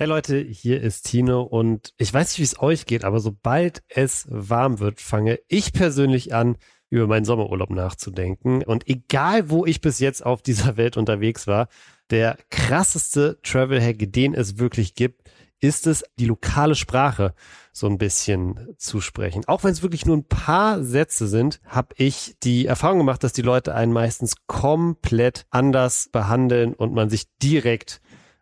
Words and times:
Hey 0.00 0.08
Leute, 0.08 0.38
hier 0.38 0.80
ist 0.80 1.02
Tino 1.02 1.42
und 1.42 1.92
ich 1.98 2.14
weiß 2.14 2.30
nicht, 2.30 2.38
wie 2.38 2.42
es 2.44 2.58
euch 2.58 2.86
geht, 2.86 3.04
aber 3.04 3.20
sobald 3.20 3.82
es 3.86 4.26
warm 4.30 4.78
wird, 4.78 4.98
fange 4.98 5.40
ich 5.46 5.74
persönlich 5.74 6.32
an, 6.32 6.56
über 6.88 7.06
meinen 7.06 7.26
Sommerurlaub 7.26 7.68
nachzudenken. 7.68 8.62
Und 8.62 8.88
egal, 8.88 9.50
wo 9.50 9.66
ich 9.66 9.82
bis 9.82 9.98
jetzt 9.98 10.24
auf 10.24 10.40
dieser 10.40 10.78
Welt 10.78 10.96
unterwegs 10.96 11.46
war, 11.46 11.68
der 12.08 12.38
krasseste 12.48 13.40
Travel-Hack, 13.42 14.10
den 14.10 14.32
es 14.32 14.58
wirklich 14.58 14.94
gibt, 14.94 15.30
ist 15.60 15.86
es, 15.86 16.02
die 16.18 16.24
lokale 16.24 16.76
Sprache 16.76 17.34
so 17.70 17.86
ein 17.86 17.98
bisschen 17.98 18.74
zu 18.78 19.02
sprechen. 19.02 19.44
Auch 19.48 19.64
wenn 19.64 19.72
es 19.72 19.82
wirklich 19.82 20.06
nur 20.06 20.16
ein 20.16 20.24
paar 20.24 20.82
Sätze 20.82 21.28
sind, 21.28 21.60
habe 21.66 21.94
ich 21.98 22.36
die 22.42 22.64
Erfahrung 22.64 22.96
gemacht, 22.96 23.22
dass 23.22 23.34
die 23.34 23.42
Leute 23.42 23.74
einen 23.74 23.92
meistens 23.92 24.36
komplett 24.46 25.44
anders 25.50 26.08
behandeln 26.10 26.72
und 26.72 26.94
man 26.94 27.10
sich 27.10 27.26
direkt 27.42 28.00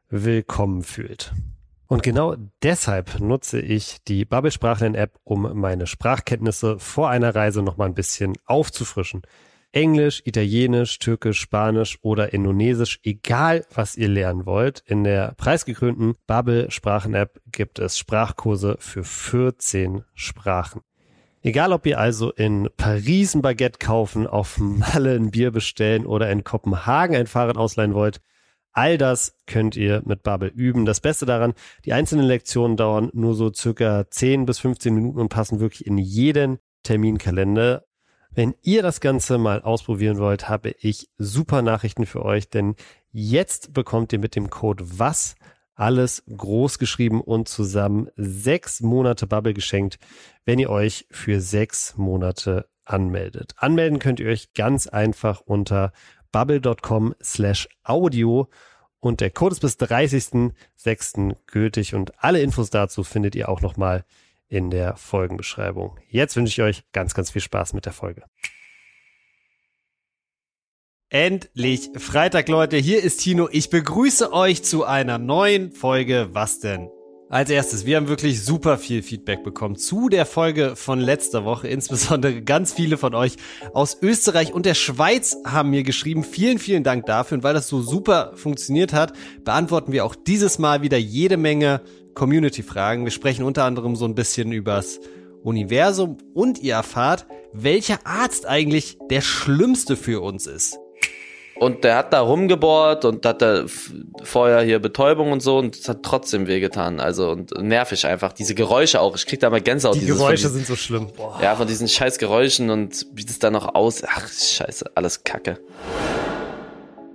willkommen 0.09 0.83
fühlt. 0.83 1.33
Und 1.87 2.03
genau 2.03 2.37
deshalb 2.63 3.19
nutze 3.21 3.61
ich 3.61 3.97
die 4.07 4.25
Bubble 4.25 4.51
Sprachlern 4.51 4.95
App, 4.95 5.19
um 5.25 5.59
meine 5.59 5.87
Sprachkenntnisse 5.87 6.79
vor 6.79 7.09
einer 7.09 7.35
Reise 7.35 7.63
noch 7.63 7.77
mal 7.79 7.87
ein 7.87 7.95
bisschen 7.95 8.35
aufzufrischen. 8.45 9.23
Englisch, 9.73 10.23
Italienisch, 10.25 10.99
Türkisch, 10.99 11.41
Spanisch 11.41 11.99
oder 12.03 12.33
Indonesisch, 12.33 13.01
egal 13.03 13.67
was 13.73 13.97
ihr 13.97 14.09
lernen 14.09 14.47
wollt. 14.47 14.83
In 14.87 15.05
der 15.05 15.35
preisgekrönten 15.37 16.15
Bubble 16.27 16.71
Sprachen 16.71 17.15
App 17.15 17.41
gibt 17.53 17.79
es 17.79 17.99
Sprachkurse 17.99 18.77
für 18.81 19.05
14 19.05 20.05
Sprachen. 20.15 20.83
Egal 21.43 21.73
ob 21.73 21.87
ihr 21.87 21.99
also 21.99 22.33
in 22.33 22.69
Paris 22.77 23.35
ein 23.35 23.43
Baguette 23.43 23.79
kaufen, 23.79 24.27
auf 24.27 24.59
Malle 24.59 25.15
ein 25.15 25.31
Bier 25.31 25.51
bestellen 25.51 26.05
oder 26.05 26.31
in 26.31 26.45
Kopenhagen 26.45 27.17
ein 27.17 27.27
Fahrrad 27.27 27.57
ausleihen 27.57 27.95
wollt, 27.95 28.21
All 28.79 28.97
das 28.97 29.35
könnt 29.49 29.75
ihr 29.75 30.03
mit 30.07 30.23
Bubble 30.23 30.53
üben. 30.55 30.85
Das 30.85 31.01
Beste 31.01 31.27
daran, 31.27 31.55
die 31.85 31.93
einzelnen 31.93 32.25
Lektionen 32.25 32.77
dauern 32.77 33.11
nur 33.13 33.35
so 33.35 33.53
circa 33.53 34.09
10 34.09 34.47
bis 34.47 34.61
15 34.61 34.95
Minuten 34.95 35.19
und 35.19 35.31
passen 35.31 35.59
wirklich 35.59 35.85
in 35.85 35.99
jeden 35.99 36.61
Terminkalender. 36.85 37.87
Wenn 38.31 38.55
ihr 38.63 38.83
das 38.83 39.01
Ganze 39.01 39.37
mal 39.37 39.63
ausprobieren 39.63 40.19
wollt, 40.19 40.49
habe 40.49 40.77
ich 40.79 41.09
super 41.19 41.61
Nachrichten 41.61 42.07
für 42.07 42.25
euch, 42.25 42.51
denn 42.51 42.77
jetzt 43.11 43.73
bekommt 43.73 44.13
ihr 44.13 44.21
mit 44.21 44.37
dem 44.37 44.49
Code 44.49 44.85
WAS 45.01 45.35
alles 45.75 46.23
groß 46.29 46.79
geschrieben 46.79 47.21
und 47.21 47.49
zusammen 47.49 48.11
sechs 48.15 48.81
Monate 48.81 49.27
Bubble 49.27 49.55
geschenkt, 49.55 49.99
wenn 50.45 50.61
ihr 50.61 50.71
euch 50.71 51.05
für 51.11 51.41
sechs 51.41 51.97
Monate 51.97 52.69
anmeldet. 52.89 53.55
Anmelden 53.57 53.99
könnt 53.99 54.21
ihr 54.21 54.29
euch 54.29 54.53
ganz 54.55 54.87
einfach 54.87 55.41
unter 55.41 55.93
bubble.com 56.33 57.15
slash 57.23 57.69
audio 57.85 58.49
und 59.01 59.21
der 59.21 59.31
Code 59.31 59.53
ist 59.53 59.61
bis 59.61 59.79
30.06. 59.79 61.37
gültig 61.47 61.95
und 61.95 62.23
alle 62.23 62.41
Infos 62.41 62.71
dazu 62.71 63.05
findet 63.05 63.35
ihr 63.35 63.49
auch 63.49 63.61
nochmal 63.61 64.05
in 64.49 64.71
der 64.71 64.97
Folgenbeschreibung. 64.97 65.99
Jetzt 66.09 66.37
wünsche 66.37 66.51
ich 66.53 66.63
euch 66.63 66.85
ganz, 66.93 67.15
ganz 67.15 67.31
viel 67.31 67.43
Spaß 67.43 67.75
mit 67.75 67.87
der 67.87 67.93
Folge. 67.93 68.25
Endlich 71.11 71.91
Freitag, 71.97 72.49
Leute. 72.49 72.77
Hier 72.77 73.03
ist 73.03 73.19
Tino. 73.19 73.49
Ich 73.51 73.71
begrüße 73.71 74.33
euch 74.33 74.63
zu 74.63 74.85
einer 74.85 75.19
neuen 75.19 75.73
Folge 75.73 76.29
Was 76.33 76.61
denn? 76.61 76.91
Als 77.31 77.51
erstes, 77.51 77.85
wir 77.85 77.99
haben 77.99 78.09
wirklich 78.09 78.43
super 78.43 78.79
viel 78.79 79.03
Feedback 79.03 79.45
bekommen 79.45 79.77
zu 79.77 80.09
der 80.09 80.25
Folge 80.25 80.77
von 80.77 80.99
letzter 80.99 81.45
Woche. 81.45 81.69
Insbesondere 81.69 82.41
ganz 82.41 82.73
viele 82.73 82.97
von 82.97 83.15
euch 83.15 83.37
aus 83.75 83.99
Österreich 84.01 84.55
und 84.55 84.65
der 84.65 84.73
Schweiz 84.73 85.37
haben 85.45 85.69
mir 85.69 85.83
geschrieben. 85.83 86.25
Vielen, 86.25 86.59
vielen 86.59 86.85
Dank 86.85 87.05
dafür. 87.05 87.37
Und 87.37 87.45
weil 87.45 87.53
das 87.53 87.69
so 87.69 87.83
super 87.83 88.33
funktioniert 88.35 88.95
hat, 88.95 89.13
beantworten 89.45 89.93
wir 89.93 90.07
auch 90.07 90.15
dieses 90.15 90.59
Mal 90.59 90.81
wieder 90.81 90.97
jede 90.97 91.37
Menge 91.37 91.83
Community-Fragen. 92.15 93.05
Wir 93.05 93.13
sprechen 93.13 93.45
unter 93.45 93.65
anderem 93.65 93.95
so 93.95 94.07
ein 94.07 94.15
bisschen 94.15 94.51
übers 94.51 94.99
Universum 95.43 96.17
und 96.33 96.63
ihr 96.63 96.75
erfahrt, 96.75 97.27
welcher 97.53 98.07
Arzt 98.07 98.47
eigentlich 98.47 98.97
der 99.11 99.21
schlimmste 99.21 99.97
für 99.97 100.23
uns 100.23 100.47
ist. 100.47 100.79
Und 101.61 101.83
der 101.85 101.97
hat 101.97 102.13
da 102.13 102.21
rumgebohrt 102.21 103.05
und 103.05 103.27
hat 103.27 103.43
da 103.43 103.65
vorher 104.23 104.61
hier 104.63 104.79
Betäubung 104.79 105.33
und 105.33 105.41
so 105.41 105.59
und 105.59 105.77
es 105.77 105.89
hat 105.89 106.03
trotzdem 106.03 106.47
wehgetan. 106.47 107.01
Also 107.01 107.31
und 107.31 107.51
nervig 107.61 108.07
einfach. 108.07 108.33
Diese 108.33 108.55
Geräusche 108.55 109.01
auch. 109.01 109.17
Ich 109.17 109.27
krieg 109.27 109.41
da 109.41 109.51
mal 109.51 109.61
Gänsehaut. 109.61 109.97
Die 109.97 110.07
Geräusche 110.07 110.49
sind 110.49 110.67
so 110.67 110.77
schlimm. 110.77 111.09
Boah. 111.17 111.39
Ja, 111.43 111.57
von 111.57 111.67
diesen 111.67 111.89
scheiß 111.89 112.19
Geräuschen 112.19 112.71
und 112.71 113.07
wie 113.13 113.25
das 113.25 113.39
da 113.39 113.51
noch 113.51 113.75
aus. 113.75 114.03
Ach, 114.07 114.29
scheiße, 114.29 114.93
alles 114.95 115.25
Kacke. 115.25 115.59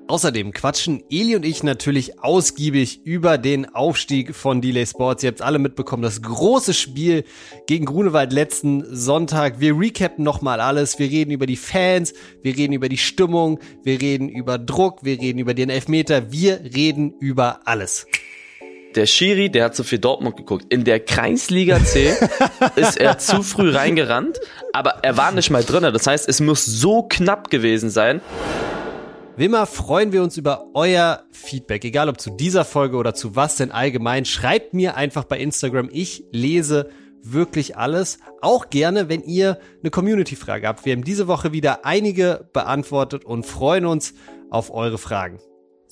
Außerdem 0.07 0.51
quatschen 0.51 1.01
Eli 1.09 1.35
und 1.37 1.45
ich 1.45 1.63
natürlich 1.63 2.19
ausgiebig 2.19 3.05
über 3.05 3.37
den 3.37 3.73
Aufstieg 3.73 4.35
von 4.35 4.59
Delay 4.59 4.85
Sports. 4.85 5.23
Ihr 5.23 5.29
habt 5.29 5.41
alle 5.41 5.59
mitbekommen, 5.59 6.03
das 6.03 6.21
große 6.21 6.73
Spiel 6.73 7.23
gegen 7.67 7.85
Grunewald 7.85 8.33
letzten 8.33 8.83
Sonntag. 8.93 9.61
Wir 9.61 9.79
recappen 9.79 10.23
nochmal 10.23 10.59
alles. 10.59 10.99
Wir 10.99 11.09
reden 11.09 11.31
über 11.31 11.45
die 11.45 11.55
Fans, 11.55 12.13
wir 12.41 12.55
reden 12.55 12.73
über 12.73 12.89
die 12.89 12.97
Stimmung, 12.97 13.59
wir 13.83 14.01
reden 14.01 14.27
über 14.27 14.57
Druck, 14.57 15.05
wir 15.05 15.19
reden 15.19 15.39
über 15.39 15.53
den 15.53 15.69
Elfmeter, 15.69 16.31
wir 16.33 16.59
reden 16.75 17.13
über 17.19 17.61
alles. 17.63 18.05
Der 18.95 19.05
Schiri, 19.05 19.49
der 19.49 19.65
hat 19.65 19.75
zu 19.75 19.85
viel 19.85 19.99
Dortmund 19.99 20.35
geguckt. 20.35 20.65
In 20.69 20.83
der 20.83 20.99
Kreisliga 20.99 21.83
C 21.83 22.13
ist 22.75 22.97
er 22.97 23.17
zu 23.17 23.41
früh 23.41 23.71
reingerannt, 23.71 24.39
aber 24.73 24.99
er 25.01 25.15
war 25.15 25.31
nicht 25.31 25.49
mal 25.49 25.63
drinne. 25.63 25.93
Das 25.93 26.05
heißt, 26.05 26.27
es 26.27 26.41
muss 26.41 26.65
so 26.65 27.03
knapp 27.03 27.49
gewesen 27.49 27.89
sein. 27.89 28.21
Wie 29.35 29.45
immer 29.45 29.65
freuen 29.65 30.11
wir 30.11 30.21
uns 30.21 30.37
über 30.37 30.67
euer 30.75 31.23
Feedback, 31.31 31.83
egal 31.85 32.07
ob 32.07 32.21
zu 32.21 32.29
dieser 32.29 32.65
Folge 32.65 32.97
oder 32.97 33.15
zu 33.15 33.35
was 33.35 33.55
denn 33.55 33.71
allgemein. 33.71 34.25
Schreibt 34.25 34.75
mir 34.75 34.95
einfach 34.95 35.23
bei 35.23 35.39
Instagram. 35.39 35.89
Ich 35.91 36.25
lese 36.31 36.91
wirklich 37.23 37.75
alles. 37.75 38.19
Auch 38.41 38.69
gerne, 38.69 39.09
wenn 39.09 39.23
ihr 39.23 39.57
eine 39.81 39.89
Community-Frage 39.89 40.67
habt. 40.67 40.85
Wir 40.85 40.93
haben 40.93 41.03
diese 41.03 41.27
Woche 41.27 41.51
wieder 41.51 41.83
einige 41.83 42.47
beantwortet 42.53 43.25
und 43.25 43.47
freuen 43.47 43.87
uns 43.87 44.13
auf 44.51 44.71
eure 44.71 44.99
Fragen. 44.99 45.39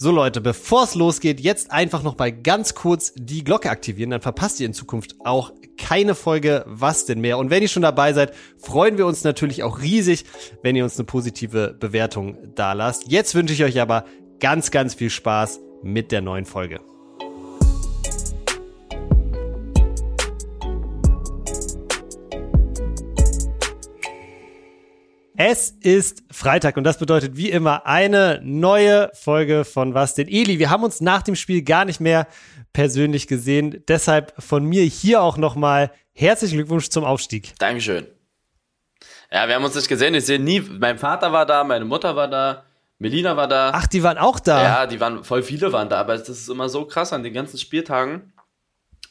So 0.01 0.09
Leute, 0.09 0.41
bevor 0.41 0.85
es 0.85 0.95
losgeht, 0.95 1.39
jetzt 1.39 1.69
einfach 1.69 2.01
noch 2.01 2.17
mal 2.17 2.31
ganz 2.31 2.73
kurz 2.73 3.13
die 3.15 3.43
Glocke 3.43 3.69
aktivieren, 3.69 4.09
dann 4.09 4.21
verpasst 4.21 4.59
ihr 4.59 4.65
in 4.65 4.73
Zukunft 4.73 5.13
auch 5.23 5.53
keine 5.77 6.15
Folge 6.15 6.65
Was 6.65 7.05
denn 7.05 7.21
mehr. 7.21 7.37
Und 7.37 7.51
wenn 7.51 7.61
ihr 7.61 7.67
schon 7.67 7.83
dabei 7.83 8.11
seid, 8.11 8.33
freuen 8.57 8.97
wir 8.97 9.05
uns 9.05 9.23
natürlich 9.23 9.61
auch 9.61 9.79
riesig, 9.79 10.25
wenn 10.63 10.75
ihr 10.75 10.85
uns 10.85 10.97
eine 10.97 11.05
positive 11.05 11.75
Bewertung 11.79 12.35
da 12.55 12.73
lasst. 12.73 13.11
Jetzt 13.11 13.35
wünsche 13.35 13.53
ich 13.53 13.63
euch 13.63 13.79
aber 13.79 14.05
ganz, 14.39 14.71
ganz 14.71 14.95
viel 14.95 15.11
Spaß 15.11 15.59
mit 15.83 16.11
der 16.11 16.21
neuen 16.21 16.45
Folge. 16.45 16.79
Es 25.43 25.71
ist 25.71 26.21
Freitag 26.29 26.77
und 26.77 26.83
das 26.83 26.99
bedeutet 26.99 27.35
wie 27.35 27.49
immer 27.49 27.87
eine 27.87 28.39
neue 28.43 29.09
Folge 29.15 29.65
von 29.65 29.95
Was 29.95 30.13
denn 30.13 30.27
Eli. 30.27 30.59
Wir 30.59 30.69
haben 30.69 30.83
uns 30.83 31.01
nach 31.01 31.23
dem 31.23 31.35
Spiel 31.35 31.63
gar 31.63 31.83
nicht 31.83 31.99
mehr 31.99 32.27
persönlich 32.73 33.25
gesehen. 33.25 33.83
Deshalb 33.87 34.35
von 34.37 34.63
mir 34.63 34.83
hier 34.83 35.23
auch 35.23 35.37
nochmal 35.37 35.89
herzlichen 36.13 36.57
Glückwunsch 36.57 36.89
zum 36.89 37.03
Aufstieg. 37.03 37.55
Dankeschön. 37.57 38.05
Ja, 39.31 39.47
wir 39.47 39.55
haben 39.55 39.63
uns 39.63 39.73
nicht 39.73 39.87
gesehen. 39.87 40.13
Ich 40.13 40.27
sehe 40.27 40.37
nie. 40.37 40.59
Mein 40.59 40.99
Vater 40.99 41.31
war 41.31 41.47
da, 41.47 41.63
meine 41.63 41.85
Mutter 41.85 42.15
war 42.15 42.27
da, 42.27 42.63
Melina 42.99 43.35
war 43.35 43.47
da. 43.47 43.71
Ach, 43.73 43.87
die 43.87 44.03
waren 44.03 44.19
auch 44.19 44.39
da. 44.39 44.61
Ja, 44.61 44.85
die 44.85 44.99
waren 44.99 45.23
voll 45.23 45.41
viele 45.41 45.73
waren 45.73 45.89
da, 45.89 46.01
aber 46.01 46.19
das 46.19 46.29
ist 46.29 46.49
immer 46.49 46.69
so 46.69 46.85
krass 46.85 47.13
an 47.13 47.23
den 47.23 47.33
ganzen 47.33 47.57
Spieltagen. 47.57 48.31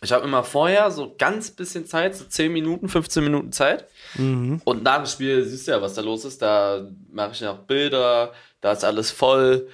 Ich 0.01 0.13
habe 0.13 0.25
immer 0.25 0.45
vorher 0.45 0.93
so 0.93 1.13
ganz 1.19 1.51
bisschen 1.51 1.87
Zeit, 1.87 2.15
so 2.15 2.25
10 2.25 2.53
Minuten, 2.53 2.89
15 2.89 3.25
Minuten 3.25 3.51
Zeit. 3.51 3.89
Mhm. 4.17 4.61
Und 4.65 4.83
nach 4.83 4.97
dem 4.97 5.07
Spiel 5.07 5.45
siehst 5.45 5.69
du 5.69 5.73
ja, 5.73 5.83
was 5.83 5.95
da 5.95 6.03
los 6.03 6.25
ist. 6.25 6.43
Da 6.43 6.89
mache 7.11 7.33
ich 7.33 7.41
noch 7.41 7.59
Bilder, 7.61 8.33
da 8.61 8.73
ist 8.73 8.85
alles 8.85 9.11
voll. 9.11 9.69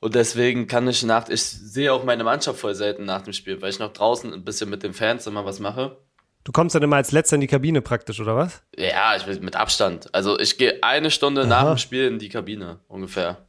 Und 0.00 0.14
deswegen 0.14 0.66
kann 0.66 0.88
ich 0.88 1.02
nach, 1.02 1.28
ich 1.28 1.42
sehe 1.42 1.92
auch 1.92 2.04
meine 2.04 2.24
Mannschaft 2.24 2.58
voll 2.58 2.74
selten 2.74 3.04
nach 3.04 3.22
dem 3.22 3.34
Spiel, 3.34 3.60
weil 3.60 3.70
ich 3.70 3.78
noch 3.78 3.92
draußen 3.92 4.32
ein 4.32 4.44
bisschen 4.44 4.70
mit 4.70 4.82
den 4.82 4.94
Fans 4.94 5.26
immer 5.26 5.44
was 5.44 5.60
mache. 5.60 5.98
Du 6.42 6.52
kommst 6.52 6.74
dann 6.74 6.82
immer 6.82 6.96
als 6.96 7.12
letzter 7.12 7.34
in 7.34 7.42
die 7.42 7.46
Kabine 7.46 7.82
praktisch, 7.82 8.18
oder 8.18 8.34
was? 8.34 8.62
Ja, 8.76 9.14
ich 9.14 9.24
bin 9.24 9.44
mit 9.44 9.56
Abstand. 9.56 10.14
Also 10.14 10.38
ich 10.38 10.56
gehe 10.56 10.82
eine 10.82 11.10
Stunde 11.10 11.42
Aha. 11.42 11.48
nach 11.48 11.64
dem 11.64 11.78
Spiel 11.78 12.06
in 12.06 12.18
die 12.18 12.30
Kabine, 12.30 12.80
ungefähr. 12.88 13.46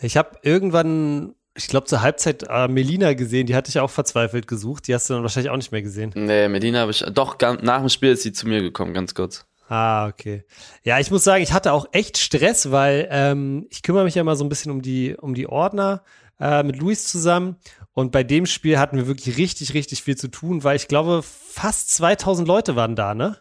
Ich 0.00 0.16
habe 0.16 0.38
irgendwann 0.42 1.34
ich 1.56 1.68
glaube, 1.68 1.86
zur 1.86 2.02
Halbzeit 2.02 2.44
äh, 2.48 2.68
Melina 2.68 3.14
gesehen, 3.14 3.46
die 3.46 3.54
hatte 3.54 3.70
ich 3.70 3.80
auch 3.80 3.90
verzweifelt 3.90 4.46
gesucht. 4.46 4.86
Die 4.86 4.94
hast 4.94 5.10
du 5.10 5.14
dann 5.14 5.22
wahrscheinlich 5.22 5.50
auch 5.50 5.56
nicht 5.56 5.72
mehr 5.72 5.82
gesehen. 5.82 6.12
Nee, 6.14 6.48
Melina 6.48 6.80
habe 6.80 6.90
ich, 6.90 7.04
doch, 7.12 7.36
nach 7.40 7.80
dem 7.80 7.88
Spiel 7.88 8.10
ist 8.10 8.22
sie 8.22 8.32
zu 8.32 8.46
mir 8.48 8.62
gekommen, 8.62 8.94
ganz 8.94 9.14
kurz. 9.14 9.46
Ah, 9.68 10.08
okay. 10.08 10.44
Ja, 10.82 10.98
ich 10.98 11.10
muss 11.10 11.22
sagen, 11.22 11.42
ich 11.42 11.52
hatte 11.52 11.72
auch 11.72 11.86
echt 11.92 12.18
Stress, 12.18 12.72
weil 12.72 13.08
ähm, 13.10 13.66
ich 13.70 13.82
kümmere 13.82 14.04
mich 14.04 14.16
ja 14.16 14.22
immer 14.22 14.34
so 14.34 14.44
ein 14.44 14.48
bisschen 14.48 14.72
um 14.72 14.82
die, 14.82 15.16
um 15.16 15.34
die 15.34 15.46
Ordner 15.46 16.02
äh, 16.40 16.62
mit 16.62 16.76
Luis 16.78 17.06
zusammen. 17.06 17.56
Und 17.92 18.10
bei 18.10 18.24
dem 18.24 18.46
Spiel 18.46 18.78
hatten 18.78 18.96
wir 18.96 19.06
wirklich 19.06 19.36
richtig, 19.36 19.74
richtig 19.74 20.02
viel 20.02 20.16
zu 20.16 20.28
tun, 20.28 20.64
weil 20.64 20.76
ich 20.76 20.88
glaube, 20.88 21.22
fast 21.22 21.90
2000 21.94 22.48
Leute 22.48 22.74
waren 22.74 22.96
da, 22.96 23.14
ne? 23.14 23.36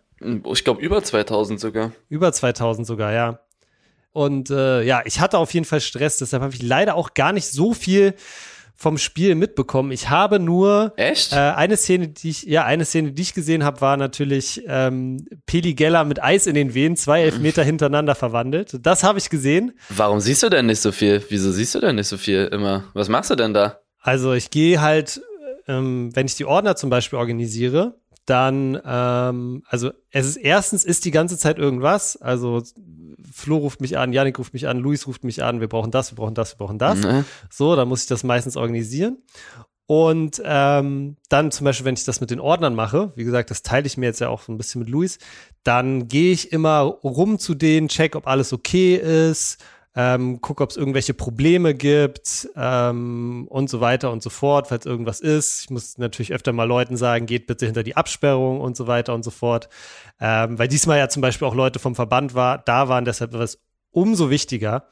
Ich 0.52 0.64
glaube, 0.64 0.82
über 0.82 1.02
2000 1.02 1.60
sogar. 1.60 1.94
Über 2.10 2.32
2000 2.32 2.86
sogar, 2.86 3.14
ja. 3.14 3.40
Und 4.12 4.50
äh, 4.50 4.84
ja, 4.84 5.02
ich 5.06 5.20
hatte 5.20 5.38
auf 5.38 5.54
jeden 5.54 5.66
Fall 5.66 5.82
Stress, 5.82 6.18
deshalb 6.18 6.42
habe 6.44 6.54
ich 6.54 6.62
leider 6.62 6.96
auch 6.96 7.14
gar 7.14 7.32
nicht 7.32 7.48
so 7.48 7.74
viel 7.74 8.16
vom 8.80 8.98
Spiel 8.98 9.36
mitbekommen. 9.36 9.92
Ich 9.92 10.10
habe 10.10 10.40
nur 10.40 10.94
Echt? 10.96 11.34
Äh, 11.34 11.36
eine 11.36 11.76
Szene, 11.76 12.08
die 12.08 12.30
ich, 12.30 12.44
ja, 12.44 12.64
eine 12.64 12.86
Szene, 12.86 13.12
die 13.12 13.22
ich 13.22 13.34
gesehen 13.34 13.66
habe, 13.66 13.82
war 13.82 13.98
natürlich 13.98 14.64
ähm, 14.68 15.28
Peli 15.46 15.74
Geller 15.74 16.06
mit 16.06 16.24
Eis 16.24 16.48
in 16.48 16.56
den 16.56 16.74
Venen, 16.74 16.96
zwei 16.96 17.24
Elfmeter 17.24 17.62
hintereinander 17.62 18.16
verwandelt. 18.16 18.78
Das 18.82 19.04
habe 19.04 19.20
ich 19.20 19.30
gesehen. 19.30 19.74
Warum 19.90 20.22
siehst 20.22 20.44
du 20.44 20.50
denn 20.50 20.68
nicht 20.68 20.80
so 20.80 20.94
viel? 20.94 21.22
Wieso 21.28 21.52
siehst 21.52 21.76
du 21.76 21.82
denn 21.82 21.98
nicht 21.98 22.08
so 22.08 22.18
viel 22.18 22.46
immer? 22.54 22.86
Was 22.94 23.10
machst 23.10 23.30
du 23.30 23.36
denn 23.36 23.54
da? 23.54 23.80
Also 24.00 24.32
ich 24.32 24.50
gehe 24.50 24.80
halt, 24.80 25.22
ähm, 25.68 26.16
wenn 26.16 26.26
ich 26.26 26.36
die 26.36 26.46
Ordner 26.46 26.78
zum 26.78 26.90
Beispiel 26.90 27.20
organisiere, 27.20 28.00
dann, 28.26 28.80
ähm, 28.86 29.64
also 29.68 29.92
es 30.12 30.26
ist 30.26 30.38
erstens 30.38 30.86
ist 30.86 31.04
die 31.04 31.12
ganze 31.12 31.38
Zeit 31.38 31.58
irgendwas. 31.58 32.16
Also 32.16 32.64
Flo 33.32 33.58
ruft 33.58 33.82
mich 33.82 33.98
an, 33.98 34.14
Janik 34.14 34.40
ruft 34.40 34.54
mich 34.54 34.68
an, 34.68 34.78
Luis 34.78 35.08
ruft 35.08 35.24
mich 35.24 35.44
an, 35.44 35.60
wir 35.62 35.68
brauchen 35.68 35.92
das, 35.92 36.12
wir 36.12 36.16
brauchen 36.16 36.36
das, 36.36 36.54
wir 36.54 36.58
brauchen 36.58 36.80
das. 36.80 37.00
Ne? 37.00 37.26
So, 37.50 37.76
dann 37.76 37.88
muss 37.88 38.04
ich 38.04 38.08
das 38.08 38.24
meistens 38.24 38.58
organisieren. 38.58 39.18
Und 39.86 40.40
ähm, 40.46 41.18
dann 41.30 41.50
zum 41.50 41.66
Beispiel, 41.66 41.86
wenn 41.86 41.96
ich 41.96 42.04
das 42.04 42.22
mit 42.22 42.30
den 42.30 42.40
Ordnern 42.40 42.76
mache, 42.76 43.12
wie 43.16 43.24
gesagt, 43.24 43.50
das 43.50 43.64
teile 43.64 43.88
ich 43.88 43.98
mir 43.98 44.06
jetzt 44.06 44.20
ja 44.20 44.30
auch 44.30 44.44
so 44.44 44.52
ein 44.52 44.58
bisschen 44.58 44.80
mit 44.80 44.90
Luis, 44.90 45.18
dann 45.64 46.08
gehe 46.08 46.32
ich 46.32 46.52
immer 46.52 46.82
rum 46.82 47.40
zu 47.40 47.56
denen, 47.56 47.88
check, 47.88 48.16
ob 48.16 48.28
alles 48.28 48.54
okay 48.54 48.96
ist, 48.98 49.58
ähm, 50.00 50.40
gucke, 50.40 50.64
ob 50.64 50.70
es 50.70 50.78
irgendwelche 50.78 51.14
Probleme 51.14 51.76
gibt 51.76 52.48
ähm, 52.56 53.48
und 53.50 53.70
so 53.70 53.82
weiter 53.82 54.12
und 54.12 54.24
so 54.24 54.30
fort, 54.30 54.68
falls 54.68 54.86
irgendwas 54.86 55.20
ist. 55.20 55.64
Ich 55.64 55.70
muss 55.72 55.98
natürlich 55.98 56.32
öfter 56.32 56.54
mal 56.54 56.64
Leuten 56.64 56.96
sagen, 56.96 57.26
geht 57.26 57.48
bitte 57.48 57.66
hinter 57.66 57.84
die 57.84 57.98
Absperrung 57.98 58.62
und 58.62 58.78
so 58.78 58.88
weiter 58.88 59.14
und 59.14 59.24
so 59.24 59.30
fort. 59.30 59.68
Ähm, 60.22 60.58
weil 60.58 60.70
diesmal 60.70 61.00
ja 61.00 61.10
zum 61.10 61.22
Beispiel 61.22 61.46
auch 61.46 61.54
Leute 61.54 61.80
vom 61.80 61.96
Verband 61.96 62.34
war, 62.34 62.60
da 62.60 62.88
waren, 62.88 63.04
deshalb 63.04 63.34
war 63.34 63.42
es 63.42 63.60
umso 63.92 64.30
wichtiger, 64.30 64.88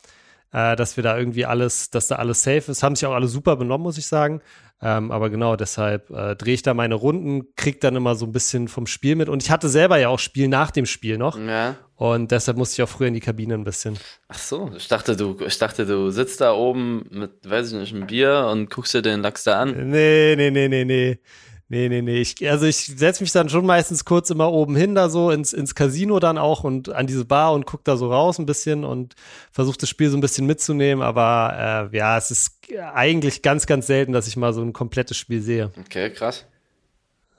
äh, 0.52 0.76
dass 0.76 0.98
wir 0.98 1.04
da 1.04 1.18
irgendwie 1.18 1.46
alles, 1.46 1.90
dass 1.90 2.08
da 2.08 2.16
alles 2.16 2.44
safe 2.44 2.72
ist. 2.72 2.84
Haben 2.84 2.96
sich 2.96 3.06
auch 3.06 3.14
alle 3.14 3.28
super 3.28 3.56
benommen, 3.56 3.84
muss 3.84 3.98
ich 3.98 4.08
sagen. 4.08 4.42
Ähm, 4.80 5.12
aber 5.12 5.32
genau, 5.32 5.56
deshalb 5.56 6.12
äh, 6.12 6.36
drehe 6.36 6.54
ich 6.54 6.62
da 6.62 6.76
meine 6.76 6.94
Runden, 6.94 7.56
krieg 7.56 7.82
dann 7.82 7.96
immer 7.96 8.14
so 8.14 8.28
ein 8.28 8.32
bisschen 8.32 8.68
vom 8.68 8.86
Spiel 8.86 9.16
mit. 9.16 9.28
Und 9.28 9.42
ich 9.42 9.50
hatte 9.50 9.70
selber 9.70 9.98
ja 9.98 10.10
auch 10.10 10.20
Spiel 10.20 10.48
nach 10.48 10.70
dem 10.70 10.86
Spiel 10.86 11.18
noch. 11.18 11.38
Ja. 11.38 11.76
Und 11.96 12.30
deshalb 12.32 12.58
musste 12.58 12.76
ich 12.76 12.88
auch 12.88 12.92
früher 12.92 13.08
in 13.08 13.16
die 13.16 13.20
Kabine 13.20 13.56
ein 13.56 13.64
bisschen. 13.64 13.98
Ach 14.28 14.38
so, 14.38 14.72
ich 14.78 14.88
dachte, 14.88 15.16
du, 15.16 15.36
ich 15.44 15.58
dachte, 15.58 15.88
du 15.88 16.12
sitzt 16.12 16.42
da 16.42 16.54
oben 16.54 17.08
mit, 17.10 17.50
weiß 17.50 17.72
ich 17.72 17.80
nicht, 17.80 17.96
einem 17.96 18.06
Bier 18.06 18.50
und 18.52 18.70
guckst 18.70 18.94
dir 18.94 19.02
den 19.02 19.22
Lachs 19.22 19.46
da 19.46 19.62
an. 19.62 19.90
Nee, 19.90 20.36
nee, 20.38 20.52
nee, 20.52 20.68
nee, 20.68 20.86
nee. 20.86 21.20
Nee, 21.70 21.90
nee, 21.90 22.02
nee. 22.02 22.22
Ich, 22.22 22.50
also 22.50 22.66
ich 22.66 22.78
setze 22.78 23.22
mich 23.22 23.34
dann 23.34 23.50
schon 23.50 23.66
meistens 23.66 24.06
kurz 24.06 24.30
immer 24.30 24.54
oben 24.54 24.78
hin, 24.78 24.96
da 24.96 25.10
so 25.10 25.32
ins, 25.32 25.52
ins 25.52 25.76
Casino 25.76 26.20
dann 26.20 26.38
auch 26.38 26.64
und 26.64 26.90
an 26.90 27.08
diese 27.08 27.26
Bar 27.26 27.52
und 27.54 27.66
guck 27.66 27.84
da 27.84 27.98
so 27.98 28.10
raus 28.10 28.40
ein 28.40 28.46
bisschen 28.46 28.86
und 28.86 29.16
versuche 29.52 29.78
das 29.78 29.90
Spiel 29.90 30.10
so 30.10 30.16
ein 30.18 30.22
bisschen 30.22 30.46
mitzunehmen. 30.46 31.04
Aber 31.04 31.90
äh, 31.92 31.98
ja, 31.98 32.18
es 32.18 32.32
ist 32.32 32.62
eigentlich 32.94 33.42
ganz, 33.42 33.66
ganz 33.66 33.88
selten, 33.88 34.14
dass 34.14 34.28
ich 34.28 34.38
mal 34.38 34.54
so 34.54 34.62
ein 34.62 34.72
komplettes 34.72 35.18
Spiel 35.18 35.42
sehe. 35.42 35.72
Okay, 35.78 36.10
krass. 36.10 36.46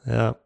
Ja. 0.05 0.37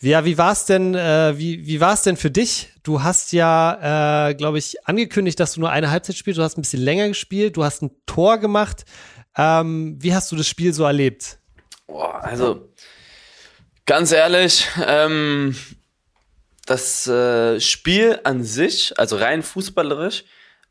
Ja, 0.00 0.24
wie 0.24 0.36
war's 0.36 0.66
denn, 0.66 0.96
äh, 0.96 1.38
wie, 1.38 1.66
wie 1.66 1.80
war's 1.80 2.02
denn 2.02 2.16
für 2.16 2.32
dich? 2.32 2.72
Du 2.82 3.04
hast 3.04 3.32
ja, 3.32 4.28
äh, 4.28 4.34
glaube 4.34 4.58
ich, 4.58 4.86
angekündigt, 4.86 5.38
dass 5.38 5.54
du 5.54 5.60
nur 5.60 5.70
eine 5.70 5.90
Halbzeit 5.90 6.16
spielst. 6.16 6.38
Du 6.38 6.42
hast 6.42 6.58
ein 6.58 6.62
bisschen 6.62 6.82
länger 6.82 7.08
gespielt, 7.08 7.56
du 7.56 7.64
hast 7.64 7.80
ein 7.80 7.92
Tor 8.06 8.38
gemacht. 8.38 8.84
Ähm, 9.36 9.96
wie 10.00 10.14
hast 10.14 10.32
du 10.32 10.36
das 10.36 10.48
Spiel 10.48 10.74
so 10.74 10.84
erlebt? 10.84 11.38
Boah, 11.86 12.22
also 12.22 12.68
ganz 13.86 14.12
ehrlich, 14.12 14.66
ähm, 14.86 15.56
das 16.66 17.06
äh, 17.06 17.60
Spiel 17.60 18.18
an 18.24 18.42
sich, 18.42 18.98
also 18.98 19.16
rein 19.16 19.42
fußballerisch, 19.42 20.24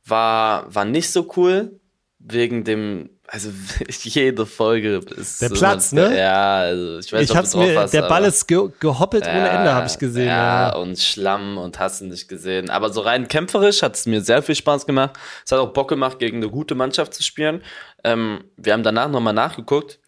war, 0.05 0.73
war 0.73 0.85
nicht 0.85 1.11
so 1.11 1.31
cool, 1.37 1.79
wegen 2.25 2.63
dem, 2.63 3.09
also 3.27 3.49
jede 3.89 4.45
Folge 4.45 5.01
ist. 5.15 5.41
Der 5.41 5.49
Platz, 5.49 5.91
eine, 5.91 6.09
ne? 6.09 6.17
Ja, 6.17 6.57
also 6.59 6.99
ich 6.99 7.11
weiß 7.11 7.21
ich 7.21 7.33
nicht, 7.33 7.53
du 7.53 7.57
drauf 7.57 7.67
mir, 7.67 7.79
hast, 7.79 7.93
der 7.93 8.03
Ball 8.03 8.23
ist 8.25 8.47
ge 8.47 8.69
gehoppelt 8.79 9.23
ohne 9.27 9.49
Ende, 9.49 9.73
habe 9.73 9.87
ich 9.87 9.97
gesehen. 9.99 10.27
Ja, 10.27 10.69
Ja, 10.69 10.75
und 10.75 10.97
Schlamm 10.99 11.57
und 11.57 11.79
hast 11.79 12.01
du 12.01 12.05
nicht 12.05 12.27
gesehen. 12.27 12.69
Aber 12.69 12.91
so 12.91 13.01
rein 13.01 13.27
kämpferisch 13.27 13.81
hat 13.81 13.95
es 13.95 14.05
mir 14.05 14.21
sehr 14.21 14.41
viel 14.41 14.55
Spaß 14.55 14.85
gemacht. 14.85 15.17
Es 15.45 15.51
hat 15.51 15.59
auch 15.59 15.73
Bock 15.73 15.89
gemacht, 15.89 16.19
gegen 16.19 16.37
eine 16.37 16.49
gute 16.49 16.75
Mannschaft 16.75 17.13
zu 17.13 17.23
spielen. 17.23 17.61
Ähm, 18.03 18.45
wir 18.57 18.73
haben 18.73 18.83
danach 18.83 19.09
nochmal 19.09 19.33
nachgeguckt. 19.33 19.99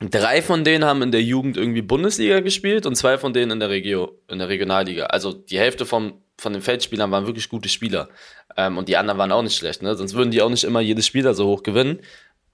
Drei 0.00 0.40
von 0.40 0.64
denen 0.64 0.84
haben 0.84 1.02
in 1.02 1.12
der 1.12 1.22
Jugend 1.22 1.58
irgendwie 1.58 1.82
Bundesliga 1.82 2.40
gespielt 2.40 2.86
und 2.86 2.94
zwei 2.94 3.18
von 3.18 3.34
denen 3.34 3.52
in 3.52 3.60
der 3.60 3.68
Regio, 3.68 4.18
in 4.28 4.38
der 4.38 4.48
Regionalliga. 4.48 5.06
Also 5.06 5.34
die 5.34 5.58
Hälfte 5.58 5.84
vom, 5.84 6.22
von 6.38 6.54
den 6.54 6.62
Feldspielern 6.62 7.10
waren 7.10 7.26
wirklich 7.26 7.50
gute 7.50 7.68
Spieler. 7.68 8.08
Ähm, 8.56 8.78
und 8.78 8.88
die 8.88 8.96
anderen 8.96 9.18
waren 9.18 9.30
auch 9.30 9.42
nicht 9.42 9.56
schlecht, 9.56 9.82
ne? 9.82 9.94
Sonst 9.94 10.14
würden 10.14 10.30
die 10.30 10.40
auch 10.40 10.48
nicht 10.48 10.64
immer 10.64 10.80
jedes 10.80 11.06
Spieler 11.06 11.34
so 11.34 11.46
hoch 11.46 11.62
gewinnen. 11.62 12.00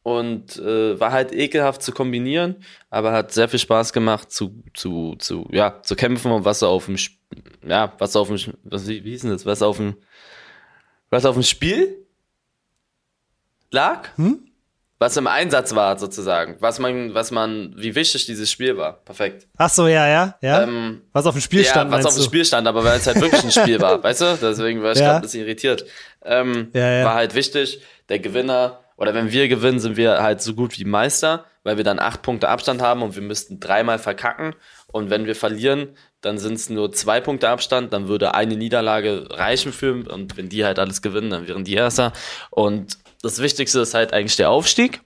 Und 0.02 0.56
äh, 0.56 0.98
war 0.98 1.12
halt 1.12 1.32
ekelhaft 1.32 1.82
zu 1.82 1.92
kombinieren, 1.92 2.56
aber 2.90 3.12
hat 3.12 3.32
sehr 3.32 3.48
viel 3.48 3.58
Spaß 3.58 3.92
gemacht 3.92 4.30
zu, 4.30 4.62
zu, 4.74 5.16
zu, 5.18 5.48
ja, 5.52 5.82
zu 5.82 5.96
kämpfen 5.96 6.30
und 6.30 6.44
was 6.44 6.62
auf 6.62 6.86
dem, 6.86 6.96
ja, 7.66 7.92
was 7.98 8.14
auf 8.14 8.28
dem, 8.28 8.38
was, 8.64 8.88
wie, 8.88 9.04
wie 9.04 9.10
hieß 9.10 9.22
denn 9.22 9.30
das, 9.30 9.46
was 9.46 9.62
auf 9.62 9.78
dem, 9.78 9.96
was 11.10 11.24
auf 11.24 11.34
dem 11.34 11.42
Spiel 11.42 12.06
lag? 13.70 14.10
Was 14.98 15.16
im 15.18 15.26
Einsatz 15.26 15.74
war, 15.74 15.98
sozusagen. 15.98 16.56
Was 16.60 16.78
man, 16.78 17.12
was 17.12 17.30
man, 17.30 17.74
wie 17.76 17.94
wichtig 17.94 18.24
dieses 18.24 18.50
Spiel 18.50 18.78
war. 18.78 18.94
Perfekt. 19.04 19.46
Ach 19.58 19.68
so, 19.68 19.86
ja, 19.88 20.08
ja, 20.08 20.36
ja. 20.40 20.62
Ähm, 20.62 21.02
was 21.12 21.26
auf 21.26 21.34
dem 21.34 21.42
Spiel 21.42 21.64
stand, 21.64 21.90
ja, 21.92 21.98
was 21.98 22.06
auf 22.06 22.14
dem? 22.14 22.22
Spiel 22.24 22.44
stand, 22.46 22.66
aber 22.66 22.82
weil 22.82 22.96
es 22.98 23.06
halt 23.06 23.20
wirklich 23.20 23.44
ein 23.44 23.50
Spiel 23.50 23.78
war, 23.80 24.02
weißt 24.02 24.20
du? 24.22 24.38
Deswegen 24.40 24.82
war 24.82 24.92
ich 24.92 24.98
Ja. 24.98 25.04
gerade 25.04 25.16
ein 25.18 25.22
bisschen 25.22 25.42
irritiert. 25.42 25.84
Ähm, 26.24 26.68
Ja, 26.72 26.90
ja. 26.90 27.04
War 27.04 27.14
halt 27.14 27.34
wichtig, 27.34 27.82
der 28.08 28.20
Gewinner, 28.20 28.80
oder 28.96 29.12
wenn 29.14 29.30
wir 29.30 29.48
gewinnen, 29.48 29.80
sind 29.80 29.98
wir 29.98 30.22
halt 30.22 30.40
so 30.40 30.54
gut 30.54 30.78
wie 30.78 30.84
Meister, 30.86 31.44
weil 31.62 31.76
wir 31.76 31.84
dann 31.84 31.98
acht 31.98 32.22
Punkte 32.22 32.48
Abstand 32.48 32.80
haben 32.80 33.02
und 33.02 33.14
wir 33.16 33.22
müssten 33.22 33.60
dreimal 33.60 33.98
verkacken. 33.98 34.54
Und 34.86 35.10
wenn 35.10 35.26
wir 35.26 35.36
verlieren, 35.36 35.88
dann 36.22 36.38
sind 36.38 36.54
es 36.54 36.70
nur 36.70 36.90
zwei 36.92 37.20
Punkte 37.20 37.50
Abstand, 37.50 37.92
dann 37.92 38.08
würde 38.08 38.32
eine 38.34 38.56
Niederlage 38.56 39.26
reichen 39.28 39.72
für, 39.74 39.92
und 40.10 40.38
wenn 40.38 40.48
die 40.48 40.64
halt 40.64 40.78
alles 40.78 41.02
gewinnen, 41.02 41.28
dann 41.28 41.46
wären 41.46 41.64
die 41.64 41.74
Erster. 41.74 42.14
Und 42.50 42.96
das 43.22 43.38
Wichtigste 43.40 43.80
ist 43.80 43.94
halt 43.94 44.12
eigentlich 44.12 44.36
der 44.36 44.50
Aufstieg. 44.50 45.00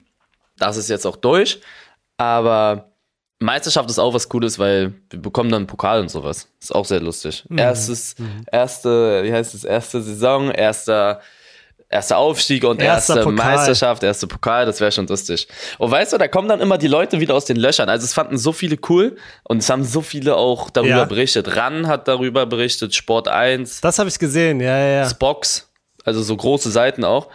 Das 0.59 0.77
ist 0.77 0.89
jetzt 0.91 1.07
auch 1.07 1.17
durch. 1.17 1.61
Aber 2.17 2.91
Meisterschaft 3.39 3.89
ist 3.89 3.99
auch 3.99 4.13
was 4.13 4.29
Cooles, 4.29 4.59
weil 4.59 4.93
wir 5.11 5.23
bekommen 5.23 5.51
dann 5.51 5.61
einen 5.61 5.67
Pokal 5.67 6.01
und 6.01 6.11
sowas. 6.11 6.49
Ist 6.61 6.75
auch 6.75 6.85
sehr 6.85 7.01
lustig. 7.01 7.45
Erstes, 7.57 8.15
erste, 8.53 9.23
wie 9.25 9.33
heißt 9.33 9.55
es, 9.55 9.65
erste 9.65 10.03
Saison, 10.03 10.51
erster, 10.51 11.23
erster 11.89 12.19
Aufstieg 12.19 12.65
und 12.65 12.83
Erster 12.83 13.17
erste 13.17 13.31
Pokal. 13.31 13.57
Meisterschaft, 13.57 14.03
erste 14.03 14.27
Pokal, 14.27 14.67
das 14.67 14.79
wäre 14.81 14.93
schon 14.93 15.07
lustig. 15.07 15.49
Und 15.79 15.91
weißt 15.91 16.13
du, 16.13 16.19
da 16.19 16.29
kommen 16.29 16.49
dann 16.49 16.61
immer 16.61 16.77
die 16.77 16.89
Leute 16.89 17.19
wieder 17.21 17.35
aus 17.35 17.47
den 17.47 17.57
Löchern. 17.57 17.89
Also 17.89 18.05
es 18.05 18.13
fanden 18.13 18.37
so 18.37 18.53
viele 18.53 18.77
cool 18.91 19.17
und 19.45 19.59
es 19.59 19.71
haben 19.71 19.85
so 19.85 20.03
viele 20.03 20.37
auch 20.37 20.69
darüber 20.69 20.91
Ja. 20.99 21.05
berichtet. 21.07 21.57
RAN 21.57 21.87
hat 21.87 22.07
darüber 22.09 22.45
berichtet, 22.45 22.95
Sport 22.95 23.29
1, 23.29 23.81
Das 23.81 23.99
habe 23.99 24.11
ich 24.11 24.19
gesehen, 24.19 24.61
ja, 24.61 24.77
ja, 24.79 24.87
ja. 25.01 25.09
Spox, 25.09 25.71
also 26.05 26.23
so 26.23 26.37
große 26.37 26.71
Seiten 26.71 27.05
auch. 27.05 27.29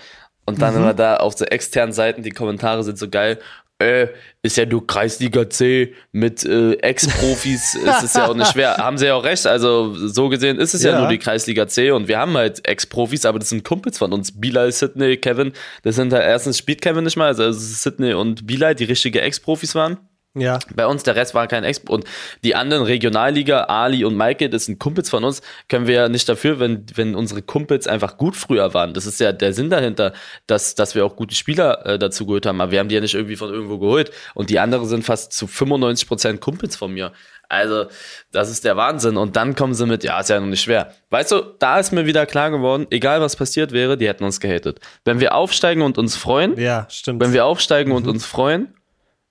Und 0.45 0.61
dann 0.61 0.75
immer 0.75 0.93
da 0.93 1.17
auf 1.17 1.35
so 1.37 1.45
externen 1.45 1.93
Seiten, 1.93 2.21
die 2.21 2.29
Kommentare 2.29 2.83
sind 2.83 2.97
so 2.97 3.09
geil. 3.09 3.39
Äh, 3.77 4.07
ist 4.41 4.55
ja 4.55 4.65
nur 4.65 4.87
Kreisliga 4.87 5.49
C 5.49 5.93
mit 6.13 6.45
äh, 6.45 6.75
Ex-Profis, 6.75 7.75
ist 7.83 8.03
es 8.03 8.13
ja 8.13 8.27
auch 8.29 8.33
nicht 8.33 8.53
schwer. 8.53 8.77
Haben 8.77 8.97
sie 8.97 9.07
ja 9.07 9.15
auch 9.15 9.23
recht, 9.25 9.45
also 9.47 9.93
so 10.07 10.29
gesehen 10.29 10.57
ist 10.59 10.73
es 10.73 10.83
ja, 10.83 10.91
Ja. 10.93 10.99
nur 10.99 11.09
die 11.09 11.17
Kreisliga 11.17 11.67
C 11.67 11.91
und 11.91 12.07
wir 12.07 12.17
haben 12.17 12.37
halt 12.37 12.65
Ex-Profis, 12.65 13.25
aber 13.25 13.37
das 13.39 13.49
sind 13.49 13.65
Kumpels 13.65 13.97
von 13.97 14.13
uns. 14.13 14.39
Bilal, 14.39 14.71
Sidney, 14.71 15.17
Kevin, 15.17 15.51
das 15.83 15.95
sind 15.95 16.13
halt, 16.13 16.23
erstens 16.23 16.57
spielt 16.57 16.81
Kevin 16.81 17.03
nicht 17.03 17.17
mal, 17.17 17.27
also 17.27 17.51
Sidney 17.51 18.13
und 18.13 18.47
Bilal, 18.47 18.75
die 18.75 18.85
richtige 18.85 19.19
Ex-Profis 19.21 19.75
waren. 19.75 19.97
Ja, 20.35 20.59
Bei 20.75 20.85
uns, 20.85 21.03
der 21.03 21.15
Rest 21.15 21.33
war 21.33 21.47
kein 21.47 21.63
Ex. 21.63 21.79
Und 21.87 22.03
die 22.43 22.55
anderen 22.55 22.83
Regionalliga, 22.83 23.63
Ali 23.63 24.03
und 24.03 24.15
Maike, 24.15 24.49
das 24.49 24.65
sind 24.65 24.79
Kumpels 24.79 25.09
von 25.09 25.23
uns, 25.23 25.41
können 25.69 25.87
wir 25.87 25.95
ja 25.95 26.09
nicht 26.09 26.27
dafür, 26.27 26.59
wenn, 26.59 26.85
wenn 26.93 27.15
unsere 27.15 27.41
Kumpels 27.41 27.87
einfach 27.87 28.17
gut 28.17 28.35
früher 28.35 28.73
waren. 28.73 28.93
Das 28.93 29.05
ist 29.05 29.19
ja 29.21 29.31
der 29.31 29.53
Sinn 29.53 29.69
dahinter, 29.69 30.11
dass, 30.45 30.75
dass 30.75 30.93
wir 30.93 31.05
auch 31.05 31.15
gute 31.15 31.35
Spieler 31.35 31.85
äh, 31.85 31.97
dazu 31.97 32.25
geholt 32.25 32.45
haben. 32.45 32.59
Aber 32.59 32.71
wir 32.71 32.79
haben 32.79 32.89
die 32.89 32.95
ja 32.95 33.01
nicht 33.01 33.15
irgendwie 33.15 33.37
von 33.37 33.49
irgendwo 33.49 33.77
geholt. 33.77 34.11
Und 34.33 34.49
die 34.49 34.59
anderen 34.59 34.85
sind 34.87 35.05
fast 35.05 35.31
zu 35.31 35.47
95 35.47 36.07
Prozent 36.07 36.41
Kumpels 36.41 36.75
von 36.75 36.93
mir. 36.93 37.13
Also, 37.47 37.85
das 38.31 38.49
ist 38.49 38.65
der 38.65 38.75
Wahnsinn. 38.75 39.17
Und 39.17 39.35
dann 39.35 39.55
kommen 39.55 39.73
sie 39.73 39.85
mit, 39.85 40.03
ja, 40.03 40.19
ist 40.19 40.29
ja 40.29 40.39
noch 40.39 40.47
nicht 40.47 40.61
schwer. 40.61 40.91
Weißt 41.11 41.31
du, 41.31 41.41
da 41.59 41.79
ist 41.79 41.91
mir 41.91 42.05
wieder 42.05 42.25
klar 42.25 42.51
geworden, 42.51 42.87
egal 42.89 43.21
was 43.21 43.35
passiert 43.35 43.71
wäre, 43.71 43.97
die 43.97 44.07
hätten 44.07 44.23
uns 44.23 44.39
gehatet. 44.39 44.79
Wenn 45.05 45.19
wir 45.19 45.35
aufsteigen 45.35 45.81
und 45.81 45.97
uns 45.97 46.15
freuen, 46.15 46.57
ja, 46.59 46.87
stimmt. 46.89 47.21
wenn 47.21 47.33
wir 47.33 47.45
aufsteigen 47.45 47.91
und 47.91 48.07
uns 48.07 48.25
freuen, 48.25 48.73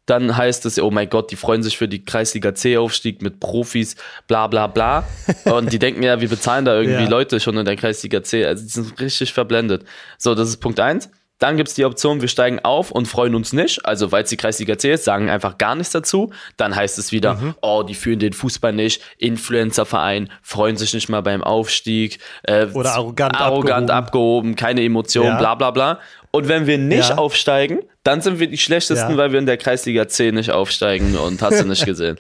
dann 0.07 0.37
heißt 0.37 0.67
es, 0.67 0.79
oh 0.81 0.91
mein 0.91 1.09
Gott, 1.09 1.31
die 1.31 1.37
freuen 1.37 1.63
sich 1.63 1.79
für 1.79 1.89
die 1.89 2.05
Kreisliga 2.05 2.55
C-Aufstieg 2.55 3.23
mit 3.23 3.41
Profis, 3.41 3.97
bla 4.27 4.47
bla 4.49 4.67
bla. 4.67 5.05
Und 5.45 5.73
die 5.73 5.79
denken 5.79 6.03
ja, 6.03 6.21
wir 6.21 6.29
bezahlen 6.29 6.65
da 6.65 6.75
irgendwie 6.77 7.05
Ja. 7.05 7.09
Leute 7.09 7.41
schon 7.41 7.57
in 7.57 7.65
der 7.65 7.77
Kreisliga 7.77 8.23
C. 8.23 8.45
Also 8.45 8.63
die 8.65 8.69
sind 8.71 9.01
richtig 9.01 9.33
verblendet. 9.33 9.85
So, 10.19 10.35
das 10.35 10.49
ist 10.49 10.59
Punkt 10.59 10.79
eins. 10.81 11.11
Dann 11.41 11.57
gibt's 11.57 11.75
die 11.75 11.85
Option, 11.85 12.21
wir 12.21 12.29
steigen 12.29 12.61
auf 12.61 12.93
und 12.93 13.07
freuen 13.09 13.35
uns 13.35 13.53
nicht. 13.53 13.85
Also, 13.85 14.13
weil 14.13 14.23
es 14.23 14.29
die 14.31 14.37
Kreisliga 14.37 14.79
C 14.79 14.93
ist, 14.93 15.05
sagen 15.05 15.29
einfach 15.29 15.59
gar 15.59 15.75
nichts 15.75 15.93
dazu. 15.93 16.33
Dann 16.57 16.77
heißt 16.77 16.97
es 16.99 17.11
wieder, 17.11 17.35
Mhm. 17.35 17.55
oh, 17.61 17.83
die 17.83 17.97
führen 17.97 18.21
den 18.21 18.33
Fußball 18.33 18.73
nicht. 18.73 19.03
Influencer-Verein, 19.19 20.31
freuen 20.43 20.77
sich 20.77 20.95
nicht 20.95 21.09
mal 21.09 21.23
beim 21.23 21.43
Aufstieg. 21.43 22.19
Äh, 22.45 22.67
Oder 22.73 22.93
arrogant 22.95 23.35
arrogant 23.41 23.91
abgehoben. 23.91 24.51
abgehoben, 24.51 24.57
keine 24.57 24.83
Emotionen, 24.85 25.31
Ja. 25.31 25.39
bla 25.39 25.55
bla 25.57 25.71
bla. 25.73 25.99
Und 26.31 26.49
wenn 26.49 26.67
wir 26.67 26.79
nicht 26.79 27.11
Ja. 27.11 27.19
aufsteigen, 27.19 27.81
dann 28.05 28.21
sind 28.21 28.39
wir 28.39 28.47
die 28.47 28.59
schlechtesten, 28.59 29.13
ja. 29.13 29.17
weil 29.17 29.33
wir 29.33 29.39
in 29.39 29.47
der 29.47 29.57
Kreisliga 29.57 30.07
C 30.07 30.31
nicht 30.31 30.51
aufsteigen 30.51 31.17
und 31.17 31.41
hast 31.43 31.61
du 31.61 31.67
nicht 31.67 31.85
gesehen. 31.87 32.19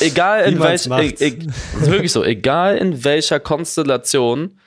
egal 0.00 0.44
in 0.50 0.58
welcher, 0.58 0.98
e 1.00 1.08
e 1.08 1.38
wirklich 1.80 2.12
so, 2.12 2.24
egal 2.24 2.78
in 2.78 3.04
welcher 3.04 3.38
Konstellation, 3.38 4.58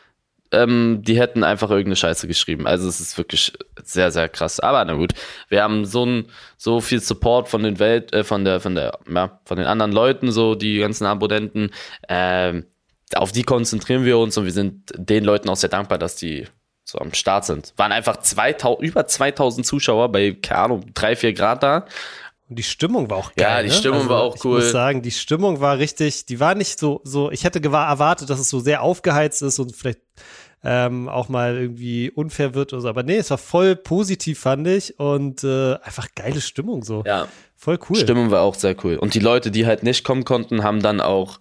ähm, 0.52 1.02
die 1.04 1.18
hätten 1.20 1.44
einfach 1.44 1.70
irgendeine 1.70 1.96
Scheiße 1.96 2.28
geschrieben. 2.28 2.68
Also 2.68 2.88
es 2.88 3.00
ist 3.00 3.18
wirklich 3.18 3.54
sehr, 3.84 4.12
sehr 4.12 4.30
krass. 4.30 4.60
Aber 4.60 4.84
na 4.86 4.94
gut, 4.94 5.14
wir 5.50 5.64
haben 5.64 5.86
so 5.86 6.06
ein, 6.06 6.26
so 6.58 6.80
viel 6.80 7.00
Support 7.00 7.50
von 7.50 7.64
den 7.64 7.80
Welt, 7.80 8.14
äh, 8.14 8.24
von 8.24 8.46
der, 8.46 8.60
von 8.60 8.76
der, 8.76 9.00
ja, 9.12 9.40
von 9.46 9.58
den 9.58 9.66
anderen 9.66 9.92
Leuten, 9.92 10.32
so 10.32 10.56
die 10.56 10.78
ganzen 10.78 11.06
Abonnenten. 11.06 11.72
Ähm, 12.08 12.66
auf 13.16 13.32
die 13.32 13.44
konzentrieren 13.44 14.06
wir 14.06 14.18
uns 14.18 14.38
und 14.38 14.46
wir 14.46 14.52
sind 14.52 14.92
den 14.96 15.24
Leuten 15.24 15.50
auch 15.50 15.56
sehr 15.56 15.70
dankbar, 15.70 15.98
dass 15.98 16.16
die 16.16 16.46
so 16.92 17.00
am 17.00 17.14
Start 17.14 17.46
sind. 17.46 17.74
Waren 17.78 17.92
einfach 17.92 18.18
2000, 18.18 18.88
über 18.88 19.08
2000 19.08 19.66
Zuschauer 19.66 20.12
bei, 20.12 20.32
keine 20.32 20.62
Ahnung, 20.62 20.86
drei, 20.94 21.16
vier 21.16 21.34
Grad 21.34 21.64
da. 21.64 21.86
Und 22.50 22.60
die 22.60 22.64
Stimmung 22.64 23.10
war 23.10 23.18
auch 23.18 23.34
geil. 23.34 23.48
Ja, 23.48 23.64
die 23.64 23.70
ne? 23.70 23.74
Stimmung 23.74 24.00
also, 24.00 24.10
war 24.10 24.22
auch 24.22 24.36
cool. 24.44 24.60
Ich 24.60 24.66
muss 24.66 24.72
sagen, 24.72 25.02
die 25.02 25.12
Stimmung 25.12 25.62
war 25.62 25.78
richtig, 25.78 26.26
die 26.26 26.40
war 26.40 26.54
nicht 26.54 26.80
so, 26.80 27.00
so, 27.04 27.32
ich 27.32 27.46
hätte 27.46 27.64
erwartet, 27.64 28.30
dass 28.30 28.40
es 28.40 28.50
so 28.50 28.60
sehr 28.60 28.82
aufgeheizt 28.82 29.42
ist 29.42 29.58
und 29.60 29.76
vielleicht 29.76 30.02
ähm, 30.64 31.10
auch 31.10 31.30
mal 31.30 31.56
irgendwie 31.56 32.12
unfair 32.12 32.54
wird 32.54 32.74
oder 32.74 32.82
so. 32.82 32.90
Aber 32.90 33.04
nee, 33.04 33.18
es 33.18 33.30
war 33.32 33.38
voll 33.38 33.76
positiv, 33.76 34.40
fand 34.40 34.68
ich. 34.68 35.00
Und 35.00 35.44
äh, 35.44 35.76
einfach 35.76 36.10
geile 36.14 36.42
Stimmung 36.42 36.84
so. 36.84 37.04
Ja. 37.06 37.28
Voll 37.56 37.80
cool. 37.90 37.96
Stimmung 37.96 38.32
war 38.32 38.42
auch 38.42 38.56
sehr 38.56 38.76
cool. 38.84 38.98
Und 38.98 39.14
die 39.14 39.20
Leute, 39.20 39.50
die 39.50 39.66
halt 39.66 39.84
nicht 39.84 40.04
kommen 40.04 40.26
konnten, 40.26 40.64
haben 40.64 40.82
dann 40.82 41.00
auch 41.00 41.40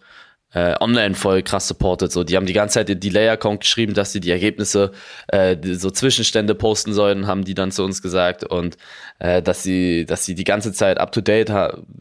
äh, 0.52 0.74
online 0.80 1.14
voll 1.14 1.42
krass 1.42 1.68
supported. 1.68 2.10
So, 2.10 2.24
die 2.24 2.36
haben 2.36 2.46
die 2.46 2.52
ganze 2.52 2.74
Zeit 2.74 2.88
den 2.88 3.00
Delay-Account 3.00 3.60
geschrieben, 3.60 3.94
dass 3.94 4.12
sie 4.12 4.20
die 4.20 4.30
Ergebnisse, 4.30 4.92
äh, 5.28 5.56
die, 5.56 5.74
so 5.74 5.90
Zwischenstände 5.90 6.54
posten 6.54 6.92
sollen, 6.92 7.26
haben 7.26 7.44
die 7.44 7.54
dann 7.54 7.70
zu 7.70 7.84
uns 7.84 8.02
gesagt 8.02 8.44
und 8.44 8.76
äh, 9.18 9.42
dass 9.42 9.62
sie, 9.62 10.06
dass 10.06 10.24
sie 10.24 10.34
die 10.34 10.44
ganze 10.44 10.72
Zeit 10.72 10.98
up 10.98 11.12
to 11.12 11.20
date 11.20 11.52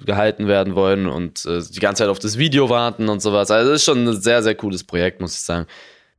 gehalten 0.05 0.47
werden 0.47 0.75
wollen 0.75 1.07
und 1.07 1.45
äh, 1.45 1.61
die 1.61 1.79
ganze 1.79 2.03
Zeit 2.03 2.09
auf 2.09 2.19
das 2.19 2.37
Video 2.37 2.69
warten 2.69 3.09
und 3.09 3.21
sowas. 3.21 3.51
Also 3.51 3.69
das 3.69 3.81
ist 3.81 3.85
schon 3.85 4.07
ein 4.07 4.21
sehr, 4.21 4.41
sehr 4.41 4.55
cooles 4.55 4.83
Projekt, 4.83 5.21
muss 5.21 5.35
ich 5.35 5.41
sagen. 5.41 5.67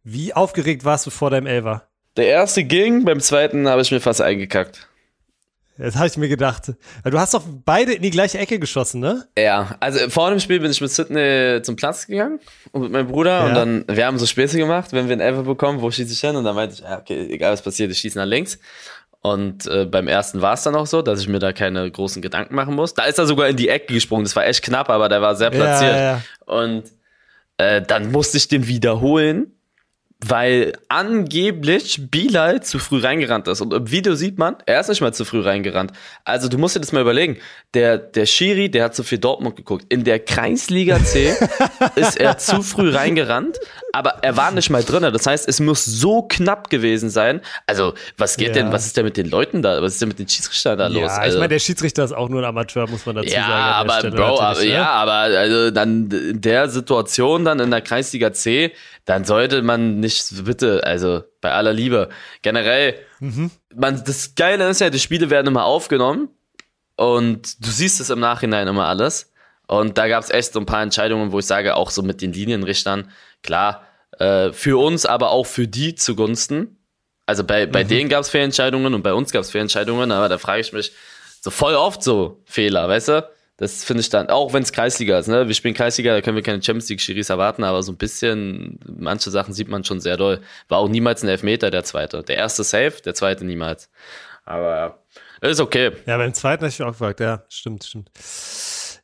Wie 0.04 0.32
aufgeregt 0.32 0.84
warst 0.84 1.06
du 1.06 1.10
vor 1.10 1.30
deinem 1.30 1.46
Elver? 1.46 1.86
Der 2.16 2.26
erste 2.26 2.64
ging, 2.64 3.04
beim 3.04 3.20
zweiten 3.20 3.68
habe 3.68 3.82
ich 3.82 3.90
mir 3.90 4.00
fast 4.00 4.20
eingekackt. 4.20 4.89
Das 5.80 5.96
habe 5.96 6.06
ich 6.06 6.16
mir 6.16 6.28
gedacht. 6.28 6.72
Du 7.04 7.18
hast 7.18 7.32
doch 7.32 7.42
beide 7.64 7.94
in 7.94 8.02
die 8.02 8.10
gleiche 8.10 8.38
Ecke 8.38 8.58
geschossen, 8.58 9.00
ne? 9.00 9.26
Ja, 9.38 9.76
also 9.80 10.10
vor 10.10 10.30
dem 10.30 10.38
Spiel 10.38 10.60
bin 10.60 10.70
ich 10.70 10.80
mit 10.80 10.90
Sydney 10.90 11.62
zum 11.62 11.76
Platz 11.76 12.06
gegangen 12.06 12.38
und 12.72 12.82
mit 12.82 12.92
meinem 12.92 13.06
Bruder 13.06 13.30
ja. 13.30 13.46
und 13.46 13.54
dann, 13.54 13.84
wir 13.88 14.06
haben 14.06 14.18
so 14.18 14.26
Späße 14.26 14.58
gemacht, 14.58 14.92
wenn 14.92 15.06
wir 15.08 15.12
einen 15.12 15.22
Elfer 15.22 15.42
bekommen, 15.42 15.80
wo 15.80 15.90
schieße 15.90 16.12
ich 16.12 16.20
hin? 16.20 16.36
Und 16.36 16.44
dann 16.44 16.54
meinte 16.54 16.74
ich, 16.74 16.80
ja, 16.80 16.98
okay, 16.98 17.28
egal 17.30 17.52
was 17.52 17.62
passiert, 17.62 17.90
ich 17.90 17.98
schieße 17.98 18.18
nach 18.18 18.26
links. 18.26 18.58
Und 19.22 19.66
äh, 19.66 19.84
beim 19.86 20.08
ersten 20.08 20.40
war 20.40 20.54
es 20.54 20.62
dann 20.62 20.74
auch 20.74 20.86
so, 20.86 21.02
dass 21.02 21.20
ich 21.20 21.28
mir 21.28 21.38
da 21.38 21.52
keine 21.52 21.90
großen 21.90 22.22
Gedanken 22.22 22.54
machen 22.54 22.74
muss. 22.74 22.94
Da 22.94 23.04
ist 23.04 23.18
er 23.18 23.26
sogar 23.26 23.48
in 23.48 23.56
die 23.56 23.68
Ecke 23.68 23.92
gesprungen. 23.92 24.24
Das 24.24 24.34
war 24.36 24.46
echt 24.46 24.62
knapp, 24.62 24.88
aber 24.88 25.08
der 25.08 25.20
war 25.20 25.34
sehr 25.34 25.50
platziert. 25.50 25.92
Ja, 25.92 25.98
ja. 25.98 26.22
Und 26.46 26.84
äh, 27.58 27.82
dann 27.82 28.12
musste 28.12 28.38
ich 28.38 28.48
den 28.48 28.66
wiederholen 28.66 29.52
weil 30.26 30.74
angeblich 30.88 32.10
Bilal 32.10 32.62
zu 32.62 32.78
früh 32.78 33.00
reingerannt 33.00 33.48
ist. 33.48 33.62
Und 33.62 33.72
im 33.72 33.90
Video 33.90 34.14
sieht 34.14 34.38
man, 34.38 34.56
er 34.66 34.80
ist 34.80 34.88
nicht 34.88 35.00
mal 35.00 35.14
zu 35.14 35.24
früh 35.24 35.40
reingerannt. 35.40 35.92
Also 36.24 36.48
du 36.48 36.58
musst 36.58 36.76
dir 36.76 36.80
das 36.80 36.92
mal 36.92 37.00
überlegen. 37.00 37.38
Der, 37.72 37.96
der 37.96 38.26
Schiri, 38.26 38.70
der 38.70 38.84
hat 38.84 38.94
zu 38.94 39.02
viel 39.02 39.18
Dortmund 39.18 39.56
geguckt. 39.56 39.86
In 39.88 40.04
der 40.04 40.18
Kreisliga 40.18 41.02
C 41.02 41.34
ist 41.96 42.18
er 42.18 42.36
zu 42.36 42.62
früh 42.62 42.90
reingerannt, 42.90 43.58
aber 43.92 44.18
er 44.22 44.36
war 44.36 44.50
nicht 44.50 44.68
mal 44.68 44.84
drin. 44.84 45.02
Das 45.10 45.26
heißt, 45.26 45.48
es 45.48 45.58
muss 45.58 45.86
so 45.86 46.22
knapp 46.22 46.68
gewesen 46.68 47.08
sein. 47.08 47.40
Also 47.66 47.94
was 48.18 48.36
geht 48.36 48.48
ja. 48.48 48.54
denn, 48.54 48.72
was 48.72 48.84
ist 48.84 48.98
denn 48.98 49.06
mit 49.06 49.16
den 49.16 49.30
Leuten 49.30 49.62
da? 49.62 49.80
Was 49.80 49.94
ist 49.94 50.02
denn 50.02 50.08
mit 50.08 50.18
den 50.18 50.28
Schiedsrichtern 50.28 50.76
da 50.76 50.88
los? 50.88 51.02
Ja, 51.02 51.16
also, 51.16 51.36
ich 51.36 51.40
meine, 51.40 51.48
der 51.48 51.60
Schiedsrichter 51.60 52.04
ist 52.04 52.12
auch 52.12 52.28
nur 52.28 52.42
ein 52.42 52.46
Amateur, 52.46 52.86
muss 52.90 53.06
man 53.06 53.16
dazu 53.16 53.32
ja, 53.32 53.46
sagen. 53.46 53.90
Aber, 53.90 54.10
Bro, 54.10 54.40
aber, 54.40 54.62
ja, 54.64 54.90
aber 54.90 55.12
also 55.12 55.70
dann 55.70 56.10
in 56.10 56.40
der 56.42 56.68
Situation 56.68 57.46
dann 57.46 57.58
in 57.58 57.70
der 57.70 57.80
Kreisliga 57.80 58.34
C, 58.34 58.72
dann 59.04 59.24
sollte 59.24 59.62
man 59.62 60.00
nicht, 60.00 60.44
bitte, 60.44 60.84
also 60.84 61.22
bei 61.40 61.52
aller 61.52 61.72
Liebe, 61.72 62.08
generell, 62.42 62.94
mhm. 63.18 63.50
man, 63.74 64.02
das 64.04 64.34
Geile 64.34 64.68
ist 64.68 64.80
ja, 64.80 64.90
die 64.90 64.98
Spiele 64.98 65.30
werden 65.30 65.48
immer 65.48 65.64
aufgenommen 65.64 66.28
und 66.96 67.64
du 67.64 67.70
siehst 67.70 68.00
es 68.00 68.10
im 68.10 68.20
Nachhinein 68.20 68.68
immer 68.68 68.86
alles. 68.86 69.32
Und 69.66 69.98
da 69.98 70.08
gab 70.08 70.22
es 70.22 70.30
echt 70.30 70.52
so 70.52 70.60
ein 70.60 70.66
paar 70.66 70.82
Entscheidungen, 70.82 71.32
wo 71.32 71.38
ich 71.38 71.46
sage, 71.46 71.76
auch 71.76 71.90
so 71.90 72.02
mit 72.02 72.22
den 72.22 72.32
Linienrichtern, 72.32 73.10
klar, 73.42 73.84
äh, 74.18 74.52
für 74.52 74.80
uns, 74.82 75.06
aber 75.06 75.30
auch 75.30 75.46
für 75.46 75.68
die 75.68 75.94
zugunsten. 75.94 76.76
Also 77.26 77.44
bei, 77.44 77.66
bei 77.66 77.84
mhm. 77.84 77.88
denen 77.88 78.08
gab 78.08 78.22
es 78.22 78.28
Fehlentscheidungen 78.28 78.94
und 78.94 79.02
bei 79.02 79.14
uns 79.14 79.30
gab 79.30 79.42
es 79.42 79.50
Fehlentscheidungen, 79.50 80.10
aber 80.10 80.28
da 80.28 80.38
frage 80.38 80.60
ich 80.60 80.72
mich 80.72 80.92
so 81.40 81.50
voll 81.50 81.74
oft 81.74 82.02
so 82.02 82.42
Fehler, 82.44 82.88
weißt 82.88 83.08
du? 83.08 83.30
Das 83.60 83.84
finde 83.84 84.00
ich 84.00 84.08
dann, 84.08 84.30
auch 84.30 84.54
wenn 84.54 84.62
es 84.62 84.72
Kreisliga 84.72 85.18
ist, 85.18 85.28
ne? 85.28 85.46
Wir 85.46 85.54
spielen 85.54 85.74
Kreisliga, 85.74 86.14
da 86.14 86.22
können 86.22 86.34
wir 86.34 86.42
keine 86.42 86.62
Champions 86.62 86.88
League-Schiris 86.88 87.28
erwarten, 87.28 87.62
aber 87.62 87.82
so 87.82 87.92
ein 87.92 87.98
bisschen, 87.98 88.80
manche 88.86 89.30
Sachen 89.30 89.52
sieht 89.52 89.68
man 89.68 89.84
schon 89.84 90.00
sehr 90.00 90.16
doll. 90.16 90.40
War 90.68 90.78
auch 90.78 90.88
niemals 90.88 91.22
ein 91.22 91.28
Elfmeter, 91.28 91.70
der 91.70 91.84
zweite. 91.84 92.22
Der 92.22 92.36
erste 92.36 92.64
safe, 92.64 93.02
der 93.04 93.14
zweite 93.14 93.44
niemals. 93.44 93.90
Aber 94.46 95.02
ist 95.42 95.60
okay. 95.60 95.92
Ja, 96.06 96.16
beim 96.16 96.32
zweiten 96.32 96.62
habe 96.62 96.70
ich 96.70 96.78
mich 96.78 96.88
auch 96.88 96.92
gefragt, 96.92 97.20
ja, 97.20 97.44
stimmt, 97.50 97.84
stimmt. 97.84 98.10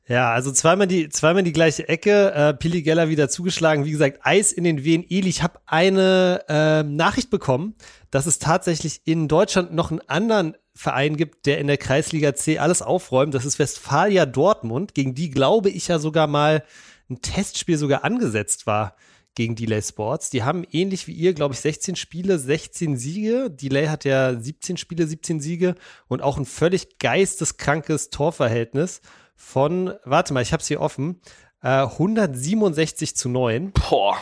Ja, 0.08 0.32
also 0.32 0.50
zweimal 0.52 0.86
die, 0.86 1.10
zweimal 1.10 1.42
die 1.42 1.52
gleiche 1.52 1.86
Ecke. 1.86 2.32
Äh, 2.32 2.54
Pili 2.54 2.80
Geller 2.80 3.10
wieder 3.10 3.28
zugeschlagen. 3.28 3.84
Wie 3.84 3.90
gesagt, 3.90 4.20
Eis 4.22 4.52
in 4.52 4.64
den 4.64 4.84
Wehen. 4.84 5.04
Eli, 5.06 5.28
ich 5.28 5.42
habe 5.42 5.58
eine 5.66 6.44
äh, 6.48 6.82
Nachricht 6.82 7.28
bekommen, 7.28 7.74
dass 8.10 8.24
es 8.24 8.38
tatsächlich 8.38 9.02
in 9.04 9.28
Deutschland 9.28 9.74
noch 9.74 9.90
einen 9.90 10.00
anderen 10.08 10.56
Verein 10.76 11.16
gibt, 11.16 11.46
der 11.46 11.58
in 11.58 11.66
der 11.66 11.78
Kreisliga 11.78 12.34
C 12.34 12.58
alles 12.58 12.82
aufräumt. 12.82 13.34
Das 13.34 13.46
ist 13.46 13.58
Westfalia 13.58 14.26
Dortmund, 14.26 14.94
gegen 14.94 15.14
die 15.14 15.30
glaube 15.30 15.70
ich 15.70 15.88
ja 15.88 15.98
sogar 15.98 16.26
mal 16.26 16.62
ein 17.08 17.22
Testspiel 17.22 17.78
sogar 17.78 18.04
angesetzt 18.04 18.66
war 18.66 18.94
gegen 19.34 19.54
Delay 19.54 19.82
Sports. 19.82 20.30
Die 20.30 20.42
haben 20.42 20.64
ähnlich 20.72 21.06
wie 21.06 21.12
ihr, 21.12 21.34
glaube 21.34 21.54
ich, 21.54 21.60
16 21.60 21.96
Spiele, 21.96 22.38
16 22.38 22.96
Siege. 22.96 23.50
Delay 23.50 23.86
hat 23.86 24.04
ja 24.04 24.38
17 24.38 24.76
Spiele, 24.76 25.06
17 25.06 25.40
Siege 25.40 25.76
und 26.08 26.22
auch 26.22 26.36
ein 26.36 26.46
völlig 26.46 26.98
geisteskrankes 26.98 28.10
Torverhältnis 28.10 29.00
von, 29.34 29.94
warte 30.04 30.34
mal, 30.34 30.42
ich 30.42 30.52
habe 30.52 30.62
es 30.62 30.68
hier 30.68 30.80
offen, 30.80 31.20
äh, 31.62 31.82
167 31.82 33.14
zu 33.16 33.28
9. 33.28 33.72
Boah, 33.72 34.18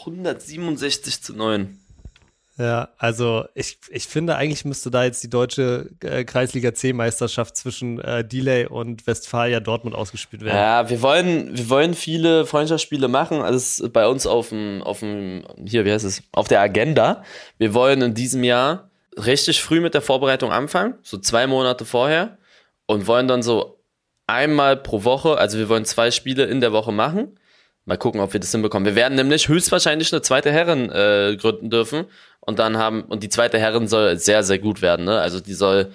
167 0.00 1.22
zu 1.22 1.34
9. 1.34 1.78
Ja, 2.56 2.90
also 2.98 3.46
ich, 3.54 3.78
ich 3.90 4.06
finde, 4.06 4.36
eigentlich 4.36 4.64
müsste 4.64 4.90
da 4.90 5.02
jetzt 5.02 5.24
die 5.24 5.30
deutsche 5.30 5.90
äh, 6.00 6.24
Kreisliga 6.24 6.72
C-Meisterschaft 6.72 7.56
zwischen 7.56 7.98
äh, 8.00 8.24
Delay 8.24 8.66
und 8.66 9.08
Westfalia 9.08 9.58
Dortmund 9.58 9.96
ausgespielt 9.96 10.44
werden. 10.44 10.56
Ja, 10.56 10.88
wir 10.88 11.02
wollen, 11.02 11.56
wir 11.56 11.68
wollen 11.68 11.94
viele 11.94 12.46
Freundschaftsspiele 12.46 13.08
machen. 13.08 13.42
Also 13.42 13.56
es 13.56 13.80
ist 13.80 13.92
bei 13.92 14.06
uns 14.06 14.24
auf 14.26 14.50
dem, 14.50 14.82
auf 14.82 15.00
dem, 15.00 15.44
hier, 15.66 15.84
wie 15.84 15.90
heißt 15.90 16.04
es, 16.04 16.22
auf 16.30 16.46
der 16.46 16.60
Agenda. 16.60 17.24
Wir 17.58 17.74
wollen 17.74 18.02
in 18.02 18.14
diesem 18.14 18.44
Jahr 18.44 18.88
richtig 19.16 19.60
früh 19.60 19.80
mit 19.80 19.94
der 19.94 20.02
Vorbereitung 20.02 20.52
anfangen, 20.52 20.94
so 21.02 21.18
zwei 21.18 21.48
Monate 21.48 21.84
vorher, 21.84 22.38
und 22.86 23.08
wollen 23.08 23.26
dann 23.26 23.42
so 23.42 23.80
einmal 24.26 24.76
pro 24.76 25.04
Woche, 25.04 25.38
also 25.38 25.58
wir 25.58 25.68
wollen 25.68 25.84
zwei 25.84 26.10
Spiele 26.10 26.44
in 26.44 26.60
der 26.60 26.72
Woche 26.72 26.92
machen. 26.92 27.38
Mal 27.86 27.98
gucken, 27.98 28.20
ob 28.20 28.32
wir 28.32 28.40
das 28.40 28.52
hinbekommen. 28.52 28.86
Wir 28.86 28.94
werden 28.94 29.14
nämlich 29.14 29.48
höchstwahrscheinlich 29.48 30.12
eine 30.12 30.22
zweite 30.22 30.50
Herren 30.50 30.90
äh, 30.90 31.36
gründen 31.38 31.68
dürfen 31.68 32.06
und 32.40 32.58
dann 32.58 32.78
haben, 32.78 33.02
und 33.02 33.22
die 33.22 33.28
zweite 33.28 33.58
Herren 33.58 33.88
soll 33.88 34.16
sehr, 34.16 34.42
sehr 34.42 34.58
gut 34.58 34.80
werden, 34.80 35.04
ne? 35.04 35.20
Also 35.20 35.40
die 35.40 35.52
soll 35.52 35.92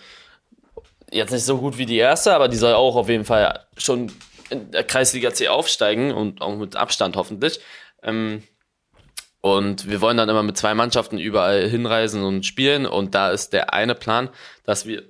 jetzt 1.12 1.31
nicht 1.31 1.46
so 1.46 1.58
gut 1.58 1.77
wie 1.77 1.88
die 1.88 1.98
erste, 1.98 2.34
aber 2.34 2.48
die 2.48 2.58
soll 2.58 2.74
auch 2.74 2.96
auf 2.96 3.10
jeden 3.10 3.25
Fall 3.25 3.65
schon 3.77 4.12
in 4.50 4.72
der 4.72 4.84
Kreisliga 4.84 5.34
C 5.34 5.48
aufsteigen 5.48 6.12
und 6.12 6.41
auch 6.41 6.55
mit 6.55 6.75
Abstand 6.75 7.15
hoffentlich. 7.15 7.60
Ähm, 8.03 8.43
und 9.41 9.89
wir 9.89 10.01
wollen 10.01 10.17
dann 10.17 10.29
immer 10.29 10.43
mit 10.43 10.58
zwei 10.58 10.74
Mannschaften 10.74 11.17
überall 11.17 11.67
hinreisen 11.67 12.24
und 12.24 12.46
spielen. 12.46 12.86
Und 12.86 13.15
da 13.15 13.31
ist 13.31 13.53
der 13.53 13.74
eine 13.74 13.96
Plan, 13.96 14.29
dass 14.63 14.86
wir 14.86 15.03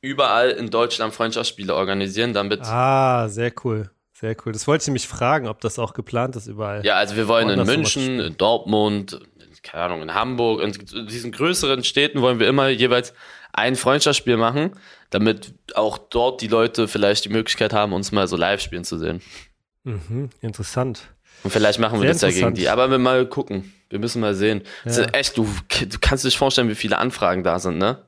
überall 0.00 0.50
in 0.50 0.70
Deutschland 0.70 1.14
Freundschaftsspiele 1.14 1.74
organisieren, 1.74 2.32
damit. 2.32 2.60
Ah, 2.62 3.28
sehr 3.28 3.52
cool. 3.64 3.90
Sehr 4.14 4.36
cool. 4.44 4.52
Das 4.52 4.68
wollte 4.68 4.82
ich 4.82 4.86
nämlich 4.86 5.08
fragen, 5.08 5.48
ob 5.48 5.60
das 5.60 5.78
auch 5.78 5.92
geplant 5.92 6.36
ist 6.36 6.46
überall. 6.46 6.84
Ja, 6.84 6.94
also 6.94 7.16
wir 7.16 7.26
wollen 7.26 7.48
in 7.48 7.66
München, 7.66 8.20
in 8.20 8.36
Dortmund, 8.36 9.20
keine 9.62 9.84
Ahnung, 9.84 10.02
in 10.02 10.14
Hamburg, 10.14 10.62
in 10.62 11.06
diesen 11.08 11.32
größeren 11.32 11.82
Städten 11.82 12.22
wollen 12.22 12.38
wir 12.38 12.46
immer 12.46 12.68
jeweils 12.68 13.12
ein 13.52 13.74
Freundschaftsspiel 13.74 14.36
machen, 14.36 14.72
damit 15.10 15.54
auch 15.74 15.98
dort 15.98 16.42
die 16.42 16.48
Leute 16.48 16.86
vielleicht 16.86 17.24
die 17.24 17.28
Möglichkeit 17.28 17.72
haben, 17.72 17.92
uns 17.92 18.12
mal 18.12 18.28
so 18.28 18.36
live 18.36 18.60
spielen 18.60 18.84
zu 18.84 18.98
sehen. 18.98 19.20
Mhm, 19.82 20.30
interessant. 20.40 21.08
Und 21.42 21.50
vielleicht 21.50 21.80
machen 21.80 22.00
wir 22.00 22.14
Sehr 22.14 22.28
das 22.28 22.36
ja 22.36 22.42
gegen 22.42 22.54
die. 22.54 22.68
Aber 22.68 22.90
wir 22.90 22.98
mal 22.98 23.26
gucken. 23.26 23.72
Wir 23.90 23.98
müssen 23.98 24.20
mal 24.20 24.34
sehen. 24.34 24.62
Ja. 24.84 25.02
echt, 25.12 25.36
du, 25.36 25.44
du 25.44 25.98
kannst 26.00 26.24
dir 26.24 26.30
vorstellen, 26.30 26.68
wie 26.68 26.74
viele 26.74 26.98
Anfragen 26.98 27.42
da 27.42 27.58
sind, 27.58 27.78
ne? 27.78 28.04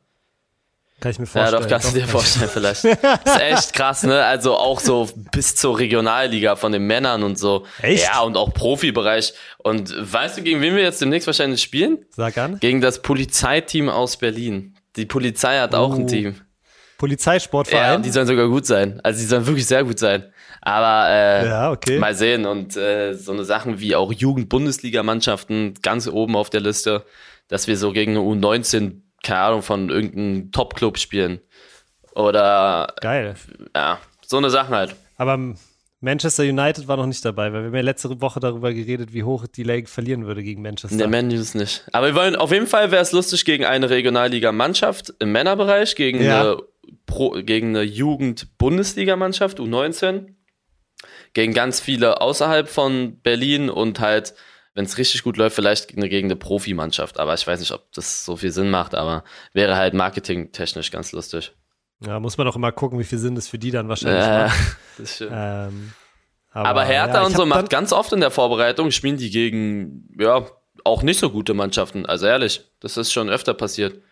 Kann 1.01 1.11
ich 1.13 1.19
mir 1.19 1.27
vorstellen. 1.27 1.55
Ja, 1.55 1.61
doch, 1.61 1.69
kannst 1.69 1.95
du 1.95 2.01
dir 2.01 2.09
vorstellen, 2.09 2.51
vielleicht. 2.51 2.85
ist 2.85 3.41
echt 3.41 3.73
krass, 3.75 4.03
ne? 4.03 4.25
Also 4.25 4.57
auch 4.57 4.81
so 4.81 5.09
bis 5.31 5.55
zur 5.55 5.79
Regionalliga 5.79 6.57
von 6.57 6.73
den 6.73 6.87
Männern 6.87 7.23
und 7.23 7.39
so. 7.39 7.67
Echt? 7.83 8.05
Ja, 8.05 8.23
und 8.23 8.37
auch 8.39 8.55
Profibereich. 8.55 9.35
Und 9.59 9.95
weißt 9.95 10.39
du, 10.39 10.43
gegen 10.43 10.63
wen 10.63 10.75
wir 10.75 10.83
jetzt 10.83 11.03
demnächst 11.03 11.27
wahrscheinlich 11.27 11.61
spielen? 11.61 12.07
Sag 12.11 12.39
an. 12.39 12.59
Gegen 12.61 12.81
das 12.81 13.03
Polizeiteam 13.03 13.91
aus 13.91 14.17
Berlin. 14.17 14.75
Die 14.97 15.05
Polizei 15.05 15.59
hat 15.59 15.75
auch 15.75 15.95
ein 15.95 16.05
oh. 16.05 16.07
Team. 16.07 16.41
Polizeisportverein? 16.97 17.93
Ja, 17.93 17.99
die 17.99 18.11
sollen 18.11 18.27
sogar 18.27 18.49
gut 18.49 18.65
sein. 18.65 18.99
Also 19.03 19.21
die 19.21 19.27
sollen 19.27 19.47
wirklich 19.47 19.67
sehr 19.67 19.85
gut 19.85 19.99
sein. 19.99 20.33
Aber 20.63 21.11
äh, 21.11 21.47
ja, 21.47 21.71
okay. 21.71 21.99
mal 21.99 22.15
sehen. 22.15 22.47
Und 22.47 22.75
äh, 22.77 23.13
so 23.13 23.33
eine 23.33 23.45
Sachen 23.45 23.81
wie 23.81 23.95
auch 23.95 24.13
Jugend-Bundesligamannschaften 24.13 25.75
ganz 25.83 26.09
oben 26.09 26.37
auf 26.37 26.49
der 26.49 26.61
Liste, 26.61 27.05
dass 27.49 27.67
wir 27.67 27.77
so 27.77 27.93
gegen 27.93 28.13
eine 28.13 28.21
U19, 28.21 29.03
keine 29.27 29.41
Ahnung, 29.41 29.63
von 29.63 29.91
irgendeinem 29.91 30.53
Top-Club 30.53 30.99
spielen. 30.99 31.41
Oder 32.15 32.95
Geil. 33.01 33.35
Ja, 33.75 33.99
so 34.25 34.39
eine 34.39 34.51
Sache 34.51 34.75
halt. 34.75 34.97
Aber 35.17 35.55
Manchester 36.01 36.45
United 36.45 36.89
war 36.89 36.97
noch 36.97 37.07
nicht 37.07 37.25
dabei, 37.25 37.53
weil 37.53 37.63
wir 37.63 37.67
haben 37.69 37.75
ja 37.75 37.83
letzte 37.83 38.21
Woche 38.21 38.39
darüber 38.39 38.73
geredet, 38.73 39.13
wie 39.13 39.25
hoch 39.25 39.47
die 39.47 39.63
Lake 39.63 39.89
verlieren 39.89 40.27
würde 40.27 40.43
gegen 40.43 40.63
Manchester. 40.63 40.97
Der 40.97 41.09
Man 41.09 41.31
ist 41.31 41.55
nicht. 41.55 41.85
Aber 41.93 42.07
wir 42.09 42.15
wollen 42.15 42.37
auf 42.37 42.53
jeden 42.53 42.67
Fall 42.67 42.91
wäre 42.91 43.03
es 43.03 43.13
lustig 43.13 43.45
gegen 43.45 43.65
eine 43.65 43.91
Regionalliga-Mannschaft 43.91 45.15
im 45.19 45.33
Männerbereich, 45.33 45.97
gegen 45.97 46.23
ja. 46.23 46.41
eine 46.41 46.63
Pro, 47.07 47.31
gegen 47.31 47.69
eine 47.69 47.83
Jugend-Bundesligamannschaft, 47.83 49.59
U19, 49.59 50.35
gegen 51.33 51.53
ganz 51.55 51.81
viele 51.81 52.21
außerhalb 52.21 52.69
von 52.69 53.21
Berlin 53.21 53.69
und 53.69 53.99
halt, 54.01 54.35
wenn 54.77 54.85
es 54.85 54.99
richtig 54.99 55.23
gut 55.23 55.39
läuft, 55.39 55.57
vielleicht 55.57 55.97
eine, 55.97 56.09
gegen 56.11 56.29
eine 56.29 56.37
Profimannschaft. 56.37 57.19
Aber 57.19 57.33
ich 57.33 57.47
weiß 57.47 57.61
nicht, 57.61 57.73
ob 57.73 57.91
das 57.93 58.27
so 58.27 58.37
viel 58.37 58.53
Sinn 58.53 58.71
macht, 58.71 58.95
aber 58.95 59.25
wäre 59.55 59.75
halt 59.75 59.95
marketingtechnisch 59.95 60.91
ganz 60.91 61.13
lustig. 61.13 61.53
Ja, 62.01 62.21
muss 62.21 62.37
man 62.37 62.47
auch 62.47 62.57
immer 62.57 62.73
gucken, 62.73 62.99
wie 62.99 63.05
viel 63.05 63.19
Sinn 63.19 63.35
das 63.35 63.49
für 63.49 63.59
die 63.59 63.71
dann 63.71 63.89
wahrscheinlich 63.89 64.27
äh, 64.27 64.45
macht. 64.45 64.77
Das 64.99 65.17
schön. 65.17 65.31
Ähm, 65.33 65.93
aber, 66.51 66.69
aber 66.69 66.85
Hertha 66.85 67.15
ja, 67.21 67.25
und 67.25 67.35
so 67.35 67.47
macht 67.47 67.71
ganz 67.71 67.93
oft 67.93 68.13
in 68.13 68.21
der 68.21 68.31
Vorbereitung, 68.31 68.91
spielen 68.91 69.17
die 69.17 69.31
gegen, 69.31 70.09
ja, 70.19 70.47
auch 70.85 71.03
nicht 71.03 71.21
so 71.21 71.31
gute 71.31 71.55
Mannschaften. 71.55 72.05
Also 72.05 72.27
ehrlich, 72.27 72.63
das 72.81 72.99
ist 72.99 73.13
schon 73.13 73.31
öfter 73.31 73.55
passiert. 73.55 74.03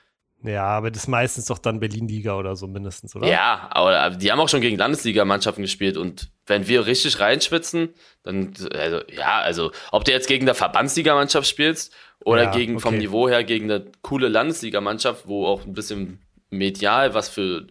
Ja, 0.44 0.66
aber 0.66 0.90
das 0.90 1.04
ist 1.04 1.08
meistens 1.08 1.46
doch 1.46 1.58
dann 1.58 1.80
Berlin-Liga 1.80 2.36
oder 2.36 2.54
so 2.54 2.66
mindestens, 2.66 3.16
oder? 3.16 3.26
Ja, 3.26 3.66
aber 3.70 4.10
die 4.10 4.30
haben 4.30 4.40
auch 4.40 4.48
schon 4.48 4.60
gegen 4.60 4.76
Landesligamannschaften 4.76 5.62
gespielt 5.62 5.96
und 5.96 6.30
wenn 6.46 6.68
wir 6.68 6.84
richtig 6.84 7.18
reinschwitzen, 7.18 7.94
dann, 8.22 8.52
also, 8.74 9.00
ja, 9.10 9.40
also, 9.40 9.72
ob 9.90 10.04
du 10.04 10.12
jetzt 10.12 10.28
gegen 10.28 10.44
eine 10.44 10.54
Verbandsligamannschaft 10.54 11.48
spielst 11.48 11.94
oder 12.24 12.44
ja, 12.44 12.50
gegen, 12.50 12.74
okay. 12.74 12.82
vom 12.82 12.98
Niveau 12.98 13.26
her 13.26 13.42
gegen 13.42 13.70
eine 13.70 13.86
coole 14.02 14.28
Landesligamannschaft, 14.28 15.26
wo 15.26 15.46
auch 15.46 15.64
ein 15.64 15.72
bisschen 15.72 16.20
medial 16.50 17.14
was 17.14 17.30
für 17.30 17.66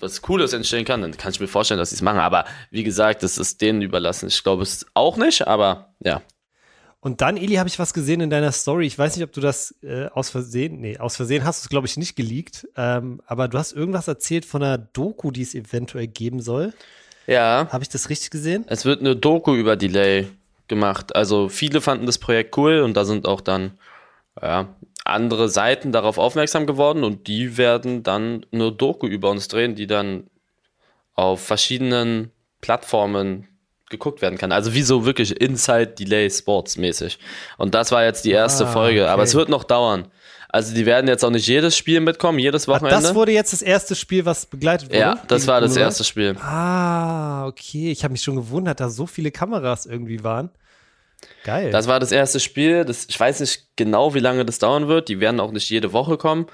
was 0.00 0.22
Cooles 0.22 0.52
entstehen 0.52 0.84
kann, 0.84 1.02
dann 1.02 1.16
kann 1.16 1.32
ich 1.32 1.40
mir 1.40 1.48
vorstellen, 1.48 1.78
dass 1.78 1.90
sie 1.90 1.96
es 1.96 2.02
machen. 2.02 2.20
Aber 2.20 2.44
wie 2.70 2.84
gesagt, 2.84 3.22
das 3.22 3.36
ist 3.36 3.60
denen 3.60 3.82
überlassen. 3.82 4.28
Ich 4.28 4.44
glaube 4.44 4.62
es 4.62 4.86
auch 4.94 5.16
nicht, 5.16 5.46
aber 5.46 5.92
ja. 6.00 6.22
Und 7.00 7.20
dann, 7.20 7.36
Eli, 7.36 7.54
habe 7.54 7.68
ich 7.68 7.78
was 7.78 7.94
gesehen 7.94 8.20
in 8.20 8.30
deiner 8.30 8.50
Story. 8.50 8.86
Ich 8.86 8.98
weiß 8.98 9.16
nicht, 9.16 9.24
ob 9.24 9.32
du 9.32 9.40
das 9.40 9.74
äh, 9.82 10.06
aus 10.06 10.30
Versehen, 10.30 10.80
nee, 10.80 10.98
aus 10.98 11.16
Versehen 11.16 11.44
hast 11.44 11.62
du 11.62 11.66
es, 11.66 11.68
glaube 11.68 11.86
ich, 11.86 11.96
nicht 11.96 12.16
geleakt. 12.16 12.66
Ähm, 12.76 13.20
aber 13.26 13.46
du 13.46 13.56
hast 13.56 13.72
irgendwas 13.72 14.08
erzählt 14.08 14.44
von 14.44 14.62
einer 14.62 14.78
Doku, 14.78 15.30
die 15.30 15.42
es 15.42 15.54
eventuell 15.54 16.08
geben 16.08 16.40
soll. 16.40 16.74
Ja. 17.28 17.68
Habe 17.70 17.84
ich 17.84 17.88
das 17.88 18.08
richtig 18.08 18.30
gesehen? 18.30 18.64
Es 18.68 18.84
wird 18.84 19.00
eine 19.00 19.14
Doku 19.14 19.54
über 19.54 19.76
Delay 19.76 20.26
gemacht. 20.66 21.14
Also 21.14 21.48
viele 21.48 21.80
fanden 21.80 22.06
das 22.06 22.18
Projekt 22.18 22.56
cool 22.58 22.80
und 22.80 22.96
da 22.96 23.04
sind 23.04 23.28
auch 23.28 23.40
dann 23.40 23.78
ja, 24.40 24.74
andere 25.04 25.48
Seiten 25.48 25.92
darauf 25.92 26.18
aufmerksam 26.18 26.66
geworden 26.66 27.04
und 27.04 27.28
die 27.28 27.56
werden 27.56 28.02
dann 28.02 28.44
eine 28.52 28.72
Doku 28.72 29.06
über 29.06 29.30
uns 29.30 29.48
drehen, 29.48 29.74
die 29.74 29.86
dann 29.86 30.24
auf 31.14 31.40
verschiedenen 31.40 32.30
Plattformen 32.60 33.46
geguckt 33.90 34.22
werden 34.22 34.38
kann. 34.38 34.52
Also 34.52 34.74
wie 34.74 34.82
so 34.82 35.04
wirklich 35.04 35.40
Inside 35.40 35.94
Delay 35.98 36.30
Sports 36.30 36.76
mäßig. 36.76 37.18
Und 37.56 37.74
das 37.74 37.92
war 37.92 38.04
jetzt 38.04 38.24
die 38.24 38.30
erste 38.30 38.66
ah, 38.66 38.72
Folge, 38.72 39.02
okay. 39.02 39.10
aber 39.10 39.22
es 39.22 39.34
wird 39.34 39.48
noch 39.48 39.64
dauern. 39.64 40.08
Also 40.50 40.74
die 40.74 40.86
werden 40.86 41.08
jetzt 41.08 41.24
auch 41.24 41.30
nicht 41.30 41.46
jedes 41.46 41.76
Spiel 41.76 42.00
mitkommen, 42.00 42.38
jedes 42.38 42.68
Wochenende. 42.68 42.96
Ach, 42.96 43.02
das 43.02 43.14
wurde 43.14 43.32
jetzt 43.32 43.52
das 43.52 43.60
erste 43.60 43.94
Spiel, 43.94 44.24
was 44.24 44.46
begleitet 44.46 44.88
wurde? 44.88 44.98
Ja, 44.98 45.22
das 45.28 45.46
war 45.46 45.60
das 45.60 45.76
erste 45.76 46.04
Spiel. 46.04 46.36
Ah, 46.40 47.46
okay. 47.46 47.90
Ich 47.90 48.02
habe 48.02 48.12
mich 48.12 48.22
schon 48.22 48.36
gewundert, 48.36 48.80
dass 48.80 48.96
so 48.96 49.06
viele 49.06 49.30
Kameras 49.30 49.84
irgendwie 49.84 50.24
waren. 50.24 50.50
Geil. 51.44 51.70
Das 51.70 51.86
war 51.86 52.00
das 52.00 52.12
erste 52.12 52.40
Spiel. 52.40 52.86
Das, 52.86 53.06
ich 53.08 53.20
weiß 53.20 53.40
nicht 53.40 53.68
genau, 53.76 54.14
wie 54.14 54.20
lange 54.20 54.46
das 54.46 54.58
dauern 54.58 54.88
wird. 54.88 55.08
Die 55.08 55.20
werden 55.20 55.40
auch 55.40 55.52
nicht 55.52 55.68
jede 55.68 55.92
Woche 55.92 56.16
kommen. 56.16 56.46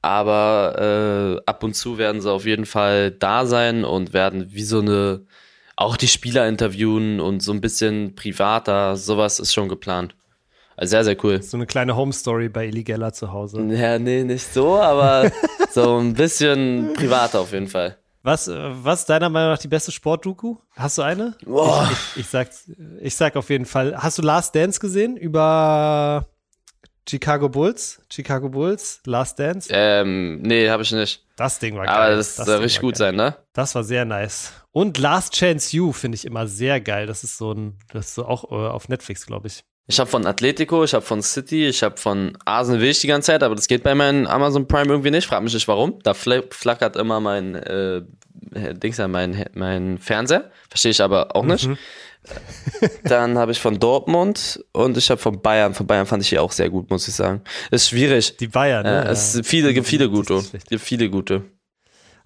Aber 0.00 1.36
äh, 1.36 1.42
ab 1.46 1.62
und 1.62 1.74
zu 1.74 1.98
werden 1.98 2.22
sie 2.22 2.30
auf 2.30 2.46
jeden 2.46 2.66
Fall 2.66 3.10
da 3.10 3.44
sein 3.44 3.84
und 3.84 4.12
werden 4.14 4.52
wie 4.52 4.62
so 4.62 4.80
eine 4.80 5.26
auch 5.76 5.96
die 5.96 6.08
Spieler 6.08 6.48
interviewen 6.48 7.20
und 7.20 7.42
so 7.42 7.52
ein 7.52 7.60
bisschen 7.60 8.14
privater, 8.14 8.96
sowas 8.96 9.38
ist 9.38 9.52
schon 9.52 9.68
geplant. 9.68 10.14
Also 10.76 10.90
sehr, 10.90 11.04
sehr 11.04 11.24
cool. 11.24 11.42
So 11.42 11.56
eine 11.56 11.66
kleine 11.66 11.96
Home-Story 11.96 12.48
bei 12.48 12.66
Eli 12.66 12.82
Geller 12.82 13.12
zu 13.12 13.32
Hause. 13.32 13.62
Ja, 13.62 13.98
nee, 13.98 14.24
nicht 14.24 14.52
so, 14.52 14.76
aber 14.76 15.30
so 15.70 15.98
ein 15.98 16.14
bisschen 16.14 16.92
privater 16.94 17.40
auf 17.40 17.52
jeden 17.52 17.68
Fall. 17.68 17.96
Was, 18.22 18.48
was 18.48 19.00
ist 19.00 19.08
deiner 19.08 19.28
Meinung 19.28 19.52
nach 19.52 19.58
die 19.58 19.68
beste 19.68 19.92
Sportdoku? 19.92 20.56
Hast 20.74 20.98
du 20.98 21.02
eine? 21.02 21.34
Boah. 21.44 21.88
Ich, 21.90 21.98
ich, 21.98 22.16
ich, 22.22 22.26
sag, 22.26 22.48
ich 23.00 23.14
sag 23.14 23.36
auf 23.36 23.48
jeden 23.50 23.66
Fall. 23.66 23.96
Hast 23.96 24.18
du 24.18 24.22
Last 24.22 24.54
Dance 24.54 24.80
gesehen 24.80 25.16
über 25.16 26.26
Chicago 27.08 27.48
Bulls? 27.48 28.02
Chicago 28.10 28.48
Bulls, 28.48 29.00
Last 29.06 29.38
Dance? 29.38 29.68
Ähm, 29.72 30.42
nee, 30.42 30.68
habe 30.68 30.82
ich 30.82 30.90
nicht. 30.90 31.24
Das 31.36 31.60
Ding 31.60 31.76
war 31.76 31.86
geil. 31.86 31.94
Aber 31.94 32.16
das, 32.16 32.34
das 32.34 32.46
soll 32.46 32.58
richtig 32.58 32.80
gut 32.80 32.94
geil. 32.94 32.98
sein, 32.98 33.16
ne? 33.16 33.36
Das 33.52 33.74
war 33.76 33.84
sehr 33.84 34.04
nice. 34.04 34.52
Und 34.76 34.98
Last 34.98 35.32
Chance 35.32 35.74
You 35.74 35.90
finde 35.90 36.16
ich 36.16 36.26
immer 36.26 36.46
sehr 36.46 36.82
geil. 36.82 37.06
Das 37.06 37.24
ist 37.24 37.38
so 37.38 37.50
ein, 37.50 37.78
das 37.94 38.08
ist 38.08 38.14
so 38.14 38.26
auch 38.26 38.52
äh, 38.52 38.68
auf 38.68 38.90
Netflix, 38.90 39.24
glaube 39.24 39.46
ich. 39.46 39.64
Ich 39.86 39.98
habe 39.98 40.10
von 40.10 40.26
Atletico, 40.26 40.84
ich 40.84 40.92
habe 40.92 41.02
von 41.02 41.22
City, 41.22 41.66
ich 41.66 41.82
habe 41.82 41.96
von 41.96 42.36
Arsenal 42.44 42.82
will 42.82 42.90
ich 42.90 43.00
die 43.00 43.06
ganze 43.06 43.28
Zeit, 43.28 43.42
aber 43.42 43.54
das 43.54 43.68
geht 43.68 43.82
bei 43.82 43.94
meinem 43.94 44.26
Amazon 44.26 44.68
Prime 44.68 44.90
irgendwie 44.90 45.10
nicht. 45.10 45.26
Frag 45.26 45.42
mich 45.42 45.54
nicht 45.54 45.66
warum. 45.66 45.98
Da 46.02 46.12
flackert 46.12 46.96
immer 46.96 47.20
mein 47.20 47.54
äh, 47.54 48.02
Dings 48.74 48.98
ja, 48.98 49.08
mein, 49.08 49.46
mein 49.54 49.96
Fernseher. 49.96 50.50
Verstehe 50.68 50.90
ich 50.90 51.00
aber 51.00 51.34
auch 51.34 51.44
nicht. 51.44 51.68
Mhm. 51.68 51.78
Dann 53.04 53.38
habe 53.38 53.52
ich 53.52 53.60
von 53.60 53.78
Dortmund 53.78 54.62
und 54.72 54.98
ich 54.98 55.08
habe 55.08 55.22
von 55.22 55.40
Bayern. 55.40 55.72
Von 55.72 55.86
Bayern 55.86 56.04
fand 56.04 56.22
ich 56.22 56.28
die 56.28 56.38
auch 56.38 56.52
sehr 56.52 56.68
gut, 56.68 56.90
muss 56.90 57.08
ich 57.08 57.14
sagen. 57.14 57.40
Ist 57.70 57.88
schwierig. 57.88 58.36
Die 58.36 58.48
Bayern, 58.48 58.84
ne? 58.84 59.06
Äh, 59.06 59.08
es 59.08 59.36
gibt 59.36 59.46
viele, 59.46 59.72
gibt 59.72 59.86
viele 59.86 60.10
gute. 60.10 60.44
Gibt 60.68 60.82
viele 60.82 61.08
gute. 61.08 61.44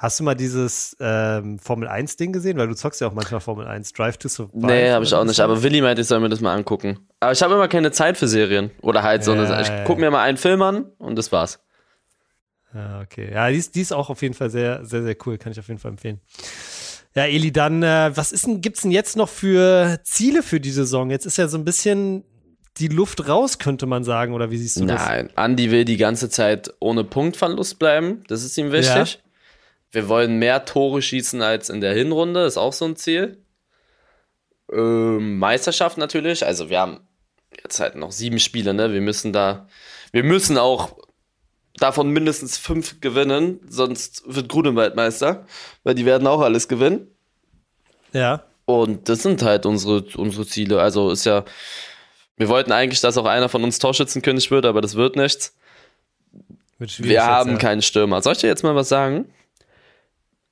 Hast 0.00 0.18
du 0.18 0.24
mal 0.24 0.34
dieses 0.34 0.96
ähm, 0.98 1.58
Formel 1.58 1.86
1-Ding 1.86 2.32
gesehen? 2.32 2.56
Weil 2.56 2.68
du 2.68 2.74
zockst 2.74 3.02
ja 3.02 3.06
auch 3.06 3.12
manchmal 3.12 3.42
Formel 3.42 3.66
1. 3.66 3.92
Drive 3.92 4.16
to 4.16 4.30
Survive. 4.30 4.66
Nee, 4.66 4.90
habe 4.90 5.04
ich 5.04 5.12
auch 5.12 5.24
nicht. 5.24 5.38
Aber 5.40 5.62
Willi 5.62 5.82
meinte, 5.82 6.00
ich 6.00 6.08
soll 6.08 6.20
mir 6.20 6.30
das 6.30 6.40
mal 6.40 6.54
angucken. 6.54 7.06
Aber 7.20 7.32
ich 7.32 7.42
habe 7.42 7.52
immer 7.52 7.68
keine 7.68 7.92
Zeit 7.92 8.16
für 8.16 8.26
Serien. 8.26 8.70
Oder 8.80 9.02
halt 9.02 9.22
so 9.24 9.32
eine. 9.32 9.60
Ich 9.60 9.84
gucke 9.84 10.00
mir 10.00 10.10
mal 10.10 10.22
einen 10.22 10.38
Film 10.38 10.62
an 10.62 10.86
und 10.96 11.16
das 11.16 11.30
war's. 11.32 11.60
Ja, 12.72 13.02
okay. 13.02 13.30
Ja, 13.30 13.50
die 13.50 13.58
ist, 13.58 13.74
die 13.74 13.82
ist 13.82 13.92
auch 13.92 14.08
auf 14.08 14.22
jeden 14.22 14.32
Fall 14.32 14.48
sehr, 14.48 14.86
sehr, 14.86 15.02
sehr 15.02 15.16
cool. 15.26 15.36
Kann 15.36 15.52
ich 15.52 15.58
auf 15.58 15.68
jeden 15.68 15.78
Fall 15.78 15.90
empfehlen. 15.90 16.18
Ja, 17.14 17.24
Eli, 17.24 17.52
dann, 17.52 17.82
äh, 17.82 18.10
was 18.14 18.32
ist 18.32 18.46
denn, 18.46 18.62
gibt's 18.62 18.80
denn 18.80 18.92
jetzt 18.92 19.18
noch 19.18 19.28
für 19.28 20.00
Ziele 20.02 20.42
für 20.42 20.60
die 20.60 20.70
Saison? 20.70 21.10
Jetzt 21.10 21.26
ist 21.26 21.36
ja 21.36 21.46
so 21.46 21.58
ein 21.58 21.66
bisschen 21.66 22.24
die 22.78 22.88
Luft 22.88 23.28
raus, 23.28 23.58
könnte 23.58 23.84
man 23.84 24.02
sagen, 24.02 24.32
oder 24.32 24.50
wie 24.50 24.56
siehst 24.56 24.76
du 24.76 24.84
Nein, 24.84 24.96
das? 24.96 25.06
Nein, 25.06 25.30
Andi 25.34 25.70
will 25.70 25.84
die 25.84 25.98
ganze 25.98 26.30
Zeit 26.30 26.72
ohne 26.80 27.04
Punktverlust 27.04 27.78
bleiben. 27.78 28.24
Das 28.28 28.44
ist 28.44 28.56
ihm 28.56 28.72
wichtig. 28.72 29.14
Ja. 29.14 29.29
Wir 29.90 30.08
wollen 30.08 30.38
mehr 30.38 30.64
Tore 30.64 31.02
schießen 31.02 31.42
als 31.42 31.68
in 31.68 31.80
der 31.80 31.94
Hinrunde, 31.94 32.44
ist 32.44 32.56
auch 32.56 32.72
so 32.72 32.84
ein 32.84 32.96
Ziel. 32.96 33.38
Ähm, 34.72 35.38
Meisterschaft 35.38 35.98
natürlich, 35.98 36.46
also 36.46 36.70
wir 36.70 36.80
haben 36.80 37.00
jetzt 37.62 37.80
halt 37.80 37.96
noch 37.96 38.12
sieben 38.12 38.38
Spiele, 38.38 38.72
ne? 38.72 38.92
Wir 38.92 39.00
müssen 39.00 39.32
da, 39.32 39.68
wir 40.12 40.22
müssen 40.22 40.58
auch 40.58 40.96
davon 41.74 42.10
mindestens 42.10 42.58
fünf 42.58 43.00
gewinnen, 43.00 43.60
sonst 43.68 44.22
wird 44.26 44.48
Grunewald 44.48 44.94
Meister, 44.94 45.46
weil 45.82 45.94
die 45.94 46.06
werden 46.06 46.26
auch 46.26 46.40
alles 46.40 46.68
gewinnen. 46.68 47.08
Ja. 48.12 48.44
Und 48.64 49.08
das 49.08 49.22
sind 49.22 49.42
halt 49.42 49.66
unsere, 49.66 50.04
unsere 50.16 50.46
Ziele. 50.46 50.80
Also 50.80 51.10
ist 51.10 51.24
ja, 51.24 51.44
wir 52.36 52.48
wollten 52.48 52.70
eigentlich, 52.70 53.00
dass 53.00 53.18
auch 53.18 53.26
einer 53.26 53.48
von 53.48 53.64
uns 53.64 53.80
Torschützenkönig 53.80 54.50
wird, 54.50 54.64
aber 54.64 54.80
das 54.80 54.94
wird 54.94 55.16
nichts. 55.16 55.56
Wird 56.78 57.02
wir 57.02 57.24
haben 57.24 57.52
ja. 57.52 57.56
keinen 57.58 57.82
Stürmer. 57.82 58.22
Soll 58.22 58.34
ich 58.34 58.38
dir 58.38 58.46
jetzt 58.46 58.62
mal 58.62 58.74
was 58.74 58.88
sagen? 58.88 59.32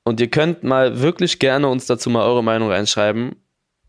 Und 0.09 0.21
ihr 0.21 0.31
könnt 0.31 0.65
mal 0.65 1.01
wirklich 1.03 1.39
gerne 1.39 1.69
uns 1.69 1.85
dazu 1.85 2.09
mal 2.09 2.25
eure 2.25 2.43
Meinung 2.43 2.71
reinschreiben. 2.71 3.37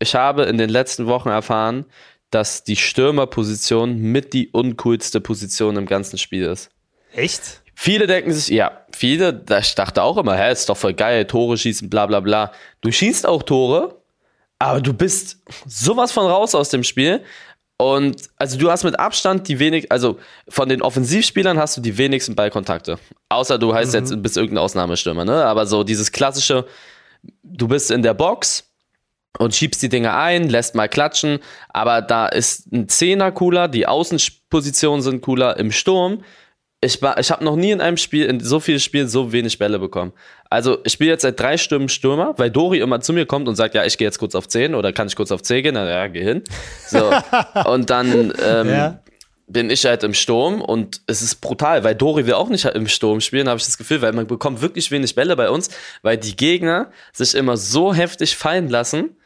Ich 0.00 0.14
habe 0.14 0.42
in 0.42 0.58
den 0.58 0.68
letzten 0.68 1.06
Wochen 1.06 1.30
erfahren, 1.30 1.86
dass 2.28 2.62
die 2.62 2.76
Stürmerposition 2.76 3.96
mit 3.96 4.34
die 4.34 4.50
uncoolste 4.50 5.22
Position 5.22 5.78
im 5.78 5.86
ganzen 5.86 6.18
Spiel 6.18 6.44
ist. 6.44 6.68
Echt? 7.14 7.62
Viele 7.74 8.06
denken 8.06 8.32
sich, 8.32 8.48
ja, 8.48 8.84
viele, 8.92 9.42
ich 9.60 9.74
dachte 9.74 10.02
auch 10.02 10.18
immer, 10.18 10.36
hä, 10.36 10.52
ist 10.52 10.68
doch 10.68 10.76
voll 10.76 10.92
geil, 10.92 11.24
Tore 11.24 11.56
schießen, 11.56 11.88
bla 11.88 12.04
bla 12.04 12.20
bla. 12.20 12.52
Du 12.82 12.92
schießt 12.92 13.26
auch 13.26 13.42
Tore, 13.42 14.02
aber 14.58 14.82
du 14.82 14.92
bist 14.92 15.38
sowas 15.66 16.12
von 16.12 16.26
raus 16.26 16.54
aus 16.54 16.68
dem 16.68 16.84
Spiel. 16.84 17.22
Und 17.80 18.28
also 18.36 18.58
du 18.58 18.70
hast 18.70 18.84
mit 18.84 19.00
Abstand 19.00 19.48
die 19.48 19.58
wenig, 19.58 19.90
also 19.90 20.18
von 20.50 20.68
den 20.68 20.82
Offensivspielern 20.82 21.58
hast 21.58 21.78
du 21.78 21.80
die 21.80 21.96
wenigsten 21.96 22.34
Ballkontakte. 22.34 22.98
Außer 23.30 23.58
du 23.58 23.72
heißt 23.72 23.94
mhm. 23.94 23.98
jetzt, 23.98 24.22
bist 24.22 24.36
irgendein 24.36 24.62
Ausnahmestürmer, 24.62 25.24
ne? 25.24 25.46
Aber 25.46 25.64
so 25.64 25.82
dieses 25.82 26.12
klassische, 26.12 26.66
du 27.42 27.68
bist 27.68 27.90
in 27.90 28.02
der 28.02 28.12
Box 28.12 28.70
und 29.38 29.54
schiebst 29.54 29.82
die 29.82 29.88
Dinge 29.88 30.14
ein, 30.14 30.50
lässt 30.50 30.74
mal 30.74 30.90
klatschen, 30.90 31.38
aber 31.70 32.02
da 32.02 32.26
ist 32.26 32.70
ein 32.70 32.86
Zehner 32.86 33.32
cooler, 33.32 33.66
die 33.66 33.86
Außenpositionen 33.86 35.00
sind 35.00 35.22
cooler 35.22 35.56
im 35.56 35.72
Sturm. 35.72 36.22
ich, 36.82 37.00
war, 37.00 37.18
ich 37.18 37.30
habe 37.30 37.44
noch 37.44 37.56
nie 37.56 37.70
in 37.70 37.80
einem 37.80 37.96
Spiel, 37.96 38.26
in 38.26 38.40
so 38.40 38.60
vielen 38.60 38.80
Spielen 38.80 39.08
so 39.08 39.32
wenig 39.32 39.58
Bälle 39.58 39.78
bekommen. 39.78 40.12
Also 40.50 40.78
ich 40.84 40.92
spiele 40.92 41.10
jetzt 41.10 41.22
seit 41.22 41.38
drei 41.38 41.56
Stürmen 41.56 41.88
Stürmer, 41.88 42.34
weil 42.36 42.50
Dori 42.50 42.80
immer 42.80 43.00
zu 43.00 43.12
mir 43.12 43.24
kommt 43.24 43.46
und 43.46 43.54
sagt, 43.54 43.74
ja, 43.76 43.84
ich 43.84 43.96
gehe 43.96 44.06
jetzt 44.06 44.18
kurz 44.18 44.34
auf 44.34 44.48
10 44.48 44.74
oder 44.74 44.92
kann 44.92 45.06
ich 45.06 45.14
kurz 45.14 45.30
auf 45.30 45.42
10 45.42 45.62
gehen? 45.62 45.74
Na 45.74 45.88
ja, 45.88 46.08
geh 46.08 46.24
hin. 46.24 46.42
So. 46.88 47.12
und 47.66 47.88
dann 47.88 48.32
ähm, 48.44 48.68
ja. 48.68 49.00
bin 49.46 49.70
ich 49.70 49.86
halt 49.86 50.02
im 50.02 50.12
Sturm 50.12 50.60
und 50.60 51.02
es 51.06 51.22
ist 51.22 51.36
brutal, 51.36 51.84
weil 51.84 51.94
Dori 51.94 52.26
will 52.26 52.34
auch 52.34 52.48
nicht 52.48 52.64
im 52.64 52.88
Sturm 52.88 53.20
spielen, 53.20 53.48
habe 53.48 53.58
ich 53.58 53.64
das 53.64 53.78
Gefühl, 53.78 54.02
weil 54.02 54.12
man 54.12 54.26
bekommt 54.26 54.60
wirklich 54.60 54.90
wenig 54.90 55.14
Bälle 55.14 55.36
bei 55.36 55.50
uns, 55.50 55.70
weil 56.02 56.18
die 56.18 56.34
Gegner 56.34 56.90
sich 57.12 57.36
immer 57.36 57.56
so 57.56 57.94
heftig 57.94 58.36
fallen 58.36 58.68
lassen, 58.68 59.16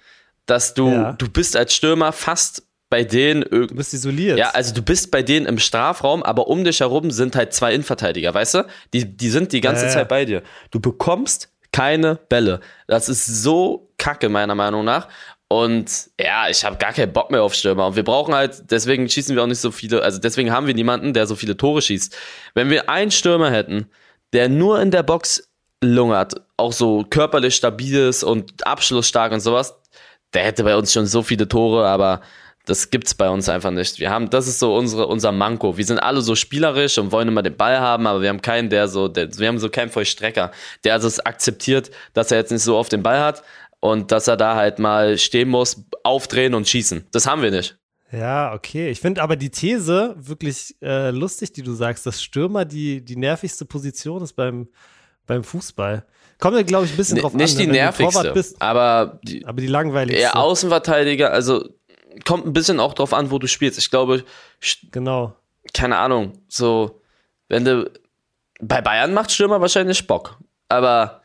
dass 0.44 0.74
du, 0.74 0.90
ja. 0.90 1.12
du 1.12 1.30
bist 1.30 1.56
als 1.56 1.74
Stürmer 1.74 2.12
fast 2.12 2.64
bei 2.94 3.02
denen. 3.02 3.42
Du 3.50 3.74
bist 3.74 3.92
isoliert. 3.92 4.38
Ja, 4.38 4.50
also 4.50 4.72
du 4.72 4.80
bist 4.80 5.11
bei 5.11 5.24
denen 5.24 5.46
im 5.46 5.59
Strafraum, 5.59 6.22
aber 6.22 6.46
um 6.46 6.62
dich 6.62 6.78
herum 6.78 7.11
sind 7.11 7.35
halt 7.35 7.52
zwei 7.52 7.74
Innenverteidiger, 7.74 8.33
weißt 8.33 8.54
du? 8.54 8.66
Die, 8.92 9.16
die 9.16 9.30
sind 9.30 9.50
die 9.50 9.61
ganze 9.61 9.87
ja, 9.87 9.90
Zeit 9.90 10.09
bei 10.09 10.24
dir. 10.24 10.44
Du 10.70 10.78
bekommst 10.78 11.48
keine 11.72 12.14
Bälle. 12.14 12.61
Das 12.87 13.09
ist 13.09 13.26
so 13.26 13.90
kacke, 13.98 14.28
meiner 14.28 14.54
Meinung 14.54 14.85
nach. 14.85 15.09
Und 15.48 16.11
ja, 16.20 16.48
ich 16.48 16.64
habe 16.64 16.76
gar 16.76 16.92
keinen 16.92 17.12
Bock 17.12 17.33
mehr 17.33 17.42
auf 17.42 17.54
Stürmer. 17.54 17.88
Und 17.88 17.96
wir 17.96 18.04
brauchen 18.04 18.33
halt, 18.33 18.70
deswegen 18.70 19.09
schießen 19.09 19.35
wir 19.35 19.42
auch 19.42 19.48
nicht 19.48 19.61
so 19.61 19.72
viele, 19.72 20.00
also 20.00 20.20
deswegen 20.20 20.52
haben 20.52 20.68
wir 20.68 20.74
niemanden, 20.74 21.14
der 21.14 21.26
so 21.26 21.35
viele 21.35 21.57
Tore 21.57 21.83
schießt. 21.83 22.16
Wenn 22.54 22.70
wir 22.70 22.88
einen 22.88 23.11
Stürmer 23.11 23.50
hätten, 23.50 23.90
der 24.33 24.48
nur 24.48 24.80
in 24.80 24.92
der 24.92 25.02
Box 25.02 25.48
lungert, 25.83 26.35
auch 26.57 26.72
so 26.72 27.04
körperlich 27.11 27.57
stabil 27.57 27.98
ist 27.98 28.22
und 28.22 28.64
abschlussstark 28.64 29.33
und 29.33 29.40
sowas, 29.40 29.74
der 30.33 30.44
hätte 30.44 30.62
bei 30.62 30.76
uns 30.76 30.92
schon 30.92 31.07
so 31.07 31.24
viele 31.24 31.48
Tore, 31.48 31.88
aber 31.88 32.20
das 32.66 32.90
gibt's 32.90 33.14
bei 33.14 33.29
uns 33.29 33.48
einfach 33.48 33.70
nicht. 33.70 33.98
Wir 33.98 34.11
haben, 34.11 34.31
das 34.31 34.48
ist 34.48 34.59
so 34.59 34.74
unsere, 34.74 35.07
unser 35.07 35.33
Manko. 35.33 35.77
Wir 35.77 35.85
sind 35.85 35.98
alle 35.98 36.22
so 36.22 36.35
spielerisch 36.35 36.96
und 36.98 37.12
wollen 37.12 37.29
immer 37.29 37.42
den 37.42 37.57
Ball 37.57 37.79
haben, 37.79 38.07
aber 38.07 38.22
wir 38.22 38.31
haben 38.31 38.40
keinen, 38.40 38.70
der 38.70 38.88
so, 38.88 39.09
der, 39.09 39.37
wir 39.38 39.48
haben 39.48 39.59
so 39.59 39.68
keinen 39.68 39.90
Vollstrecker, 39.90 40.50
der 40.83 40.94
also 40.94 41.07
es 41.07 41.20
akzeptiert, 41.20 41.90
dass 42.14 42.31
er 42.31 42.38
jetzt 42.38 42.53
nicht 42.53 42.62
so 42.62 42.77
oft 42.77 42.92
den 42.92 43.03
Ball 43.03 43.20
hat 43.20 43.42
und 43.81 44.12
dass 44.12 44.29
er 44.29 44.38
da 44.38 44.55
halt 44.55 44.79
mal 44.79 45.18
stehen 45.18 45.50
muss, 45.50 45.85
aufdrehen 46.05 46.55
und 46.55 46.66
schießen. 46.66 47.07
Das 47.12 47.27
haben 47.27 47.42
wir 47.42 47.50
nicht. 47.50 47.77
Ja, 48.11 48.55
okay. 48.55 48.88
Ich 48.90 49.00
finde 49.00 49.22
aber 49.22 49.37
die 49.37 49.50
These 49.50 50.14
wirklich 50.16 50.74
äh, 50.81 51.11
lustig, 51.11 51.53
die 51.53 51.62
du 51.62 51.74
sagst, 51.74 52.07
dass 52.07 52.22
Stürmer 52.22 52.64
die, 52.64 53.05
die 53.05 53.16
nervigste 53.16 53.66
Position 53.66 54.22
ist 54.22 54.35
beim, 54.35 54.68
beim 55.27 55.44
Fußball. 55.44 56.07
Kommt 56.38 56.57
ja, 56.57 56.62
glaube 56.62 56.87
ich, 56.87 56.92
ein 56.92 56.96
bisschen 56.96 57.18
drauf 57.18 57.35
nicht 57.35 57.53
an. 57.53 57.59
Nicht 57.59 57.59
die 57.59 57.72
nervigste, 57.72 58.33
bist, 58.33 58.61
aber 58.61 59.20
die, 59.22 59.44
aber 59.44 59.61
die 59.61 59.66
langweiligste. 59.66 60.22
Ja, 60.22 60.35
Außenverteidiger, 60.35 61.33
also 61.33 61.68
kommt 62.24 62.46
ein 62.46 62.53
bisschen 62.53 62.81
auch 62.81 62.94
drauf 62.94 63.12
an, 63.12 63.31
wo 63.31 63.38
du 63.38 63.46
spielst. 63.46 63.79
Ich 63.79 63.90
glaube, 63.90 64.24
genau. 64.92 65.35
Keine 65.72 65.96
Ahnung, 65.96 66.33
so, 66.48 67.00
wenn 67.48 67.64
du 67.64 67.90
bei 68.61 68.81
Bayern 68.81 69.14
macht 69.14 69.33
Stürmer 69.33 69.61
wahrscheinlich 69.61 70.07
Bock. 70.07 70.38
Aber 70.68 71.22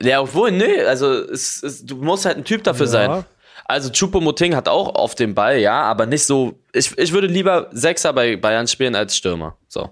ja, 0.00 0.20
obwohl, 0.20 0.50
nee, 0.52 0.82
also 0.82 1.12
es, 1.12 1.62
es, 1.62 1.84
du 1.84 1.96
musst 1.96 2.24
halt 2.24 2.36
ein 2.36 2.44
Typ 2.44 2.64
dafür 2.64 2.86
ja. 2.86 2.92
sein. 2.92 3.24
Also 3.64 3.90
Chupomoting 3.90 4.54
hat 4.54 4.68
auch 4.68 4.94
auf 4.94 5.14
dem 5.14 5.34
Ball, 5.34 5.58
ja, 5.58 5.82
aber 5.82 6.06
nicht 6.06 6.24
so. 6.24 6.58
Ich, 6.72 6.96
ich 6.96 7.12
würde 7.12 7.26
lieber 7.26 7.68
Sechser 7.72 8.12
bei 8.12 8.36
Bayern 8.36 8.66
spielen 8.66 8.94
als 8.94 9.16
Stürmer. 9.16 9.56
So. 9.68 9.90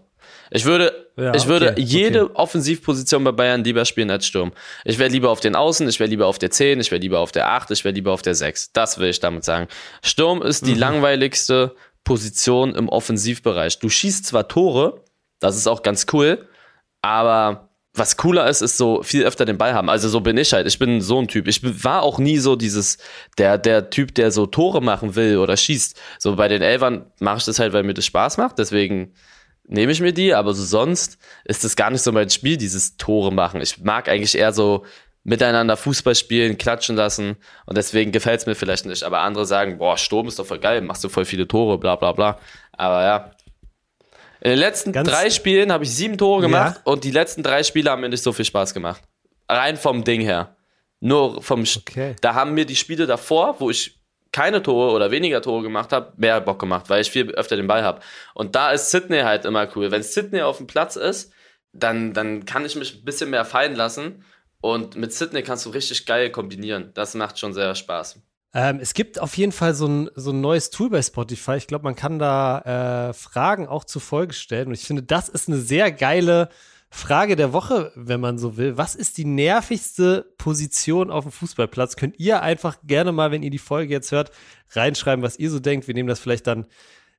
Ich 0.50 0.64
würde, 0.64 1.08
ja, 1.16 1.34
ich 1.34 1.46
würde 1.46 1.72
okay, 1.72 1.80
jede 1.80 2.24
okay. 2.24 2.34
Offensivposition 2.34 3.24
bei 3.24 3.32
Bayern 3.32 3.64
lieber 3.64 3.84
spielen 3.84 4.10
als 4.10 4.26
Sturm. 4.26 4.52
Ich 4.84 4.98
wäre 4.98 5.10
lieber 5.10 5.30
auf 5.30 5.40
den 5.40 5.54
Außen, 5.54 5.88
ich 5.88 6.00
wäre 6.00 6.10
lieber 6.10 6.26
auf 6.26 6.38
der 6.38 6.50
10, 6.50 6.80
ich 6.80 6.90
wäre 6.90 7.00
lieber 7.00 7.20
auf 7.20 7.32
der 7.32 7.50
8, 7.50 7.70
ich 7.70 7.84
wäre 7.84 7.94
lieber 7.94 8.12
auf 8.12 8.22
der 8.22 8.34
6. 8.34 8.72
Das 8.72 8.98
will 8.98 9.08
ich 9.08 9.20
damit 9.20 9.44
sagen. 9.44 9.68
Sturm 10.02 10.42
ist 10.42 10.66
die 10.66 10.74
mhm. 10.74 10.80
langweiligste 10.80 11.74
Position 12.04 12.74
im 12.74 12.88
Offensivbereich. 12.88 13.78
Du 13.78 13.88
schießt 13.88 14.26
zwar 14.26 14.48
Tore, 14.48 15.02
das 15.40 15.56
ist 15.56 15.66
auch 15.66 15.82
ganz 15.82 16.06
cool, 16.12 16.46
aber 17.02 17.66
was 17.96 18.16
cooler 18.16 18.48
ist, 18.48 18.60
ist 18.60 18.76
so 18.76 19.02
viel 19.02 19.24
öfter 19.24 19.44
den 19.44 19.58
Ball 19.58 19.72
haben. 19.74 19.88
Also 19.88 20.08
so 20.08 20.20
bin 20.20 20.36
ich 20.36 20.52
halt. 20.52 20.66
Ich 20.66 20.78
bin 20.78 21.00
so 21.00 21.18
ein 21.18 21.28
Typ. 21.28 21.48
Ich 21.48 21.62
war 21.84 22.02
auch 22.02 22.18
nie 22.18 22.38
so 22.38 22.54
dieses, 22.54 22.98
der, 23.38 23.58
der 23.58 23.90
Typ, 23.90 24.14
der 24.14 24.30
so 24.30 24.46
Tore 24.46 24.82
machen 24.82 25.16
will 25.16 25.38
oder 25.38 25.56
schießt. 25.56 25.98
So 26.18 26.36
bei 26.36 26.48
den 26.48 26.62
Elfern 26.62 27.06
mache 27.20 27.38
ich 27.38 27.44
das 27.46 27.58
halt, 27.58 27.72
weil 27.72 27.82
mir 27.84 27.94
das 27.94 28.04
Spaß 28.04 28.36
macht. 28.36 28.58
Deswegen 28.58 29.14
nehme 29.68 29.92
ich 29.92 30.00
mir 30.00 30.12
die, 30.12 30.34
aber 30.34 30.54
so 30.54 30.64
sonst 30.64 31.18
ist 31.44 31.64
das 31.64 31.76
gar 31.76 31.90
nicht 31.90 32.02
so 32.02 32.12
mein 32.12 32.30
Spiel, 32.30 32.56
dieses 32.56 32.96
Tore 32.96 33.32
machen. 33.32 33.60
Ich 33.60 33.78
mag 33.78 34.08
eigentlich 34.08 34.36
eher 34.36 34.52
so 34.52 34.84
miteinander 35.24 35.76
Fußball 35.76 36.14
spielen, 36.14 36.56
klatschen 36.56 36.94
lassen 36.94 37.36
und 37.66 37.76
deswegen 37.76 38.12
gefällt 38.12 38.40
es 38.40 38.46
mir 38.46 38.54
vielleicht 38.54 38.86
nicht. 38.86 39.02
Aber 39.02 39.20
andere 39.20 39.44
sagen, 39.44 39.78
boah, 39.78 39.98
Sturm 39.98 40.28
ist 40.28 40.38
doch 40.38 40.46
voll 40.46 40.60
geil, 40.60 40.80
machst 40.82 41.02
du 41.02 41.08
voll 41.08 41.24
viele 41.24 41.48
Tore, 41.48 41.78
bla 41.78 41.96
bla 41.96 42.12
bla. 42.12 42.38
Aber 42.72 43.02
ja. 43.02 43.30
In 44.40 44.50
den 44.50 44.58
letzten 44.58 44.92
Ganz 44.92 45.08
drei 45.08 45.30
Spielen 45.30 45.72
habe 45.72 45.82
ich 45.82 45.90
sieben 45.90 46.16
Tore 46.16 46.42
gemacht 46.42 46.76
ja. 46.76 46.92
und 46.92 47.02
die 47.02 47.10
letzten 47.10 47.42
drei 47.42 47.64
Spiele 47.64 47.90
haben 47.90 48.02
mir 48.02 48.08
nicht 48.08 48.22
so 48.22 48.32
viel 48.32 48.44
Spaß 48.44 48.72
gemacht. 48.72 49.02
Rein 49.48 49.76
vom 49.76 50.04
Ding 50.04 50.20
her. 50.20 50.56
Nur 51.00 51.42
vom, 51.42 51.64
okay. 51.76 52.14
da 52.20 52.34
haben 52.34 52.54
mir 52.54 52.64
die 52.64 52.76
Spiele 52.76 53.06
davor, 53.06 53.56
wo 53.58 53.70
ich 53.70 53.98
keine 54.32 54.62
Tore 54.62 54.92
oder 54.92 55.10
weniger 55.10 55.40
Tore 55.42 55.62
gemacht 55.62 55.92
habe, 55.92 56.12
mehr 56.16 56.40
Bock 56.40 56.58
gemacht, 56.58 56.88
weil 56.88 57.00
ich 57.00 57.10
viel 57.10 57.30
öfter 57.30 57.56
den 57.56 57.66
Ball 57.66 57.82
habe. 57.82 58.00
Und 58.34 58.54
da 58.54 58.70
ist 58.70 58.90
Sydney 58.90 59.20
halt 59.20 59.44
immer 59.44 59.68
cool. 59.76 59.90
Wenn 59.90 60.02
Sydney 60.02 60.42
auf 60.42 60.58
dem 60.58 60.66
Platz 60.66 60.96
ist, 60.96 61.32
dann, 61.72 62.12
dann 62.12 62.44
kann 62.44 62.64
ich 62.64 62.76
mich 62.76 62.94
ein 62.94 63.04
bisschen 63.04 63.30
mehr 63.30 63.44
fallen 63.44 63.74
lassen. 63.74 64.24
Und 64.60 64.96
mit 64.96 65.12
Sydney 65.12 65.42
kannst 65.42 65.66
du 65.66 65.70
richtig 65.70 66.06
geil 66.06 66.30
kombinieren. 66.30 66.90
Das 66.94 67.14
macht 67.14 67.38
schon 67.38 67.54
sehr 67.54 67.74
Spaß. 67.74 68.20
Ähm, 68.54 68.78
es 68.80 68.94
gibt 68.94 69.20
auf 69.20 69.36
jeden 69.36 69.52
Fall 69.52 69.74
so 69.74 69.86
ein, 69.86 70.10
so 70.14 70.30
ein 70.30 70.40
neues 70.40 70.70
Tool 70.70 70.90
bei 70.90 71.02
Spotify. 71.02 71.56
Ich 71.56 71.66
glaube, 71.66 71.84
man 71.84 71.94
kann 71.94 72.18
da 72.18 73.10
äh, 73.10 73.12
Fragen 73.12 73.68
auch 73.68 73.84
zur 73.84 74.00
Folge 74.00 74.32
stellen. 74.32 74.68
Und 74.68 74.74
ich 74.74 74.84
finde, 74.84 75.02
das 75.02 75.28
ist 75.28 75.48
eine 75.48 75.58
sehr 75.58 75.92
geile 75.92 76.48
Frage 76.88 77.36
der 77.36 77.52
Woche, 77.52 77.92
wenn 77.94 78.20
man 78.20 78.38
so 78.38 78.56
will. 78.56 78.76
Was 78.78 78.94
ist 78.94 79.18
die 79.18 79.24
nervigste 79.24 80.32
Position 80.38 81.10
auf 81.10 81.24
dem 81.24 81.32
Fußballplatz? 81.32 81.96
Könnt 81.96 82.18
ihr 82.18 82.42
einfach 82.42 82.78
gerne 82.84 83.12
mal, 83.12 83.30
wenn 83.30 83.42
ihr 83.42 83.50
die 83.50 83.58
Folge 83.58 83.92
jetzt 83.92 84.12
hört, 84.12 84.30
reinschreiben, 84.70 85.22
was 85.22 85.38
ihr 85.38 85.50
so 85.50 85.58
denkt. 85.58 85.88
Wir 85.88 85.94
nehmen 85.94 86.08
das 86.08 86.20
vielleicht 86.20 86.46
dann 86.46 86.66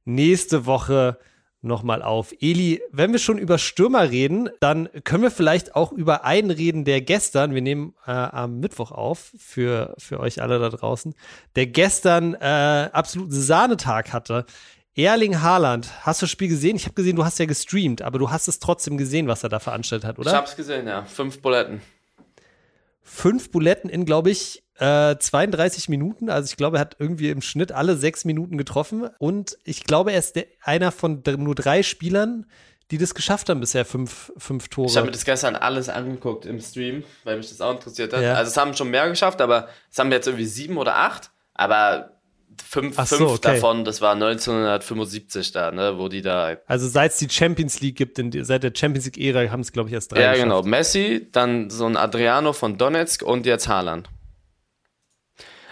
nächste 0.05 0.65
Woche 0.65 1.19
nochmal 1.61 2.01
auf. 2.01 2.33
Eli, 2.39 2.81
wenn 2.91 3.11
wir 3.11 3.19
schon 3.19 3.37
über 3.37 3.57
Stürmer 3.57 4.09
reden, 4.09 4.49
dann 4.59 4.89
können 5.03 5.23
wir 5.23 5.31
vielleicht 5.31 5.75
auch 5.75 5.91
über 5.91 6.23
einen 6.23 6.51
reden, 6.51 6.85
der 6.85 7.01
gestern, 7.01 7.53
wir 7.53 7.61
nehmen 7.61 7.93
äh, 8.05 8.11
am 8.11 8.59
Mittwoch 8.59 8.91
auf, 8.91 9.33
für, 9.37 9.95
für 9.97 10.19
euch 10.19 10.41
alle 10.41 10.59
da 10.59 10.69
draußen, 10.69 11.15
der 11.55 11.67
gestern 11.67 12.35
äh, 12.35 12.89
absoluten 12.91 13.31
Sahnetag 13.31 14.13
hatte. 14.13 14.45
Erling 14.97 15.41
Haaland, 15.41 15.87
hast 16.01 16.21
du 16.21 16.25
das 16.25 16.31
Spiel 16.31 16.47
gesehen? 16.47 16.75
Ich 16.75 16.85
habe 16.85 16.95
gesehen, 16.95 17.15
du 17.15 17.23
hast 17.23 17.37
ja 17.37 17.45
gestreamt, 17.45 18.01
aber 18.01 18.17
du 18.17 18.31
hast 18.31 18.47
es 18.47 18.57
trotzdem 18.57 18.97
gesehen, 18.97 19.27
was 19.27 19.43
er 19.43 19.49
da 19.49 19.59
veranstaltet 19.59 20.07
hat, 20.07 20.17
oder? 20.17 20.31
Ich 20.31 20.35
habe 20.35 20.47
es 20.47 20.55
gesehen, 20.55 20.87
ja. 20.87 21.03
Fünf 21.03 21.41
Buletten. 21.41 21.81
Fünf 23.03 23.51
Buletten 23.51 23.89
in, 23.89 24.05
glaube 24.05 24.31
ich, 24.31 24.63
äh, 24.79 25.15
32 25.17 25.87
Minuten. 25.87 26.29
Also 26.29 26.49
ich 26.49 26.57
glaube, 26.57 26.77
er 26.77 26.81
hat 26.81 26.95
irgendwie 26.99 27.29
im 27.29 27.41
Schnitt 27.41 27.71
alle 27.71 27.95
sechs 27.95 28.25
Minuten 28.25 28.57
getroffen. 28.57 29.09
Und 29.19 29.57
ich 29.63 29.83
glaube, 29.83 30.11
er 30.11 30.19
ist 30.19 30.35
der, 30.35 30.47
einer 30.63 30.91
von 30.91 31.21
nur 31.37 31.55
drei 31.55 31.83
Spielern, 31.83 32.47
die 32.89 32.97
das 32.97 33.13
geschafft 33.13 33.49
haben 33.49 33.59
bisher, 33.59 33.85
fünf, 33.85 34.31
fünf 34.37 34.67
Tore. 34.69 34.87
Ich 34.87 34.97
habe 34.97 35.07
mir 35.07 35.11
das 35.11 35.25
gestern 35.25 35.55
alles 35.55 35.89
angeguckt 35.89 36.45
im 36.45 36.59
Stream, 36.59 37.03
weil 37.23 37.37
mich 37.37 37.49
das 37.49 37.61
auch 37.61 37.73
interessiert 37.73 38.13
hat. 38.13 38.21
Ja. 38.21 38.33
Also 38.33 38.49
es 38.49 38.57
haben 38.57 38.73
schon 38.73 38.89
mehr 38.89 39.07
geschafft, 39.09 39.41
aber 39.41 39.67
es 39.91 39.99
haben 39.99 40.11
jetzt 40.11 40.27
irgendwie 40.27 40.45
sieben 40.45 40.77
oder 40.77 40.95
acht. 40.95 41.31
Aber 41.53 42.16
fünf, 42.61 42.95
so, 42.95 43.17
fünf 43.17 43.31
okay. 43.31 43.53
davon, 43.53 43.85
das 43.85 44.01
war 44.01 44.13
1975 44.13 45.51
da, 45.51 45.71
ne, 45.71 45.97
wo 45.97 46.07
die 46.07 46.21
da. 46.21 46.57
Also 46.67 46.87
seit 46.87 47.11
es 47.11 47.17
die 47.17 47.29
Champions 47.29 47.81
League 47.81 47.95
gibt, 47.95 48.19
in, 48.19 48.31
seit 48.43 48.63
der 48.63 48.71
Champions 48.75 49.05
League-Ära 49.05 49.49
haben 49.51 49.61
es, 49.61 49.71
glaube 49.71 49.89
ich, 49.89 49.93
erst 49.93 50.11
drei. 50.11 50.21
Ja, 50.21 50.31
geschafft. 50.31 50.43
genau. 50.43 50.63
Messi, 50.63 51.27
dann 51.31 51.69
so 51.69 51.85
ein 51.85 51.97
Adriano 51.97 52.53
von 52.53 52.77
Donetsk 52.77 53.23
und 53.23 53.45
jetzt 53.45 53.67
Haaland. 53.67 54.09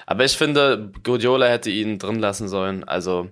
Aber 0.06 0.24
ich 0.24 0.38
finde, 0.38 0.91
Guardiola 1.04 1.48
hätte 1.48 1.71
ihn 1.71 1.98
drin 1.98 2.19
lassen 2.19 2.48
sollen. 2.48 2.84
Also. 2.84 3.30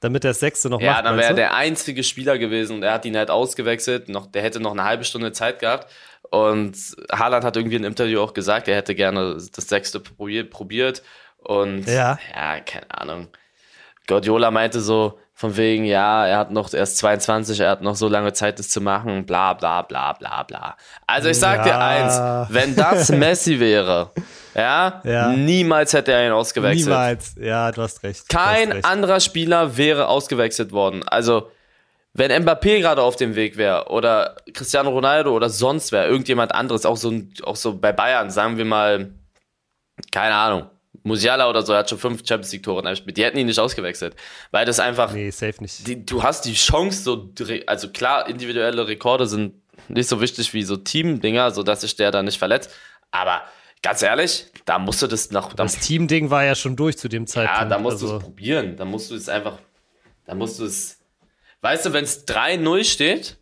Damit 0.00 0.24
der 0.24 0.34
Sechste 0.34 0.70
noch 0.70 0.80
ja, 0.80 0.92
macht. 0.92 1.04
Ja, 1.04 1.10
dann 1.10 1.18
wäre 1.18 1.28
er 1.28 1.34
der 1.34 1.54
einzige 1.54 2.04
Spieler 2.04 2.38
gewesen 2.38 2.76
und 2.76 2.82
er 2.82 2.92
hat 2.92 3.04
ihn 3.04 3.16
halt 3.16 3.30
ausgewechselt. 3.30 4.08
Noch, 4.08 4.26
der 4.26 4.42
hätte 4.42 4.60
noch 4.60 4.72
eine 4.72 4.84
halbe 4.84 5.04
Stunde 5.04 5.32
Zeit 5.32 5.58
gehabt. 5.58 5.90
Und 6.30 6.76
Haaland 7.10 7.44
hat 7.44 7.56
irgendwie 7.56 7.76
im 7.76 7.84
Interview 7.84 8.20
auch 8.20 8.34
gesagt, 8.34 8.68
er 8.68 8.76
hätte 8.76 8.94
gerne 8.94 9.34
das 9.34 9.68
Sechste 9.68 10.00
probiert 10.00 11.02
und 11.38 11.86
ja, 11.86 12.18
ja 12.34 12.60
keine 12.60 12.90
Ahnung. 12.90 13.28
Guardiola 14.06 14.50
meinte 14.50 14.80
so, 14.80 15.18
von 15.38 15.56
wegen, 15.56 15.84
ja, 15.84 16.26
er 16.26 16.36
hat 16.36 16.50
noch 16.50 16.74
erst 16.74 16.96
22, 16.96 17.60
er 17.60 17.70
hat 17.70 17.80
noch 17.80 17.94
so 17.94 18.08
lange 18.08 18.32
Zeit, 18.32 18.58
das 18.58 18.70
zu 18.70 18.80
machen, 18.80 19.24
bla 19.24 19.52
bla 19.52 19.82
bla 19.82 20.12
bla 20.14 20.42
bla. 20.42 20.76
Also 21.06 21.28
ich 21.28 21.38
sag 21.38 21.58
ja. 21.58 21.62
dir 21.64 21.78
eins, 21.78 22.52
wenn 22.52 22.74
das 22.74 23.08
Messi 23.12 23.60
wäre, 23.60 24.10
ja, 24.56 25.00
ja, 25.04 25.28
niemals 25.28 25.92
hätte 25.92 26.10
er 26.10 26.26
ihn 26.26 26.32
ausgewechselt. 26.32 26.88
Niemals, 26.88 27.36
ja, 27.40 27.70
du 27.70 27.82
hast 27.82 28.02
recht. 28.02 28.28
Kein 28.28 28.70
hast 28.70 28.74
recht. 28.78 28.84
anderer 28.84 29.20
Spieler 29.20 29.76
wäre 29.76 30.08
ausgewechselt 30.08 30.72
worden. 30.72 31.06
Also, 31.06 31.52
wenn 32.14 32.32
Mbappé 32.32 32.80
gerade 32.80 33.02
auf 33.02 33.14
dem 33.14 33.36
Weg 33.36 33.56
wäre 33.56 33.90
oder 33.90 34.34
Cristiano 34.52 34.90
Ronaldo 34.90 35.30
oder 35.30 35.50
sonst 35.50 35.92
wer, 35.92 36.08
irgendjemand 36.08 36.52
anderes, 36.52 36.84
auch 36.84 36.96
so, 36.96 37.12
auch 37.44 37.54
so 37.54 37.78
bei 37.78 37.92
Bayern, 37.92 38.30
sagen 38.30 38.56
wir 38.56 38.64
mal, 38.64 39.12
keine 40.10 40.34
Ahnung, 40.34 40.68
Musiala 41.08 41.48
oder 41.50 41.62
so, 41.62 41.72
er 41.72 41.80
hat 41.80 41.90
schon 41.90 41.98
fünf 41.98 42.20
Champions 42.26 42.52
League 42.52 42.62
Tore 42.62 42.96
mit. 43.04 43.16
Die 43.16 43.24
hätten 43.24 43.38
ihn 43.38 43.46
nicht 43.46 43.58
ausgewechselt, 43.58 44.14
weil 44.52 44.64
das 44.64 44.78
einfach. 44.78 45.12
Nee, 45.12 45.30
safe 45.30 45.60
nicht. 45.60 45.86
Die, 45.86 46.06
du 46.06 46.22
hast 46.22 46.44
die 46.44 46.54
Chance, 46.54 47.02
so, 47.02 47.30
also 47.66 47.88
klar, 47.90 48.28
individuelle 48.28 48.86
Rekorde 48.86 49.26
sind 49.26 49.54
nicht 49.88 50.08
so 50.08 50.20
wichtig 50.20 50.54
wie 50.54 50.62
so 50.62 50.76
Team-Dinger, 50.76 51.50
sodass 51.50 51.80
sich 51.80 51.96
der 51.96 52.10
da 52.10 52.22
nicht 52.22 52.38
verletzt. 52.38 52.70
Aber 53.10 53.42
ganz 53.82 54.02
ehrlich, 54.02 54.46
da 54.64 54.78
musst 54.78 55.02
du 55.02 55.06
das 55.06 55.30
noch. 55.30 55.52
Da 55.54 55.64
das 55.64 55.78
Team-Ding 55.80 56.30
war 56.30 56.44
ja 56.44 56.54
schon 56.54 56.76
durch 56.76 56.98
zu 56.98 57.08
dem 57.08 57.26
Zeitpunkt. 57.26 57.62
Ja, 57.62 57.68
da 57.68 57.78
musst 57.78 58.02
also. 58.02 58.08
du 58.08 58.16
es 58.16 58.22
probieren. 58.22 58.76
Da 58.76 58.84
musst 58.84 59.10
du 59.10 59.14
es 59.14 59.28
einfach. 59.28 59.58
Da 60.26 60.34
musst 60.34 60.58
du 60.58 60.64
es. 60.64 60.98
Weißt 61.60 61.86
du, 61.86 61.92
wenn 61.92 62.04
es 62.04 62.26
3-0 62.28 62.84
steht 62.84 63.36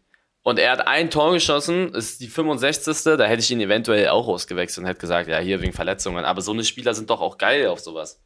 und 0.47 0.61
er 0.61 0.71
hat 0.71 0.87
ein 0.87 1.11
Tor 1.11 1.33
geschossen, 1.33 1.93
ist 1.93 2.21
die 2.21 2.29
65. 2.29 3.03
Da 3.19 3.25
hätte 3.25 3.41
ich 3.41 3.51
ihn 3.51 3.61
eventuell 3.61 4.11
auch 4.11 4.29
ausgewechselt 4.29 4.85
und 4.85 4.87
hätte 4.87 5.01
gesagt, 5.01 5.29
ja, 5.29 5.41
hier 5.41 5.61
wegen 5.61 5.73
Verletzungen. 5.73 6.25
Aber 6.25 6.41
so 6.41 6.53
eine 6.53 6.63
Spieler 6.63 6.95
sind 6.95 7.11
doch 7.11 7.21
auch 7.21 7.37
geil 7.37 7.67
auf 7.67 7.81
sowas. 7.81 8.21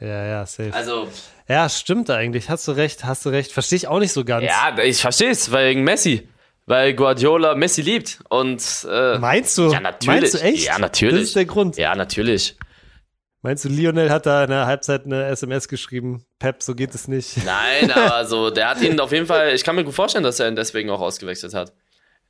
Ja, 0.00 0.24
ja, 0.24 0.46
safe. 0.46 0.72
Also. 0.72 1.08
Ja, 1.46 1.68
stimmt 1.68 2.08
eigentlich. 2.08 2.48
Hast 2.48 2.66
du 2.66 2.72
recht, 2.72 3.04
hast 3.04 3.26
du 3.26 3.28
recht. 3.28 3.52
Verstehe 3.52 3.76
ich 3.76 3.86
auch 3.86 3.98
nicht 3.98 4.14
so 4.14 4.24
ganz. 4.24 4.46
Ja, 4.46 4.78
ich 4.82 4.98
verstehe 4.98 5.28
es, 5.28 5.52
wegen 5.52 5.84
Messi 5.84 6.26
weil 6.68 6.94
Guardiola 6.94 7.54
Messi 7.54 7.82
liebt. 7.82 8.18
Und, 8.28 8.86
äh, 8.90 9.18
Meinst 9.18 9.56
du? 9.56 9.70
Ja, 9.70 9.78
natürlich. 9.78 10.20
Meinst 10.20 10.34
du 10.34 10.38
echt? 10.38 10.66
Ja, 10.66 10.78
natürlich. 10.78 11.20
Das 11.20 11.28
ist 11.28 11.36
der 11.36 11.44
Grund. 11.44 11.76
Ja, 11.76 11.94
natürlich. 11.94 12.56
Meinst 13.46 13.64
du, 13.64 13.68
Lionel 13.68 14.10
hat 14.10 14.26
da 14.26 14.42
in 14.42 14.50
der 14.50 14.66
Halbzeit 14.66 15.04
eine 15.04 15.26
SMS 15.26 15.68
geschrieben? 15.68 16.26
Pep, 16.40 16.64
so 16.64 16.74
geht 16.74 16.92
es 16.96 17.06
nicht. 17.06 17.44
Nein, 17.44 17.92
aber 17.92 18.24
so, 18.24 18.50
der 18.50 18.70
hat 18.70 18.82
ihn 18.82 18.98
auf 18.98 19.12
jeden 19.12 19.26
Fall, 19.26 19.54
ich 19.54 19.62
kann 19.62 19.76
mir 19.76 19.84
gut 19.84 19.94
vorstellen, 19.94 20.24
dass 20.24 20.40
er 20.40 20.48
ihn 20.48 20.56
deswegen 20.56 20.90
auch 20.90 21.00
ausgewechselt 21.00 21.54
hat. 21.54 21.72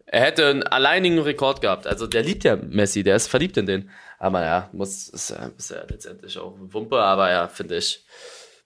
Er 0.05 0.20
hätte 0.20 0.46
einen 0.46 0.62
alleinigen 0.62 1.18
Rekord 1.18 1.62
gehabt. 1.62 1.87
Also 1.87 2.07
der 2.07 2.22
liebt 2.22 2.44
ja 2.44 2.57
Messi, 2.57 3.02
der 3.02 3.16
ist 3.16 3.29
verliebt 3.29 3.57
in 3.57 3.64
den. 3.64 3.88
Aber 4.18 4.44
ja, 4.44 4.68
muss, 4.74 5.09
ist, 5.09 5.35
ist 5.57 5.70
ja 5.70 5.85
letztendlich 5.88 6.37
auch 6.37 6.55
ein 6.55 6.74
Wumpe, 6.74 6.98
aber 6.98 7.31
ja, 7.31 7.48
finde 7.48 7.79
ich. 7.79 8.05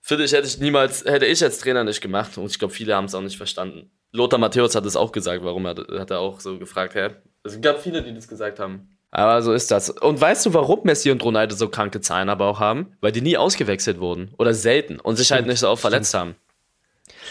Finde 0.01 0.25
ich, 0.25 0.33
hätte 0.33 0.47
ich 0.47 0.57
niemals, 0.57 1.05
hätte 1.05 1.27
ich 1.27 1.41
als 1.41 1.59
Trainer 1.59 1.85
nicht 1.85 2.01
gemacht 2.01 2.37
und 2.37 2.47
ich 2.47 2.59
glaube, 2.59 2.73
viele 2.73 2.93
haben 2.93 3.05
es 3.05 3.15
auch 3.15 3.21
nicht 3.21 3.37
verstanden. 3.37 3.91
Lothar 4.11 4.39
Matthäus 4.39 4.75
hat 4.75 4.85
es 4.85 4.97
auch 4.97 5.13
gesagt, 5.13 5.41
warum 5.45 5.65
er 5.67 5.77
hat 5.99 6.11
er 6.11 6.19
auch 6.19 6.41
so 6.41 6.59
gefragt, 6.59 6.95
hä? 6.95 7.11
Es 7.45 7.61
gab 7.61 7.79
viele, 7.79 8.03
die 8.03 8.13
das 8.13 8.27
gesagt 8.27 8.59
haben. 8.59 8.89
Aber 9.11 9.41
so 9.41 9.51
ist 9.51 9.69
das. 9.71 9.89
Und 9.89 10.21
weißt 10.21 10.45
du, 10.45 10.53
warum 10.53 10.79
Messi 10.83 11.11
und 11.11 11.21
Ronaldo 11.23 11.53
so 11.55 11.67
kranke 11.67 11.99
Zahlen 11.99 12.29
aber 12.29 12.47
auch 12.47 12.59
haben? 12.61 12.95
Weil 13.01 13.11
die 13.11 13.21
nie 13.21 13.37
ausgewechselt 13.37 13.99
wurden 13.99 14.33
oder 14.37 14.53
selten 14.53 14.99
und 14.99 15.17
sich 15.17 15.31
halt 15.31 15.39
Stimmt. 15.39 15.47
halt 15.47 15.47
nicht 15.51 15.59
so 15.59 15.69
oft 15.69 15.81
verletzt 15.81 16.13
haben. 16.13 16.35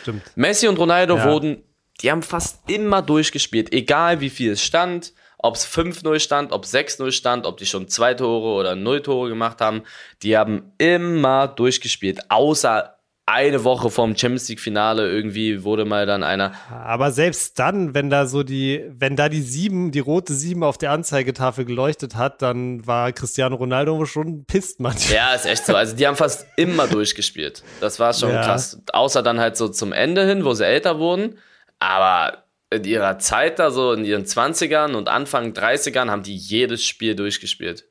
Stimmt. 0.03 0.23
Messi 0.37 0.69
und 0.69 0.79
Ronaldo 0.79 1.17
ja. 1.17 1.25
wurden, 1.25 1.63
die 2.03 2.11
haben 2.11 2.23
fast 2.23 2.69
immer 2.71 3.01
durchgespielt, 3.03 3.73
egal 3.73 4.21
wie 4.21 4.31
viel 4.31 4.53
es 4.53 4.63
stand, 4.63 5.15
ob 5.39 5.55
es 5.55 5.67
5-0 5.67 6.19
stand, 6.21 6.53
ob 6.53 6.65
es 6.65 6.75
6-0 6.75 7.13
stand, 7.13 7.47
ob 7.47 7.57
die 7.57 7.67
schon 7.67 7.89
zwei 7.89 8.13
Tore 8.13 8.61
oder 8.61 8.77
null 8.77 9.01
Tore 9.01 9.31
gemacht 9.31 9.63
haben. 9.63 9.83
Die 10.23 10.37
haben 10.37 10.73
immer 10.77 11.49
durchgespielt, 11.49 12.31
außer 12.31 13.00
eine 13.31 13.65
Woche 13.65 13.91
vorm 13.91 14.17
Champions 14.17 14.49
League 14.49 14.61
Finale 14.61 15.11
irgendwie 15.11 15.65
wurde 15.65 15.85
mal 15.85 16.07
dann 16.07 16.23
einer. 16.23 16.53
Aber 16.71 17.13
selbst 17.13 17.59
dann, 17.59 17.95
wenn 17.95 18.11
da 18.11 18.27
so 18.27 18.43
die, 18.43 18.85
wenn 18.91 19.17
da 19.17 19.29
die 19.29 19.43
sieben, 19.43 19.93
die 19.93 20.01
rote 20.01 20.35
sieben 20.35 20.65
auf 20.65 20.79
der 20.79 20.91
Anzeigetafel 20.93 21.65
geleuchtet 21.65 22.17
hat, 22.17 22.43
dann 22.43 22.87
war 22.87 23.13
Cristiano 23.13 23.57
Ronaldo 23.57 24.05
schon 24.05 24.45
pisst 24.45 24.81
manchmal. 24.81 25.17
Ja, 25.17 25.35
ist 25.35 25.47
echt 25.47 25.67
so. 25.67 25.75
Also 25.75 25.97
die 25.97 26.07
haben 26.07 26.17
fast 26.17 26.47
immer 26.57 26.87
durchgespielt. 26.87 27.63
Das 27.81 28.01
war 28.01 28.13
schon 28.13 28.31
ja. 28.31 28.43
krass. 28.43 28.81
Außer 28.93 29.23
dann 29.23 29.41
halt 29.41 29.57
so 29.57 29.69
zum 29.69 29.93
Ende 29.93 30.27
hin, 30.27 30.45
wo 30.45 30.55
sie 30.55 30.67
älter 30.67 30.99
wurden. 30.99 31.39
Aber 31.79 32.45
in 32.71 32.85
ihrer 32.85 33.19
Zeit 33.19 33.59
da 33.59 33.71
so 33.71 33.93
in 33.93 34.05
ihren 34.05 34.25
20ern 34.25 34.95
und 34.95 35.09
Anfang 35.09 35.53
30ern 35.53 36.09
haben 36.09 36.23
die 36.23 36.37
jedes 36.37 36.85
Spiel 36.85 37.17
durchgespielt. 37.17 37.89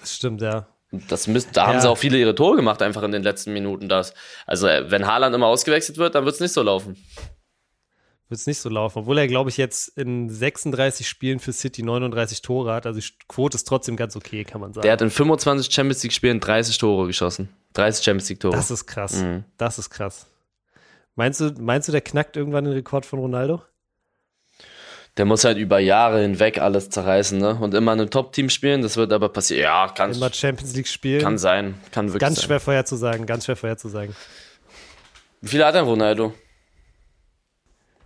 Das 0.00 0.14
stimmt, 0.14 0.42
ja. 0.42 0.66
Das 0.92 1.28
müsst, 1.28 1.56
da 1.56 1.62
ja. 1.62 1.66
haben 1.68 1.80
sie 1.80 1.88
auch 1.88 1.98
viele 1.98 2.18
ihre 2.18 2.34
Tore 2.34 2.56
gemacht, 2.56 2.82
einfach 2.82 3.02
in 3.04 3.12
den 3.12 3.22
letzten 3.22 3.52
Minuten. 3.52 3.88
Das. 3.88 4.12
Also, 4.46 4.66
äh, 4.66 4.90
wenn 4.90 5.06
Haaland 5.06 5.34
immer 5.34 5.46
ausgewechselt 5.46 5.98
wird, 5.98 6.14
dann 6.14 6.24
wird 6.24 6.34
es 6.34 6.40
nicht 6.40 6.52
so 6.52 6.62
laufen. 6.62 6.96
Wird 8.28 8.40
es 8.40 8.46
nicht 8.46 8.58
so 8.58 8.68
laufen, 8.68 9.00
obwohl 9.00 9.18
er, 9.18 9.26
glaube 9.26 9.50
ich, 9.50 9.56
jetzt 9.56 9.88
in 9.98 10.30
36 10.30 11.08
Spielen 11.08 11.40
für 11.40 11.52
City 11.52 11.82
39 11.82 12.42
Tore 12.42 12.72
hat. 12.72 12.86
Also 12.86 13.00
die 13.00 13.06
Quote 13.26 13.56
ist 13.56 13.66
trotzdem 13.66 13.96
ganz 13.96 14.14
okay, 14.14 14.44
kann 14.44 14.60
man 14.60 14.72
sagen. 14.72 14.82
Der 14.82 14.92
hat 14.92 15.02
in 15.02 15.10
25 15.10 15.72
Champions 15.72 16.02
League-Spielen 16.02 16.38
30 16.38 16.78
Tore 16.78 17.08
geschossen. 17.08 17.48
30 17.72 18.04
Champions 18.04 18.28
League-Tore. 18.28 18.54
Das 18.54 18.70
ist 18.70 18.86
krass. 18.86 19.22
Mhm. 19.22 19.44
Das 19.56 19.78
ist 19.78 19.90
krass. 19.90 20.26
Meinst 21.16 21.40
du, 21.40 21.52
meinst 21.58 21.88
du, 21.88 21.92
der 21.92 22.00
knackt 22.02 22.36
irgendwann 22.36 22.64
den 22.64 22.72
Rekord 22.72 23.04
von 23.04 23.18
Ronaldo? 23.18 23.62
Der 25.20 25.26
muss 25.26 25.44
halt 25.44 25.58
über 25.58 25.78
Jahre 25.78 26.22
hinweg 26.22 26.62
alles 26.62 26.88
zerreißen, 26.88 27.38
ne? 27.38 27.58
Und 27.60 27.74
immer 27.74 27.92
in 27.92 28.00
einem 28.00 28.08
Top-Team 28.08 28.48
spielen, 28.48 28.80
das 28.80 28.96
wird 28.96 29.12
aber 29.12 29.28
passieren. 29.28 29.64
Ja, 29.64 29.88
kann 29.88 30.14
Immer 30.14 30.32
Champions 30.32 30.74
League 30.74 30.88
spielen. 30.88 31.20
Kann 31.20 31.36
sein, 31.36 31.78
kann 31.92 32.06
wirklich 32.06 32.22
Ganz 32.22 32.36
sein. 32.36 32.46
schwer 32.46 32.58
vorherzusagen, 32.58 33.26
ganz 33.26 33.44
schwer 33.44 33.56
vorherzusagen. 33.56 34.16
Wie 35.42 35.48
viel 35.48 35.62
hat 35.62 35.74
denn 35.74 35.84
Ronaldo? 35.84 36.32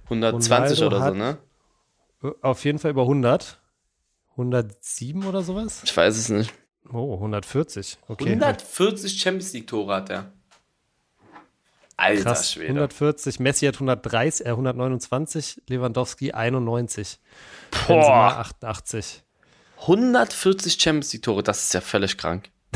120 0.07 0.83
Ronaldo 0.83 0.97
oder 0.97 1.09
so, 1.09 1.15
ne? 2.25 2.35
Auf 2.43 2.65
jeden 2.65 2.81
Fall 2.81 2.91
über 2.91 3.03
100. 3.03 3.61
107 4.33 5.25
oder 5.25 5.43
sowas? 5.43 5.83
Ich 5.85 5.97
weiß 5.97 6.17
es 6.17 6.31
nicht. 6.31 6.53
Oh, 6.93 7.15
140. 7.15 7.97
Okay. 8.09 8.31
140 8.31 9.21
Champions 9.21 9.53
League 9.53 9.69
Tore 9.69 9.95
hat 9.95 10.11
er. 10.11 10.33
Alter 11.97 12.23
Krass, 12.23 12.53
Schwede. 12.53 12.69
140, 12.69 13.41
Messi 13.41 13.67
hat 13.67 13.75
130, 13.75 14.47
äh, 14.47 14.51
129, 14.51 15.63
Lewandowski 15.69 16.33
91. 16.33 17.21
Boah. 17.87 18.39
88. 18.39 19.23
140 19.81 20.81
Champions 20.81 21.13
League 21.13 21.23
Tore, 21.23 21.43
das 21.43 21.65
ist 21.65 21.75
ja 21.75 21.81
völlig 21.81 22.17
krank. 22.17 22.51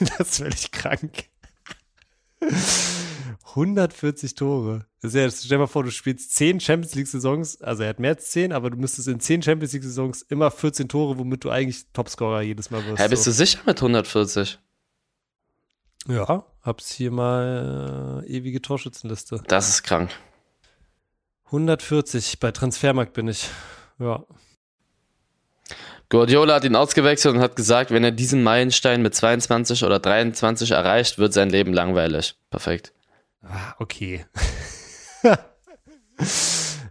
das 0.00 0.20
ist 0.20 0.36
völlig 0.38 0.70
krank. 0.70 1.24
140 3.48 4.34
Tore. 4.34 4.86
Das 5.00 5.14
ist 5.14 5.20
ja, 5.20 5.30
stell 5.30 5.48
dir 5.48 5.58
mal 5.58 5.66
vor, 5.66 5.82
du 5.82 5.90
spielst 5.90 6.34
10 6.36 6.60
Champions 6.60 6.94
League 6.94 7.06
Saisons, 7.06 7.60
also 7.60 7.82
er 7.82 7.90
hat 7.90 8.00
mehr 8.00 8.10
als 8.10 8.30
10, 8.30 8.52
aber 8.52 8.70
du 8.70 8.76
müsstest 8.76 9.08
in 9.08 9.20
10 9.20 9.42
Champions 9.42 9.72
League 9.72 9.84
Saisons 9.84 10.22
immer 10.22 10.50
14 10.50 10.88
Tore, 10.88 11.18
womit 11.18 11.44
du 11.44 11.50
eigentlich 11.50 11.84
Topscorer 11.92 12.42
jedes 12.42 12.70
Mal 12.70 12.84
wirst. 12.86 13.00
Ja, 13.00 13.08
bist 13.08 13.24
so. 13.24 13.30
du 13.30 13.34
sicher 13.34 13.60
mit 13.66 13.78
140? 13.78 14.58
Ja, 16.08 16.44
hab's 16.62 16.90
hier 16.92 17.10
mal 17.10 18.22
äh, 18.24 18.30
ewige 18.30 18.62
Torschützenliste. 18.62 19.42
Das 19.48 19.68
ist 19.68 19.82
krank. 19.82 20.10
140 21.46 22.40
bei 22.40 22.52
Transfermarkt 22.52 23.12
bin 23.12 23.28
ich. 23.28 23.48
Ja. 23.98 24.24
Guardiola 26.08 26.54
hat 26.54 26.64
ihn 26.64 26.76
ausgewechselt 26.76 27.34
und 27.34 27.40
hat 27.40 27.56
gesagt, 27.56 27.90
wenn 27.90 28.04
er 28.04 28.12
diesen 28.12 28.42
Meilenstein 28.42 29.02
mit 29.02 29.14
22 29.14 29.82
oder 29.82 29.98
23 29.98 30.70
erreicht, 30.70 31.18
wird 31.18 31.32
sein 31.32 31.50
Leben 31.50 31.72
langweilig. 31.72 32.36
Perfekt. 32.50 32.92
Ah, 33.42 33.74
okay. 33.78 34.24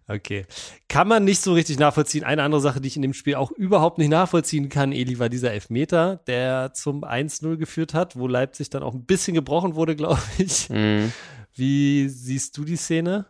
Okay. 0.07 0.45
Kann 0.87 1.07
man 1.07 1.23
nicht 1.23 1.41
so 1.41 1.53
richtig 1.53 1.79
nachvollziehen. 1.79 2.23
Eine 2.23 2.43
andere 2.43 2.61
Sache, 2.61 2.79
die 2.79 2.87
ich 2.87 2.95
in 2.95 3.01
dem 3.01 3.13
Spiel 3.13 3.35
auch 3.35 3.51
überhaupt 3.51 3.97
nicht 3.97 4.09
nachvollziehen 4.09 4.69
kann, 4.69 4.91
Eli, 4.91 5.17
war 5.17 5.29
dieser 5.29 5.51
Elfmeter, 5.51 6.21
der 6.27 6.73
zum 6.73 7.03
1-0 7.03 7.57
geführt 7.57 7.95
hat, 7.95 8.15
wo 8.15 8.27
Leipzig 8.27 8.69
dann 8.69 8.83
auch 8.83 8.93
ein 8.93 9.05
bisschen 9.05 9.33
gebrochen 9.33 9.75
wurde, 9.75 9.95
glaube 9.95 10.21
ich. 10.37 10.69
Mhm. 10.69 11.11
Wie 11.55 12.07
siehst 12.07 12.55
du 12.57 12.65
die 12.65 12.75
Szene? 12.75 13.25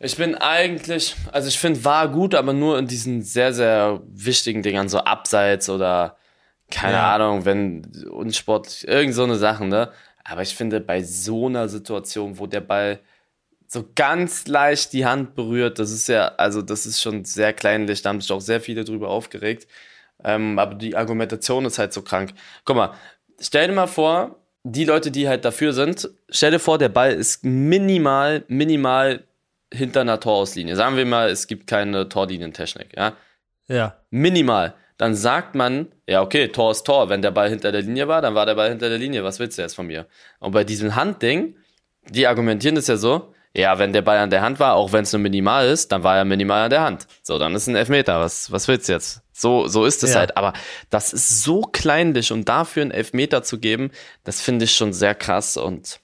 Ich 0.00 0.16
bin 0.16 0.34
eigentlich, 0.34 1.14
also 1.30 1.48
ich 1.48 1.58
finde, 1.58 1.84
war 1.84 2.08
gut, 2.08 2.34
aber 2.34 2.52
nur 2.52 2.78
in 2.78 2.86
diesen 2.86 3.22
sehr, 3.22 3.52
sehr 3.52 4.00
wichtigen 4.06 4.62
Dingern, 4.62 4.88
so 4.88 4.98
abseits 4.98 5.68
oder 5.68 6.16
keine 6.70 6.94
ja. 6.94 7.14
Ahnung, 7.14 7.44
wenn 7.44 7.84
Unsport, 8.10 8.84
irgend 8.84 9.14
so 9.14 9.24
eine 9.24 9.36
Sachen, 9.36 9.68
ne? 9.68 9.90
Aber 10.24 10.42
ich 10.42 10.54
finde, 10.54 10.80
bei 10.80 11.02
so 11.02 11.46
einer 11.48 11.68
Situation, 11.68 12.38
wo 12.38 12.46
der 12.46 12.60
Ball 12.60 13.00
so 13.72 13.88
ganz 13.94 14.48
leicht 14.48 14.92
die 14.92 15.06
Hand 15.06 15.36
berührt. 15.36 15.78
Das 15.78 15.92
ist 15.92 16.08
ja, 16.08 16.32
also 16.36 16.60
das 16.60 16.86
ist 16.86 17.00
schon 17.00 17.24
sehr 17.24 17.52
kleinlich, 17.52 18.02
da 18.02 18.08
haben 18.08 18.20
sich 18.20 18.32
auch 18.32 18.40
sehr 18.40 18.60
viele 18.60 18.84
drüber 18.84 19.08
aufgeregt. 19.08 19.68
Ähm, 20.24 20.58
aber 20.58 20.74
die 20.74 20.96
Argumentation 20.96 21.64
ist 21.64 21.78
halt 21.78 21.92
so 21.92 22.02
krank. 22.02 22.32
Guck 22.64 22.76
mal, 22.76 22.94
stell 23.38 23.68
dir 23.68 23.72
mal 23.72 23.86
vor, 23.86 24.40
die 24.64 24.84
Leute, 24.84 25.12
die 25.12 25.28
halt 25.28 25.44
dafür 25.44 25.72
sind, 25.72 26.10
stell 26.28 26.50
dir 26.50 26.58
vor, 26.58 26.78
der 26.78 26.88
Ball 26.88 27.12
ist 27.12 27.44
minimal, 27.44 28.44
minimal 28.48 29.22
hinter 29.72 30.00
einer 30.00 30.18
Torauslinie. 30.18 30.74
Sagen 30.74 30.96
wir 30.96 31.06
mal, 31.06 31.30
es 31.30 31.46
gibt 31.46 31.68
keine 31.68 32.08
Torlinientechnik, 32.08 32.96
ja? 32.96 33.12
Ja. 33.68 33.96
Minimal. 34.10 34.74
Dann 34.98 35.14
sagt 35.14 35.54
man, 35.54 35.86
ja, 36.08 36.22
okay, 36.22 36.48
Tor 36.48 36.72
ist 36.72 36.82
Tor. 36.82 37.08
Wenn 37.08 37.22
der 37.22 37.30
Ball 37.30 37.48
hinter 37.48 37.70
der 37.70 37.82
Linie 37.82 38.08
war, 38.08 38.20
dann 38.20 38.34
war 38.34 38.46
der 38.46 38.56
Ball 38.56 38.70
hinter 38.70 38.88
der 38.88 38.98
Linie. 38.98 39.22
Was 39.22 39.38
willst 39.38 39.58
du 39.58 39.62
jetzt 39.62 39.76
von 39.76 39.86
mir? 39.86 40.06
Und 40.40 40.50
bei 40.50 40.64
diesem 40.64 40.96
Handding, 40.96 41.54
die 42.08 42.26
argumentieren 42.26 42.74
das 42.74 42.88
ja 42.88 42.96
so, 42.96 43.32
ja, 43.54 43.78
wenn 43.78 43.92
der 43.92 44.02
Ball 44.02 44.18
an 44.18 44.30
der 44.30 44.42
Hand 44.42 44.60
war, 44.60 44.74
auch 44.74 44.92
wenn 44.92 45.02
es 45.02 45.12
nur 45.12 45.20
minimal 45.20 45.68
ist, 45.68 45.90
dann 45.90 46.04
war 46.04 46.16
er 46.16 46.24
minimal 46.24 46.62
an 46.62 46.70
der 46.70 46.82
Hand. 46.82 47.06
So, 47.22 47.38
dann 47.38 47.54
ist 47.54 47.66
ein 47.66 47.74
Elfmeter. 47.74 48.20
Was, 48.20 48.52
was 48.52 48.68
willst 48.68 48.88
du 48.88 48.92
jetzt? 48.92 49.22
So, 49.32 49.66
so 49.66 49.84
ist 49.84 50.04
es 50.04 50.12
ja. 50.12 50.20
halt. 50.20 50.36
Aber 50.36 50.52
das 50.88 51.12
ist 51.12 51.42
so 51.42 51.62
kleinlich 51.62 52.30
und 52.30 52.48
dafür 52.48 52.82
einen 52.82 52.90
Elfmeter 52.92 53.42
zu 53.42 53.58
geben, 53.58 53.90
das 54.22 54.40
finde 54.40 54.66
ich 54.66 54.76
schon 54.76 54.92
sehr 54.92 55.14
krass. 55.14 55.56
Und 55.56 56.00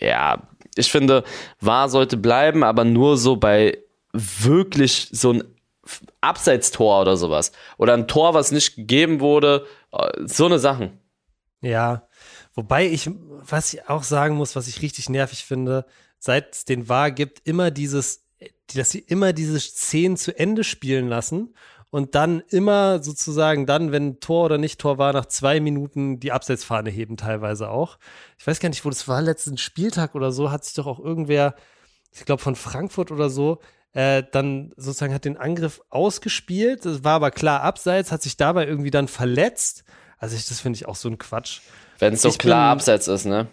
ja, 0.00 0.42
ich 0.74 0.90
finde, 0.90 1.22
wahr 1.60 1.88
sollte 1.88 2.16
bleiben, 2.16 2.64
aber 2.64 2.84
nur 2.84 3.16
so 3.16 3.36
bei 3.36 3.78
wirklich 4.12 5.08
so 5.12 5.34
ein 5.34 5.44
Abseitstor 6.20 7.00
oder 7.02 7.16
sowas. 7.16 7.52
Oder 7.76 7.94
ein 7.94 8.08
Tor, 8.08 8.34
was 8.34 8.50
nicht 8.50 8.74
gegeben 8.74 9.20
wurde. 9.20 9.66
So 10.24 10.46
eine 10.46 10.58
Sachen. 10.58 10.98
Ja, 11.60 12.08
wobei 12.54 12.86
ich, 12.86 13.10
was 13.28 13.72
ich 13.72 13.88
auch 13.88 14.02
sagen 14.02 14.36
muss, 14.36 14.56
was 14.56 14.68
ich 14.68 14.82
richtig 14.82 15.08
nervig 15.08 15.44
finde, 15.44 15.86
seit 16.18 16.54
es 16.54 16.64
den 16.64 16.88
war, 16.88 17.10
gibt 17.10 17.46
immer 17.46 17.70
dieses, 17.70 18.24
dass 18.74 18.90
sie 18.90 19.00
immer 19.00 19.32
diese 19.32 19.58
Szenen 19.58 20.16
zu 20.16 20.38
Ende 20.38 20.64
spielen 20.64 21.08
lassen 21.08 21.54
und 21.90 22.14
dann 22.14 22.42
immer 22.48 23.02
sozusagen 23.02 23.66
dann, 23.66 23.92
wenn 23.92 24.20
Tor 24.20 24.44
oder 24.46 24.58
nicht 24.58 24.80
Tor 24.80 24.98
war, 24.98 25.12
nach 25.12 25.26
zwei 25.26 25.60
Minuten 25.60 26.20
die 26.20 26.32
Abseitsfahne 26.32 26.90
heben 26.90 27.16
teilweise 27.16 27.70
auch. 27.70 27.98
Ich 28.38 28.46
weiß 28.46 28.60
gar 28.60 28.68
nicht, 28.68 28.84
wo 28.84 28.90
das 28.90 29.08
war, 29.08 29.22
letzten 29.22 29.56
Spieltag 29.56 30.14
oder 30.14 30.30
so, 30.30 30.50
hat 30.50 30.64
sich 30.64 30.74
doch 30.74 30.86
auch 30.86 31.00
irgendwer, 31.00 31.54
ich 32.12 32.24
glaube 32.24 32.42
von 32.42 32.56
Frankfurt 32.56 33.10
oder 33.10 33.30
so, 33.30 33.60
äh, 33.94 34.22
dann 34.32 34.72
sozusagen 34.76 35.14
hat 35.14 35.24
den 35.24 35.38
Angriff 35.38 35.80
ausgespielt, 35.88 36.84
das 36.84 37.04
war 37.04 37.14
aber 37.14 37.30
klar 37.30 37.62
abseits, 37.62 38.12
hat 38.12 38.22
sich 38.22 38.36
dabei 38.36 38.66
irgendwie 38.66 38.90
dann 38.90 39.08
verletzt. 39.08 39.84
Also 40.18 40.36
ich, 40.36 40.46
das 40.46 40.60
finde 40.60 40.76
ich 40.76 40.86
auch 40.86 40.96
so 40.96 41.08
ein 41.08 41.16
Quatsch. 41.16 41.60
Wenn 41.98 42.12
es 42.12 42.22
so 42.22 42.30
klar 42.30 42.70
bin, 42.70 42.78
abseits 42.78 43.08
ist, 43.08 43.24
ne? 43.24 43.48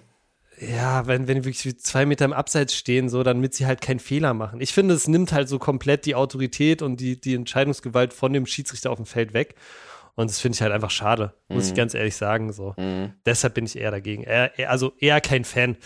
Ja, 0.59 1.07
wenn, 1.07 1.27
wenn 1.27 1.37
die 1.37 1.45
wirklich 1.45 1.79
zwei 1.79 2.05
Meter 2.05 2.25
im 2.25 2.33
Abseits 2.33 2.75
stehen, 2.75 3.09
so, 3.09 3.23
damit 3.23 3.53
sie 3.53 3.65
halt 3.65 3.81
keinen 3.81 3.99
Fehler 3.99 4.33
machen. 4.33 4.61
Ich 4.61 4.73
finde, 4.73 4.93
es 4.93 5.07
nimmt 5.07 5.31
halt 5.31 5.49
so 5.49 5.59
komplett 5.59 6.05
die 6.05 6.15
Autorität 6.15 6.81
und 6.81 6.99
die, 6.99 7.19
die 7.19 7.35
Entscheidungsgewalt 7.35 8.13
von 8.13 8.31
dem 8.31 8.45
Schiedsrichter 8.45 8.91
auf 8.91 8.97
dem 8.97 9.05
Feld 9.05 9.33
weg. 9.33 9.55
Und 10.15 10.29
das 10.29 10.39
finde 10.39 10.55
ich 10.55 10.61
halt 10.61 10.71
einfach 10.71 10.91
schade, 10.91 11.33
muss 11.49 11.65
mhm. 11.65 11.69
ich 11.69 11.75
ganz 11.75 11.93
ehrlich 11.93 12.15
sagen. 12.15 12.53
So. 12.53 12.73
Mhm. 12.77 13.13
Deshalb 13.25 13.53
bin 13.53 13.65
ich 13.65 13.77
eher 13.77 13.91
dagegen. 13.91 14.23
Eher, 14.23 14.57
eher, 14.57 14.71
also 14.71 14.93
eher 14.97 15.19
kein 15.19 15.43
Fan 15.43 15.77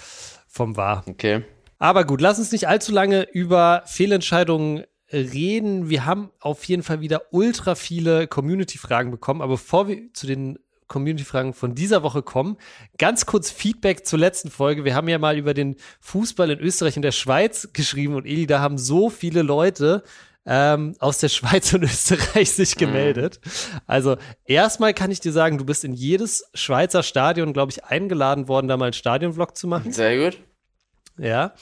vom 0.48 0.78
War. 0.78 1.04
Okay. 1.08 1.44
Aber 1.80 2.04
gut, 2.04 2.22
lass 2.22 2.38
uns 2.38 2.52
nicht 2.52 2.68
allzu 2.68 2.92
lange 2.92 3.24
über 3.24 3.84
Fehlentscheidungen 3.86 4.84
reden. 5.12 5.90
Wir 5.90 6.06
haben 6.06 6.30
auf 6.40 6.64
jeden 6.66 6.84
Fall 6.84 7.02
wieder 7.02 7.24
ultra 7.32 7.74
viele 7.74 8.28
Community-Fragen 8.28 9.10
bekommen. 9.10 9.42
Aber 9.42 9.54
bevor 9.54 9.88
wir 9.88 10.14
zu 10.14 10.28
den 10.28 10.60
Community-Fragen 10.90 11.54
von 11.54 11.74
dieser 11.74 12.04
Woche 12.04 12.22
kommen. 12.22 12.58
Ganz 12.98 13.26
kurz 13.26 13.50
Feedback 13.50 14.06
zur 14.06 14.20
letzten 14.20 14.52
Folge. 14.52 14.84
Wir 14.84 14.96
haben 14.96 15.08
ja 15.08 15.18
mal 15.18 15.38
über 15.38 15.54
den 15.54 15.78
Fußball 16.02 16.52
in 16.52 16.60
Österreich 16.60 16.98
und 16.98 17.04
der 17.04 17.14
Schweiz 17.14 17.70
geschrieben 17.72 18.16
und 18.16 18.26
Eli, 18.26 18.46
da 18.46 18.60
haben 18.60 18.78
so 18.78 19.10
viele 19.10 19.42
Leute 19.42 20.04
ähm, 20.46 20.96
aus 21.00 21.20
der 21.20 21.30
Schweiz 21.30 21.72
und 21.74 21.84
Österreich 21.84 22.52
sich 22.52 22.76
mhm. 22.76 22.80
gemeldet. 22.80 23.40
Also 23.88 24.18
erstmal 24.44 24.94
kann 24.94 25.12
ich 25.12 25.22
dir 25.22 25.32
sagen, 25.32 25.58
du 25.58 25.66
bist 25.66 25.86
in 25.86 25.94
jedes 25.94 26.50
Schweizer 26.54 27.04
Stadion, 27.04 27.54
glaube 27.54 27.72
ich, 27.72 27.86
eingeladen 27.86 28.48
worden, 28.48 28.68
da 28.68 28.76
mal 28.76 28.86
einen 28.86 28.94
Stadionvlog 28.94 29.56
zu 29.56 29.68
machen. 29.68 29.94
Sehr 29.94 30.18
gut. 30.18 30.40
Ja. 31.18 31.54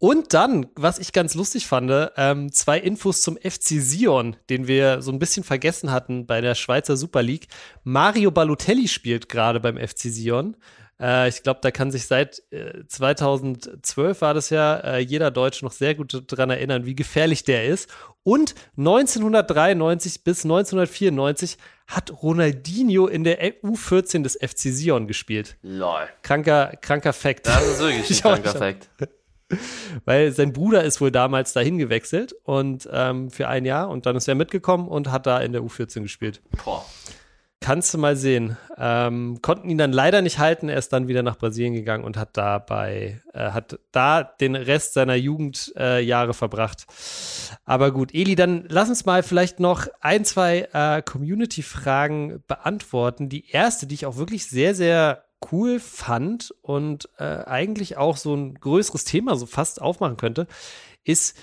Und 0.00 0.32
dann, 0.32 0.66
was 0.76 0.98
ich 0.98 1.12
ganz 1.12 1.34
lustig 1.34 1.66
fand, 1.66 1.92
ähm, 2.16 2.50
zwei 2.50 2.78
Infos 2.78 3.20
zum 3.20 3.36
FC 3.36 3.82
Sion, 3.82 4.34
den 4.48 4.66
wir 4.66 5.02
so 5.02 5.12
ein 5.12 5.18
bisschen 5.18 5.44
vergessen 5.44 5.90
hatten 5.90 6.26
bei 6.26 6.40
der 6.40 6.54
Schweizer 6.54 6.96
Super 6.96 7.22
League. 7.22 7.48
Mario 7.84 8.30
Balotelli 8.30 8.88
spielt 8.88 9.28
gerade 9.28 9.60
beim 9.60 9.76
FC 9.76 10.04
Sion. 10.04 10.56
Äh, 10.98 11.28
ich 11.28 11.42
glaube, 11.42 11.60
da 11.62 11.70
kann 11.70 11.90
sich 11.90 12.06
seit 12.06 12.42
äh, 12.50 12.86
2012 12.88 14.22
war 14.22 14.32
das 14.32 14.48
ja 14.48 14.76
äh, 14.76 14.98
jeder 15.00 15.30
Deutsche 15.30 15.66
noch 15.66 15.72
sehr 15.72 15.94
gut 15.94 16.22
daran 16.32 16.48
erinnern, 16.48 16.86
wie 16.86 16.94
gefährlich 16.94 17.44
der 17.44 17.66
ist. 17.66 17.90
Und 18.22 18.54
1993 18.78 20.24
bis 20.24 20.44
1994 20.46 21.58
hat 21.88 22.22
Ronaldinho 22.22 23.06
in 23.06 23.24
der 23.24 23.62
U14 23.62 24.22
des 24.22 24.38
FC 24.40 24.72
Sion 24.72 25.06
gespielt. 25.06 25.58
Lol. 25.60 26.08
Kranker, 26.22 26.72
kranker 26.80 27.12
Fact. 27.12 27.46
Das 27.46 27.66
ist 27.66 27.80
wirklich 27.80 28.10
ein 28.10 28.22
kranker 28.42 28.58
Fact. 28.58 28.88
Weil 30.04 30.32
sein 30.32 30.52
Bruder 30.52 30.84
ist 30.84 31.00
wohl 31.00 31.10
damals 31.10 31.52
dahin 31.52 31.78
gewechselt 31.78 32.34
und 32.44 32.88
ähm, 32.92 33.30
für 33.30 33.48
ein 33.48 33.64
Jahr 33.64 33.88
und 33.88 34.06
dann 34.06 34.16
ist 34.16 34.28
er 34.28 34.34
mitgekommen 34.34 34.88
und 34.88 35.10
hat 35.10 35.26
da 35.26 35.40
in 35.40 35.52
der 35.52 35.62
U14 35.62 36.02
gespielt. 36.02 36.42
Boah. 36.64 36.84
Kannst 37.62 37.92
du 37.92 37.98
mal 37.98 38.16
sehen. 38.16 38.56
Ähm, 38.78 39.42
konnten 39.42 39.68
ihn 39.68 39.76
dann 39.76 39.92
leider 39.92 40.22
nicht 40.22 40.38
halten. 40.38 40.70
Er 40.70 40.78
ist 40.78 40.94
dann 40.94 41.08
wieder 41.08 41.22
nach 41.22 41.36
Brasilien 41.36 41.74
gegangen 41.74 42.04
und 42.04 42.16
hat 42.16 42.38
dabei, 42.38 43.20
äh, 43.34 43.50
hat 43.50 43.78
da 43.92 44.22
den 44.22 44.56
Rest 44.56 44.94
seiner 44.94 45.14
Jugendjahre 45.14 46.30
äh, 46.30 46.32
verbracht. 46.32 46.86
Aber 47.66 47.90
gut, 47.90 48.14
Eli, 48.14 48.34
dann 48.34 48.64
lass 48.68 48.88
uns 48.88 49.04
mal 49.04 49.22
vielleicht 49.22 49.60
noch 49.60 49.88
ein, 50.00 50.24
zwei 50.24 50.68
äh, 50.72 51.02
Community-Fragen 51.02 52.42
beantworten. 52.46 53.28
Die 53.28 53.50
erste, 53.50 53.86
die 53.86 53.94
ich 53.94 54.06
auch 54.06 54.16
wirklich 54.16 54.46
sehr, 54.46 54.74
sehr 54.74 55.24
cool 55.50 55.80
fand 55.80 56.54
und 56.62 57.08
äh, 57.18 57.44
eigentlich 57.44 57.96
auch 57.96 58.16
so 58.16 58.34
ein 58.34 58.54
größeres 58.54 59.04
Thema 59.04 59.36
so 59.36 59.46
fast 59.46 59.80
aufmachen 59.80 60.16
könnte, 60.16 60.46
ist, 61.04 61.36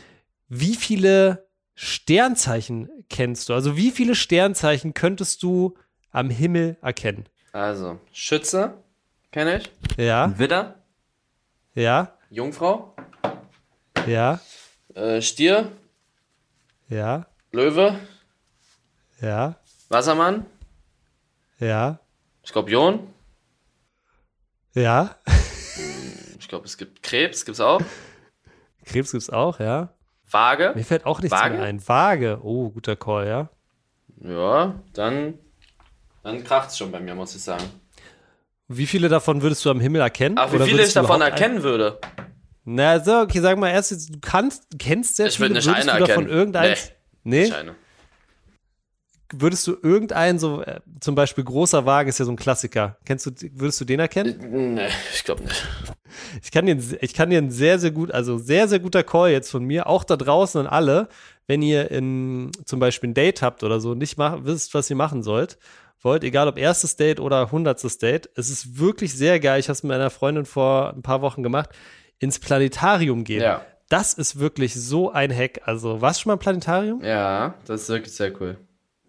wie 0.47 0.75
viele 0.75 1.47
Sternzeichen 1.75 2.89
kennst 3.09 3.49
du? 3.49 3.53
Also 3.53 3.77
wie 3.77 3.91
viele 3.91 4.15
Sternzeichen 4.15 4.93
könntest 4.93 5.43
du 5.43 5.75
am 6.11 6.29
Himmel 6.29 6.77
erkennen? 6.81 7.25
Also, 7.51 7.99
Schütze 8.11 8.73
kenne 9.31 9.57
ich. 9.57 9.71
Ja. 9.97 10.37
Widder. 10.37 10.75
Ja. 11.73 12.17
Jungfrau. 12.29 12.95
Ja. 14.07 14.39
Äh, 14.93 15.21
Stier. 15.21 15.71
Ja. 16.89 17.27
Löwe. 17.51 17.99
Ja. 19.21 19.55
Wassermann. 19.89 20.45
Ja. 21.59 21.99
Skorpion. 22.45 23.07
Ja. 24.73 25.15
Ich 26.39 26.47
glaube, 26.47 26.65
es 26.65 26.77
gibt 26.77 27.03
Krebs, 27.03 27.45
gibt 27.45 27.55
es 27.55 27.61
auch. 27.61 27.81
Krebs 28.85 29.11
gibt 29.11 29.23
es 29.23 29.29
auch, 29.29 29.59
ja. 29.59 29.93
Waage. 30.29 30.73
Mir 30.75 30.83
fällt 30.83 31.05
auch 31.05 31.21
nichts 31.21 31.37
mehr 31.37 31.61
ein. 31.61 31.87
Waage. 31.87 32.39
Oh, 32.43 32.69
guter 32.69 32.95
Call, 32.95 33.27
ja. 33.27 33.49
Ja, 34.21 34.75
dann, 34.93 35.35
dann 36.23 36.43
kracht 36.43 36.69
es 36.69 36.77
schon 36.77 36.91
bei 36.91 36.99
mir, 36.99 37.15
muss 37.15 37.35
ich 37.35 37.41
sagen. 37.41 37.63
Wie 38.67 38.85
viele 38.85 39.09
davon 39.09 39.41
würdest 39.41 39.63
du 39.65 39.71
am 39.71 39.79
Himmel 39.79 40.01
erkennen? 40.01 40.35
Ach, 40.37 40.51
wie 40.51 40.59
viele 40.59 40.83
ich 40.83 40.93
davon 40.93 41.21
erkennen 41.21 41.63
würde? 41.63 41.99
Na, 42.65 42.99
so, 42.99 43.21
okay, 43.21 43.39
sag 43.39 43.57
mal 43.57 43.69
erst, 43.69 44.13
du 44.13 44.19
kannst, 44.19 44.67
kennst 44.77 45.15
sehr 45.15 45.27
ich 45.27 45.37
viele, 45.37 45.49
würdest 45.49 45.67
du 45.67 45.71
davon 45.71 46.01
erkennen. 46.01 46.29
irgendeins? 46.29 46.91
Nee. 47.23 47.43
nee? 47.43 47.49
Scheine 47.49 47.75
würdest 49.33 49.67
du 49.67 49.77
irgendeinen, 49.81 50.39
so 50.39 50.61
äh, 50.61 50.79
zum 50.99 51.15
Beispiel 51.15 51.43
großer 51.43 51.85
Wagen 51.85 52.09
ist 52.09 52.19
ja 52.19 52.25
so 52.25 52.31
ein 52.31 52.37
Klassiker. 52.37 52.97
Kennst 53.05 53.25
du, 53.25 53.31
würdest 53.53 53.79
du 53.81 53.85
den 53.85 53.99
erkennen? 53.99 54.75
Nee, 54.75 54.87
ich 55.13 55.23
glaube 55.23 55.43
nicht. 55.43 55.63
Ich 56.41 56.51
kann 56.51 56.65
dir, 56.65 56.77
ich 57.01 57.13
kann 57.13 57.29
dir 57.29 57.37
ein 57.37 57.51
sehr, 57.51 57.79
sehr 57.79 57.91
gut, 57.91 58.11
also 58.11 58.37
sehr, 58.37 58.67
sehr 58.67 58.79
guter 58.79 59.03
Call 59.03 59.31
jetzt 59.31 59.51
von 59.51 59.63
mir, 59.63 59.87
auch 59.87 60.03
da 60.03 60.17
draußen 60.17 60.61
an 60.61 60.67
alle, 60.67 61.09
wenn 61.45 61.61
ihr 61.61 61.91
in 61.91 62.51
zum 62.65 62.79
Beispiel 62.79 63.09
ein 63.09 63.13
Date 63.13 63.41
habt 63.41 63.63
oder 63.63 63.79
so, 63.79 63.93
nicht 63.93 64.17
mach, 64.17 64.39
wisst, 64.43 64.73
was 64.73 64.89
ihr 64.89 64.95
machen 64.95 65.23
sollt, 65.23 65.57
wollt, 66.01 66.23
egal 66.23 66.47
ob 66.47 66.57
erstes 66.57 66.95
Date 66.95 67.19
oder 67.19 67.51
hundertstes 67.51 67.97
Date, 67.97 68.29
es 68.35 68.49
ist 68.49 68.79
wirklich 68.79 69.13
sehr 69.13 69.39
geil. 69.39 69.59
Ich 69.59 69.67
habe 69.67 69.73
es 69.73 69.83
mit 69.83 69.93
einer 69.93 70.09
Freundin 70.09 70.45
vor 70.45 70.93
ein 70.93 71.01
paar 71.01 71.21
Wochen 71.21 71.43
gemacht, 71.43 71.69
ins 72.19 72.39
Planetarium 72.39 73.23
gehen. 73.23 73.41
Ja. 73.41 73.65
Das 73.89 74.13
ist 74.13 74.39
wirklich 74.39 74.75
so 74.75 75.11
ein 75.11 75.33
Hack. 75.33 75.61
Also, 75.65 76.01
warst 76.01 76.19
du 76.19 76.23
schon 76.23 76.31
mal 76.31 76.33
im 76.33 76.39
Planetarium? 76.39 77.03
Ja, 77.03 77.53
das 77.65 77.83
ist 77.83 77.89
wirklich 77.89 78.13
sehr 78.13 78.33
cool. 78.41 78.57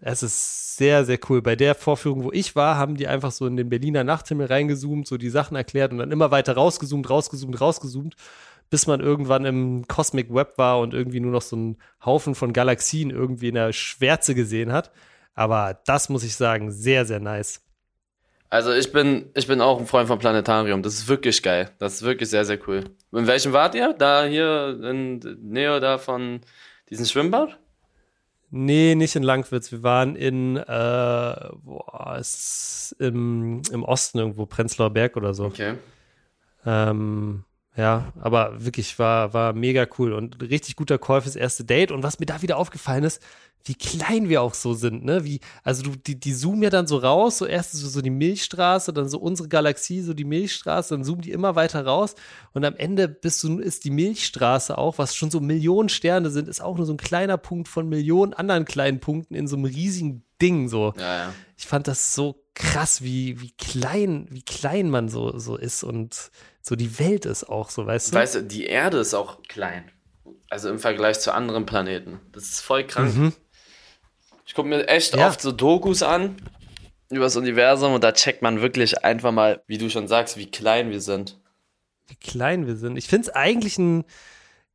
Es 0.01 0.23
ist 0.23 0.77
sehr, 0.77 1.03
sehr 1.03 1.19
cool. 1.29 1.41
Bei 1.41 1.55
der 1.55 1.75
Vorführung, 1.75 2.23
wo 2.23 2.31
ich 2.31 2.55
war, 2.55 2.77
haben 2.77 2.95
die 2.95 3.07
einfach 3.07 3.31
so 3.31 3.45
in 3.47 3.57
den 3.57 3.69
Berliner 3.69 4.03
Nachthimmel 4.03 4.47
reingezoomt, 4.47 5.07
so 5.07 5.17
die 5.17 5.29
Sachen 5.29 5.57
erklärt 5.57 5.91
und 5.91 5.97
dann 5.97 6.11
immer 6.11 6.31
weiter 6.31 6.53
rausgezoomt, 6.53 7.09
rausgezoomt, 7.09 7.59
rausgezoomt, 7.59 8.15
bis 8.69 8.87
man 8.87 9.01
irgendwann 9.01 9.45
im 9.45 9.87
Cosmic 9.87 10.33
Web 10.33 10.57
war 10.57 10.79
und 10.79 10.93
irgendwie 10.93 11.19
nur 11.19 11.31
noch 11.31 11.41
so 11.41 11.55
einen 11.57 11.77
Haufen 12.05 12.33
von 12.33 12.53
Galaxien 12.53 13.09
irgendwie 13.09 13.49
in 13.49 13.55
der 13.55 13.73
Schwärze 13.73 14.35
gesehen 14.35 14.71
hat. 14.71 14.91
Aber 15.33 15.79
das 15.85 16.07
muss 16.07 16.23
ich 16.23 16.35
sagen, 16.35 16.71
sehr, 16.71 17.05
sehr 17.05 17.19
nice. 17.19 17.61
Also 18.49 18.73
ich 18.73 18.91
bin, 18.91 19.29
ich 19.35 19.47
bin 19.47 19.61
auch 19.61 19.79
ein 19.79 19.85
Freund 19.85 20.07
vom 20.07 20.17
Planetarium. 20.17 20.81
Das 20.81 20.95
ist 20.95 21.07
wirklich 21.07 21.43
geil. 21.43 21.69
Das 21.77 21.95
ist 21.95 22.03
wirklich 22.03 22.29
sehr, 22.29 22.45
sehr 22.45 22.59
cool. 22.67 22.85
In 23.11 23.27
welchem 23.27 23.53
wart 23.53 23.75
ihr? 23.75 23.93
Da 23.93 24.25
hier 24.25 24.79
in 24.83 25.19
Neo 25.41 25.79
da 25.79 25.97
von 25.97 26.41
diesem 26.89 27.05
Schwimmbad? 27.05 27.59
Nee, 28.51 28.95
nicht 28.95 29.15
in 29.15 29.23
Langwitz. 29.23 29.71
Wir 29.71 29.83
waren 29.83 30.15
in, 30.15 30.57
äh, 30.57 31.49
boah, 31.63 32.17
ist 32.19 32.95
im, 32.99 33.61
im 33.71 33.83
Osten 33.83 34.17
irgendwo, 34.17 34.45
Prenzlauer 34.45 34.89
Berg 34.89 35.17
oder 35.17 35.33
so. 35.33 35.45
Okay. 35.45 35.75
Ähm, 36.65 37.43
ja, 37.75 38.11
aber 38.19 38.65
wirklich 38.65 38.97
war, 38.99 39.33
war 39.33 39.53
mega 39.53 39.87
cool 39.97 40.13
und 40.13 40.41
richtig 40.41 40.75
guter 40.75 40.97
Call 40.97 41.21
fürs 41.21 41.35
erste 41.35 41.63
Date. 41.63 41.91
Und 41.91 42.03
was 42.03 42.19
mir 42.19 42.25
da 42.25 42.41
wieder 42.41 42.57
aufgefallen 42.57 43.03
ist, 43.03 43.21
wie 43.65 43.75
klein 43.75 44.29
wir 44.29 44.41
auch 44.41 44.53
so 44.53 44.73
sind, 44.73 45.03
ne? 45.03 45.25
Wie, 45.25 45.39
also 45.63 45.83
du, 45.83 45.91
die, 45.95 46.19
die 46.19 46.33
zoomen 46.33 46.63
ja 46.63 46.69
dann 46.69 46.87
so 46.87 46.97
raus, 46.97 47.37
so 47.37 47.45
erst 47.45 47.73
so, 47.73 47.87
so 47.87 48.01
die 48.01 48.09
Milchstraße, 48.09 48.93
dann 48.93 49.09
so 49.09 49.19
unsere 49.19 49.49
Galaxie, 49.49 50.01
so 50.01 50.13
die 50.13 50.23
Milchstraße, 50.23 50.95
dann 50.95 51.03
zoomen 51.03 51.21
die 51.21 51.31
immer 51.31 51.55
weiter 51.55 51.85
raus 51.85 52.15
und 52.53 52.63
am 52.65 52.75
Ende 52.75 53.07
bist 53.07 53.43
du, 53.43 53.59
ist 53.59 53.83
die 53.83 53.91
Milchstraße 53.91 54.77
auch, 54.77 54.97
was 54.97 55.15
schon 55.15 55.29
so 55.29 55.41
Millionen 55.41 55.89
Sterne 55.89 56.29
sind, 56.29 56.47
ist 56.47 56.61
auch 56.61 56.77
nur 56.77 56.85
so 56.85 56.93
ein 56.93 56.97
kleiner 56.97 57.37
Punkt 57.37 57.67
von 57.67 57.89
Millionen 57.89 58.33
anderen 58.33 58.65
kleinen 58.65 59.01
Punkten 59.01 59.35
in 59.35 59.47
so 59.47 59.57
einem 59.57 59.65
riesigen 59.65 60.23
Ding, 60.41 60.67
so. 60.67 60.93
Ja, 60.97 61.17
ja. 61.17 61.33
Ich 61.57 61.67
fand 61.67 61.87
das 61.87 62.15
so 62.15 62.43
krass, 62.55 63.01
wie, 63.01 63.41
wie 63.41 63.51
klein, 63.51 64.27
wie 64.31 64.43
klein 64.43 64.89
man 64.89 65.09
so, 65.09 65.37
so 65.37 65.57
ist 65.57 65.83
und 65.83 66.31
so 66.61 66.75
die 66.75 66.99
Welt 66.99 67.25
ist 67.25 67.45
auch 67.45 67.69
so, 67.69 67.85
weißt 67.85 68.11
du? 68.11 68.17
Weißt 68.17 68.35
du, 68.35 68.43
die 68.43 68.65
Erde 68.65 68.99
ist 68.99 69.13
auch 69.13 69.41
klein. 69.43 69.91
Also 70.49 70.69
im 70.69 70.79
Vergleich 70.79 71.19
zu 71.19 71.33
anderen 71.33 71.65
Planeten. 71.65 72.19
Das 72.31 72.43
ist 72.43 72.61
voll 72.61 72.85
krank. 72.85 73.15
Mhm. 73.15 73.33
Ich 74.45 74.55
gucke 74.55 74.67
mir 74.67 74.87
echt 74.87 75.15
ja. 75.15 75.27
oft 75.27 75.41
so 75.41 75.51
Dokus 75.51 76.01
an 76.01 76.37
übers 77.09 77.35
Universum 77.35 77.93
und 77.93 78.03
da 78.03 78.11
checkt 78.11 78.41
man 78.41 78.61
wirklich 78.61 79.03
einfach 79.03 79.31
mal, 79.31 79.63
wie 79.67 79.77
du 79.77 79.89
schon 79.89 80.07
sagst, 80.07 80.37
wie 80.37 80.49
klein 80.49 80.91
wir 80.91 81.01
sind. 81.01 81.39
Wie 82.07 82.15
klein 82.15 82.67
wir 82.67 82.75
sind. 82.75 82.97
Ich 82.97 83.07
finde 83.07 83.29
es 83.29 83.35
eigentlich 83.35 83.77
ein 83.77 84.05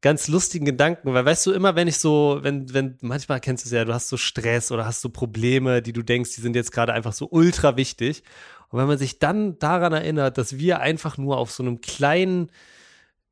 ganz 0.04 0.28
lustigen 0.28 0.66
Gedanken, 0.66 1.14
weil 1.14 1.24
weißt 1.24 1.46
du, 1.46 1.52
immer 1.52 1.76
wenn 1.76 1.88
ich 1.88 1.96
so, 1.96 2.38
wenn, 2.42 2.74
wenn, 2.74 2.98
manchmal 3.00 3.40
kennst 3.40 3.64
du 3.64 3.68
es 3.68 3.72
ja, 3.72 3.86
du 3.86 3.94
hast 3.94 4.10
so 4.10 4.18
Stress 4.18 4.70
oder 4.70 4.84
hast 4.84 5.00
so 5.00 5.08
Probleme, 5.08 5.80
die 5.80 5.94
du 5.94 6.02
denkst, 6.02 6.34
die 6.34 6.42
sind 6.42 6.54
jetzt 6.54 6.72
gerade 6.72 6.92
einfach 6.92 7.14
so 7.14 7.26
ultra 7.30 7.78
wichtig. 7.78 8.22
Und 8.68 8.78
wenn 8.78 8.86
man 8.86 8.98
sich 8.98 9.18
dann 9.18 9.58
daran 9.58 9.94
erinnert, 9.94 10.36
dass 10.36 10.58
wir 10.58 10.80
einfach 10.80 11.16
nur 11.16 11.38
auf 11.38 11.50
so 11.50 11.62
einem 11.62 11.80
kleinen, 11.80 12.50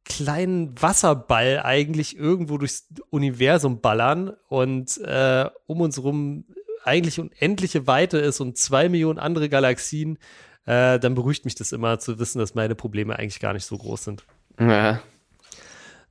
kleinen 0.06 0.80
Wasserball 0.80 1.60
eigentlich 1.62 2.16
irgendwo 2.16 2.56
durchs 2.56 2.88
Universum 3.10 3.82
ballern 3.82 4.32
und 4.48 4.96
äh, 4.96 5.50
um 5.66 5.82
uns 5.82 6.02
rum 6.02 6.46
eigentlich 6.84 7.20
unendliche 7.20 7.86
Weite 7.86 8.16
ist 8.16 8.40
und 8.40 8.56
zwei 8.56 8.88
Millionen 8.88 9.18
andere 9.18 9.50
Galaxien, 9.50 10.16
äh, 10.64 10.98
dann 10.98 11.14
beruhigt 11.14 11.44
mich 11.44 11.54
das 11.54 11.72
immer 11.72 11.98
zu 11.98 12.18
wissen, 12.18 12.38
dass 12.38 12.54
meine 12.54 12.74
Probleme 12.74 13.18
eigentlich 13.18 13.40
gar 13.40 13.52
nicht 13.52 13.66
so 13.66 13.76
groß 13.76 14.04
sind. 14.04 14.24
Ja. 14.58 15.02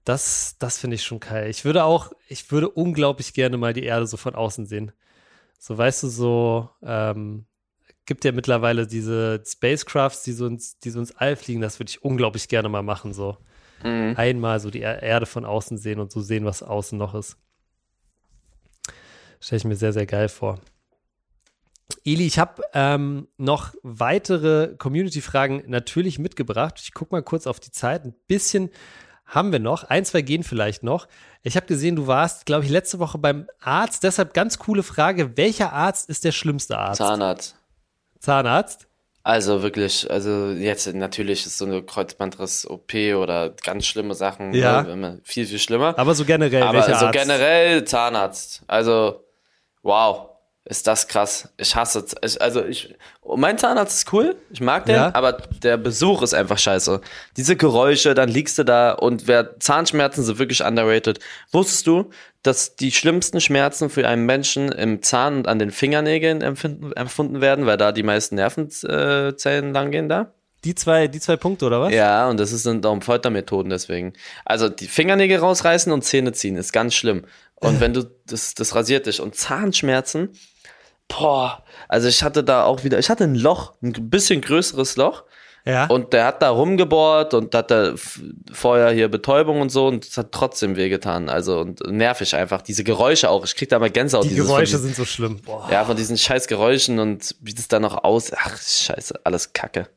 Das, 0.04 0.56
das 0.58 0.80
finde 0.80 0.96
ich 0.96 1.04
schon 1.04 1.20
geil. 1.20 1.50
Ich 1.50 1.64
würde 1.64 1.84
auch, 1.84 2.12
ich 2.28 2.52
würde 2.52 2.70
unglaublich 2.70 3.34
gerne 3.34 3.58
mal 3.58 3.74
die 3.74 3.84
Erde 3.84 4.08
so 4.08 4.18
von 4.18 4.36
außen 4.36 4.66
sehen. 4.66 4.92
So, 5.60 5.78
weißt 5.78 6.04
du, 6.04 6.08
so, 6.08 6.70
ähm, 6.82 7.46
gibt 8.06 8.26
ja 8.26 8.32
mittlerweile 8.32 8.88
diese 8.88 9.44
Spacecrafts, 9.46 10.24
die 10.24 10.34
so 10.34 10.48
ins, 10.48 10.80
die 10.80 10.90
so 10.90 11.00
ins 11.00 11.16
All 11.16 11.36
fliegen, 11.36 11.62
das 11.62 11.80
würde 11.80 11.92
ich 11.92 12.04
unglaublich 12.04 12.48
gerne 12.48 12.68
mal 12.68 12.82
machen, 12.84 13.14
so. 13.14 13.38
Mhm. 13.84 14.16
Einmal 14.18 14.60
so 14.60 14.70
die 14.70 14.82
Erde 14.82 15.26
von 15.26 15.46
außen 15.46 15.78
sehen 15.78 16.00
und 16.00 16.12
so 16.12 16.22
sehen, 16.22 16.46
was 16.46 16.64
außen 16.64 16.98
noch 16.98 17.16
ist. 17.16 17.38
Stelle 19.40 19.58
ich 19.58 19.64
mir 19.66 19.76
sehr, 19.76 19.94
sehr 19.94 20.06
geil 20.06 20.30
vor. 20.30 20.60
Eli, 22.04 22.26
ich 22.26 22.40
habe 22.40 22.64
ähm, 22.74 23.28
noch 23.38 23.74
weitere 23.82 24.76
Community-Fragen 24.78 25.64
natürlich 25.68 26.20
mitgebracht. 26.20 26.80
Ich 26.82 26.94
gucke 26.94 27.14
mal 27.14 27.24
kurz 27.24 27.48
auf 27.48 27.60
die 27.60 27.72
Zeit. 27.72 28.04
Ein 28.04 28.16
bisschen 28.28 28.72
haben 29.32 29.52
wir 29.54 29.60
noch. 29.60 29.86
Ein, 29.86 30.04
zwei 30.06 30.22
gehen 30.22 30.44
vielleicht 30.44 30.84
noch. 30.84 31.08
Ich 31.42 31.56
habe 31.56 31.66
gesehen, 31.66 31.96
du 31.96 32.06
warst, 32.06 32.46
glaube 32.46 32.66
ich, 32.66 32.70
letzte 32.70 33.00
Woche 33.00 33.18
beim 33.18 33.48
Arzt. 33.62 34.04
Deshalb 34.04 34.34
ganz 34.34 34.60
coole 34.60 34.84
Frage. 34.84 35.38
Welcher 35.38 35.72
Arzt 35.72 36.10
ist 36.10 36.26
der 36.26 36.34
schlimmste 36.34 36.78
Arzt? 36.78 36.98
Zahnarzt. 36.98 37.56
Zahnarzt? 38.20 38.88
Also 39.24 39.62
wirklich, 39.64 40.10
also 40.10 40.50
jetzt 40.50 40.94
natürlich 40.94 41.46
ist 41.46 41.58
so 41.58 41.66
eine 41.66 41.84
Kreuzbandriss-OP 41.84 42.94
oder 43.16 43.52
ganz 43.52 43.86
schlimme 43.86 44.16
Sachen, 44.16 44.54
ja. 44.54 44.82
Ne, 44.82 45.22
viel, 45.24 45.46
viel 45.46 45.60
schlimmer. 45.60 45.98
Aber 45.98 46.14
so 46.16 46.26
generell, 46.26 46.64
Aber 46.64 46.80
welcher 46.80 46.98
so 46.98 47.06
Arzt? 47.06 47.20
generell 47.20 47.86
Zahnarzt. 47.86 48.64
Also, 48.68 49.24
wow. 49.84 50.31
Ist 50.72 50.88
das 50.88 51.10
krass. 51.10 51.50
Ich 51.58 51.76
hasse 51.76 52.06
es. 52.22 52.38
Also 52.38 52.64
ich, 52.64 52.96
mein 53.26 53.58
Zahnarzt 53.58 53.98
ist 53.98 54.14
cool, 54.14 54.38
ich 54.52 54.62
mag 54.62 54.86
den, 54.86 54.96
Ja. 54.96 55.14
aber 55.14 55.34
der 55.62 55.76
Besuch 55.76 56.22
ist 56.22 56.34
einfach 56.34 56.58
scheiße. 56.58 57.02
Diese 57.36 57.58
Geräusche, 57.58 58.14
dann 58.14 58.30
liegst 58.30 58.58
du 58.58 58.64
da 58.64 58.94
und 58.94 59.28
wer 59.28 59.60
Zahnschmerzen 59.60 60.24
sind 60.24 60.40
wirklich 60.40 60.64
underrated. 60.64 61.20
Wusstest 61.52 61.88
du, 61.88 62.10
dass 62.42 62.78
die 62.78 62.94
schlimmsten 62.94 63.42
Schmerzen 63.42 63.90
für 63.90 64.08
einen 64.08 64.26
Menschen 64.26 64.72
im 64.72 65.04
Zahn 65.04 65.36
und 65.40 65.50
an 65.50 65.60
den 65.60 65.72
Fingernägeln 65.72 66.42
empfinden, 66.42 66.94
empfunden 66.94 67.42
werden, 67.42 67.66
weil 67.66 67.76
da 67.76 67.92
die 67.92 68.04
meisten 68.04 68.36
Nervenzellen 68.36 69.74
langgehen 69.74 70.08
da? 70.08 70.32
Die 70.64 70.74
zwei, 70.76 71.10
die 71.10 71.20
zwei 71.20 71.36
Punkte, 71.36 71.66
oder 71.66 71.82
was? 71.82 71.92
Ja, 71.94 72.30
und 72.30 72.40
das 72.40 72.52
sind 72.52 72.86
auch 72.86 73.04
Foltermethoden 73.04 73.70
deswegen. 73.72 74.14
Also 74.46 74.70
die 74.70 74.88
Fingernägel 74.88 75.40
rausreißen 75.40 75.92
und 75.92 76.04
Zähne 76.06 76.32
ziehen 76.32 76.56
ist 76.56 76.72
ganz 76.72 76.94
schlimm. 76.94 77.26
Und 77.56 77.82
wenn 77.82 77.94
du, 77.94 78.10
das, 78.26 78.56
das 78.56 78.74
rasiert 78.74 79.06
dich. 79.06 79.20
Und 79.22 79.36
Zahnschmerzen, 79.36 80.30
boah, 81.08 81.64
also 81.88 82.08
ich 82.08 82.24
hatte 82.24 82.44
da 82.44 82.64
auch 82.66 82.84
wieder, 82.84 83.00
ich 83.00 83.10
hatte 83.10 83.24
ein 83.26 83.36
Loch, 83.36 83.74
ein 83.82 83.94
bisschen 84.10 84.42
größeres 84.42 84.96
Loch. 84.98 85.24
Ja. 85.64 85.86
Und 85.86 86.12
der 86.14 86.26
hat 86.26 86.42
da 86.42 86.50
rumgebohrt 86.50 87.36
und 87.36 87.54
hat 87.54 87.70
da 87.70 87.94
vorher 88.52 88.90
hier 88.92 89.10
Betäubung 89.10 89.62
und 89.62 89.70
so 89.70 89.86
und 89.88 90.06
es 90.06 90.18
hat 90.18 90.32
trotzdem 90.32 90.76
wehgetan. 90.76 91.30
Also 91.30 91.60
und 91.60 91.82
nervig 91.86 92.34
einfach. 92.36 92.64
Diese 92.64 92.84
Geräusche 92.84 93.30
auch. 93.30 93.46
Ich 93.46 93.56
krieg 93.56 93.70
da 93.70 93.78
mal 93.78 93.92
Gänsehaut. 93.92 94.26
die 94.26 94.34
Geräusche 94.34 94.72
diesen- 94.78 94.86
sind 94.86 94.96
so 94.96 95.06
schlimm. 95.06 95.40
Boah. 95.46 95.68
Ja, 95.72 95.86
von 95.86 95.96
diesen 95.96 96.18
scheiß 96.18 96.48
Geräuschen 96.48 96.98
und 96.98 97.36
wie 97.42 97.54
das 97.54 97.68
da 97.68 97.80
noch 97.80 98.04
aus. 98.04 98.32
Ach, 98.36 98.58
scheiße, 98.60 99.20
alles 99.24 99.54
Kacke. 99.54 99.88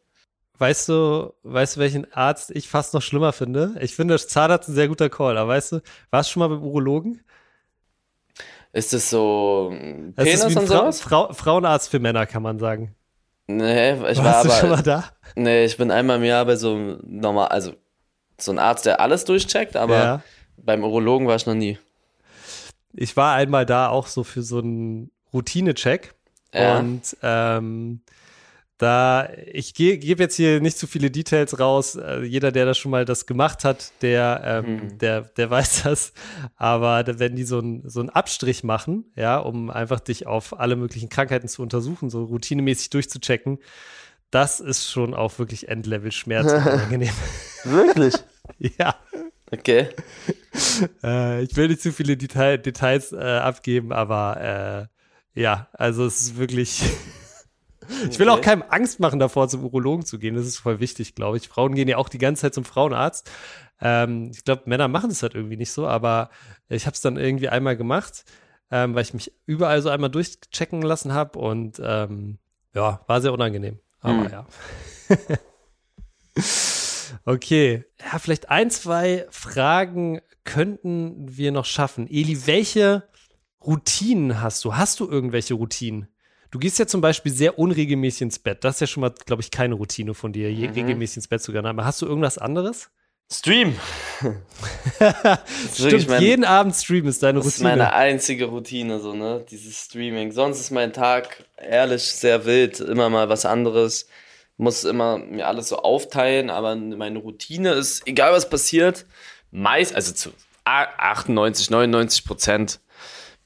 Weißt 0.58 0.86
du, 0.90 1.32
weißt 1.44 1.76
du, 1.76 1.80
welchen 1.80 2.12
Arzt 2.12 2.50
ich 2.50 2.68
fast 2.68 2.92
noch 2.92 3.00
schlimmer 3.02 3.32
finde? 3.32 3.74
Ich 3.80 3.94
finde, 3.96 4.18
Zahnarzt 4.18 4.68
ein 4.68 4.74
sehr 4.74 4.88
guter 4.88 5.08
Call, 5.08 5.38
aber 5.38 5.48
weißt 5.48 5.72
du, 5.72 5.80
warst 6.10 6.28
du 6.28 6.32
schon 6.34 6.40
mal 6.40 6.48
beim 6.48 6.62
Urologen? 6.62 7.22
Ist 8.74 8.92
das 8.92 9.08
so 9.08 9.70
ein 9.72 10.12
Das 10.16 10.24
Penis 10.24 10.44
ist 10.44 10.56
und 10.56 10.66
sowas? 10.66 11.00
Frau, 11.00 11.32
Frauenarzt 11.32 11.88
für 11.90 12.00
Männer, 12.00 12.26
kann 12.26 12.42
man 12.42 12.58
sagen. 12.58 12.94
Nee, 13.46 13.92
ich 14.10 14.18
war 14.18 14.24
Warst 14.24 14.44
du 14.46 14.50
aber. 14.50 14.60
schon 14.60 14.70
mal 14.70 14.82
da? 14.82 15.04
Nee, 15.36 15.64
ich 15.64 15.76
bin 15.76 15.90
einmal 15.90 16.16
im 16.18 16.24
Jahr 16.24 16.44
bei 16.44 16.56
so 16.56 16.72
einem 16.74 16.98
normal, 17.04 17.48
also 17.48 17.72
so 18.38 18.50
ein 18.50 18.58
Arzt, 18.58 18.84
der 18.86 19.00
alles 19.00 19.24
durchcheckt, 19.24 19.76
aber 19.76 19.94
Ja. 19.96 20.22
beim 20.56 20.82
Urologen 20.82 21.28
war 21.28 21.36
ich 21.36 21.46
noch 21.46 21.54
nie. 21.54 21.78
Ich 22.94 23.16
war 23.16 23.34
einmal 23.34 23.64
da 23.64 23.88
auch 23.88 24.06
so 24.08 24.24
für 24.24 24.42
so 24.42 24.58
einen 24.58 25.10
Routinecheck. 25.32 26.14
Ja. 26.52 26.78
Und 26.78 27.16
ähm, 27.22 28.00
da, 28.78 29.28
ich 29.52 29.72
ge- 29.74 29.98
gebe 29.98 30.22
jetzt 30.24 30.34
hier 30.34 30.60
nicht 30.60 30.76
zu 30.78 30.86
viele 30.88 31.10
Details 31.10 31.60
raus. 31.60 31.94
Äh, 31.94 32.22
jeder, 32.24 32.50
der 32.50 32.66
das 32.66 32.76
schon 32.76 32.90
mal 32.90 33.04
das 33.04 33.24
gemacht 33.26 33.62
hat, 33.64 33.92
der, 34.02 34.42
ähm, 34.44 34.80
Hm. 34.80 34.98
der, 34.98 35.20
der 35.22 35.48
weiß 35.50 35.84
das. 35.84 36.12
Aber 36.56 37.04
wenn 37.18 37.36
die 37.36 37.44
so 37.44 37.58
einen 37.58 37.88
so 37.88 38.00
einen 38.00 38.10
Abstrich 38.10 38.64
machen, 38.64 39.04
ja, 39.16 39.38
um 39.38 39.70
einfach 39.70 40.00
dich 40.00 40.26
auf 40.26 40.58
alle 40.58 40.74
möglichen 40.76 41.08
Krankheiten 41.08 41.46
zu 41.48 41.62
untersuchen, 41.62 42.10
so 42.10 42.24
routinemäßig 42.24 42.90
durchzuchecken, 42.90 43.58
das 44.30 44.58
ist 44.58 44.90
schon 44.90 45.14
auch 45.14 45.38
wirklich 45.38 45.68
Endlevel-Schmerz 45.68 46.52
unangenehm. 46.66 47.14
Wirklich? 47.62 48.14
ja. 48.78 48.96
Okay. 49.52 49.88
Äh, 51.04 51.42
ich 51.44 51.54
will 51.56 51.68
nicht 51.68 51.80
zu 51.80 51.92
viele 51.92 52.16
Detail, 52.16 52.58
Details 52.58 53.12
äh, 53.12 53.16
abgeben, 53.18 53.92
aber 53.92 54.88
äh, 55.36 55.40
ja, 55.40 55.68
also 55.72 56.04
es 56.06 56.20
ist 56.22 56.36
wirklich. 56.38 56.82
Ich 58.10 58.18
will 58.18 58.28
auch 58.28 58.34
Okay. 58.38 58.44
keinem 58.50 58.64
Angst 58.68 59.00
machen, 59.00 59.18
davor 59.18 59.48
zum 59.48 59.64
Urologen 59.64 60.04
zu 60.04 60.18
gehen. 60.18 60.34
Das 60.34 60.46
ist 60.46 60.58
voll 60.58 60.80
wichtig, 60.80 61.14
glaube 61.14 61.36
ich. 61.36 61.48
Frauen 61.48 61.74
gehen 61.74 61.88
ja 61.88 61.96
auch 61.96 62.08
die 62.08 62.18
ganze 62.18 62.42
Zeit 62.42 62.54
zum 62.54 62.64
Frauenarzt. 62.64 63.30
Ähm, 63.80 64.30
ich 64.32 64.44
glaube, 64.44 64.62
Männer 64.66 64.88
machen 64.88 65.10
das 65.10 65.22
halt 65.22 65.34
irgendwie 65.34 65.56
nicht 65.56 65.72
so, 65.72 65.86
aber 65.86 66.30
ich 66.68 66.86
habe 66.86 66.94
es 66.94 67.00
dann 67.00 67.16
irgendwie 67.16 67.48
einmal 67.48 67.76
gemacht, 67.76 68.24
ähm, 68.70 68.94
weil 68.94 69.02
ich 69.02 69.14
mich 69.14 69.32
überall 69.46 69.82
so 69.82 69.88
einmal 69.90 70.10
durchchecken 70.10 70.82
lassen 70.82 71.12
habe 71.12 71.38
und 71.38 71.80
ähm, 71.84 72.38
ja, 72.74 73.00
war 73.06 73.20
sehr 73.20 73.32
unangenehm. 73.32 73.78
Aber 74.00 74.24
Hm. 74.24 74.30
ja. 74.30 74.46
Okay, 77.26 77.84
ja, 78.00 78.18
vielleicht 78.18 78.50
ein, 78.50 78.70
zwei 78.70 79.26
Fragen 79.30 80.20
könnten 80.44 81.36
wir 81.36 81.52
noch 81.52 81.64
schaffen. 81.64 82.06
Eli, 82.08 82.46
welche 82.46 83.04
Routinen 83.64 84.40
hast 84.42 84.64
du? 84.64 84.76
Hast 84.76 85.00
du 85.00 85.08
irgendwelche 85.08 85.54
Routinen? 85.54 86.08
Du 86.54 86.60
gehst 86.60 86.78
ja 86.78 86.86
zum 86.86 87.00
Beispiel 87.00 87.32
sehr 87.32 87.58
unregelmäßig 87.58 88.22
ins 88.22 88.38
Bett. 88.38 88.62
Das 88.62 88.76
ist 88.76 88.80
ja 88.80 88.86
schon 88.86 89.00
mal, 89.00 89.12
glaube 89.26 89.42
ich, 89.42 89.50
keine 89.50 89.74
Routine 89.74 90.14
von 90.14 90.32
dir, 90.32 90.48
Mhm. 90.48 90.70
regelmäßig 90.72 91.16
ins 91.16 91.26
Bett 91.26 91.42
zu 91.42 91.50
gehen. 91.50 91.66
Aber 91.66 91.84
hast 91.84 92.00
du 92.00 92.06
irgendwas 92.06 92.38
anderes? 92.38 92.90
Stream. 93.28 93.74
Stimmt, 95.74 96.08
mein- 96.08 96.22
jeden 96.22 96.44
Abend 96.44 96.76
streamen 96.76 97.08
ist 97.08 97.24
deine 97.24 97.38
Das 97.40 97.46
ist 97.48 97.54
Routine. 97.54 97.70
meine 97.70 97.92
einzige 97.92 98.44
Routine, 98.44 99.00
so, 99.00 99.14
ne? 99.14 99.44
Dieses 99.50 99.76
Streaming. 99.84 100.30
Sonst 100.30 100.60
ist 100.60 100.70
mein 100.70 100.92
Tag 100.92 101.44
ehrlich 101.56 102.04
sehr 102.04 102.44
wild. 102.44 102.78
Immer 102.78 103.10
mal 103.10 103.28
was 103.28 103.44
anderes. 103.44 104.06
Muss 104.56 104.84
immer 104.84 105.18
mir 105.18 105.48
alles 105.48 105.70
so 105.70 105.78
aufteilen, 105.78 106.50
aber 106.50 106.76
meine 106.76 107.18
Routine 107.18 107.72
ist, 107.72 108.06
egal 108.06 108.32
was 108.32 108.48
passiert, 108.48 109.06
meist, 109.50 109.92
also 109.92 110.12
zu 110.12 110.30
98, 110.64 111.70
99 111.70 112.24
Prozent 112.24 112.78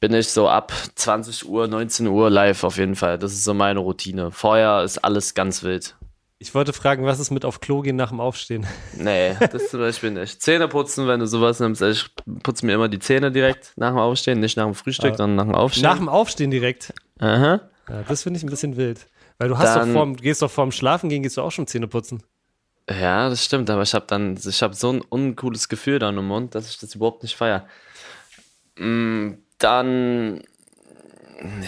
bin 0.01 0.13
ich 0.15 0.29
so 0.29 0.49
ab 0.49 0.73
20 0.95 1.49
Uhr, 1.49 1.67
19 1.69 2.07
Uhr 2.07 2.31
live 2.31 2.65
auf 2.65 2.77
jeden 2.79 2.95
Fall. 2.97 3.19
Das 3.19 3.33
ist 3.33 3.45
so 3.45 3.55
meine 3.55 3.81
Routine. 3.81 4.31
Vorher 4.31 4.83
ist 4.83 4.99
alles 4.99 5.35
ganz 5.35 5.63
wild. 5.63 5.97
ich 6.39 6.55
wollte 6.55 6.73
fragen, 6.73 7.05
was 7.05 7.19
ist 7.19 7.31
mit 7.33 7.45
auf 7.45 7.61
Klo 7.61 7.81
gehen 7.83 7.97
nach 7.97 8.11
dem 8.11 8.21
Aufstehen? 8.21 8.65
Nee, 8.97 9.35
das 9.53 9.71
zum 9.71 9.81
Beispiel 9.81 10.11
nicht. 10.13 10.41
Zähne 10.43 10.69
putzen, 10.69 11.07
wenn 11.09 11.19
du 11.21 11.27
sowas 11.27 11.59
nimmst. 11.61 11.83
Ich 11.83 12.07
putze 12.43 12.65
mir 12.67 12.75
immer 12.75 12.89
die 12.89 12.99
Zähne 13.01 13.31
direkt 13.33 13.73
nach 13.77 13.91
dem 13.91 13.99
Aufstehen, 13.99 14.41
nicht 14.41 14.57
nach 14.57 14.65
dem 14.65 14.75
Frühstück, 14.75 15.15
Ah. 15.15 15.17
sondern 15.17 15.37
nach 15.37 15.53
dem 15.53 15.55
Aufstehen. 15.55 15.83
Nach 15.85 15.97
dem 15.99 16.09
Aufstehen 16.09 16.51
direkt. 16.51 16.93
Aha. 17.19 17.61
Ja, 17.89 18.03
das 18.07 18.23
finde 18.23 18.39
ich 18.39 18.45
ein 18.45 18.51
bisschen 18.51 18.77
wild. 18.77 19.07
Weil 19.39 19.49
du 19.49 19.59
hast 19.59 19.75
Dann- 19.75 19.89
doch 19.89 19.95
vorm, 19.95 20.17
gehst 20.17 20.43
doch 20.43 20.51
vorm 20.51 20.71
Schlafen 20.73 21.09
gehen, 21.09 21.23
gehst 21.23 21.37
du 21.37 21.43
auch 21.43 21.51
schon 21.53 21.67
Zähne 21.67 21.89
putzen. 21.89 22.23
Ja, 22.91 23.29
das 23.29 23.45
stimmt, 23.45 23.69
aber 23.71 23.83
ich 23.83 23.93
habe 23.95 24.07
dann, 24.09 24.37
ich 24.43 24.63
habe 24.63 24.75
so 24.75 24.91
ein 24.93 25.01
uncooles 25.03 25.69
Gefühl 25.69 25.99
da 25.99 26.09
im 26.09 26.27
Mund, 26.27 26.55
dass 26.55 26.71
ich 26.71 26.79
das 26.79 26.95
überhaupt 26.95 27.23
nicht 27.23 27.37
feier. 27.37 27.67
Mm, 28.79 29.33
Dann, 29.59 30.43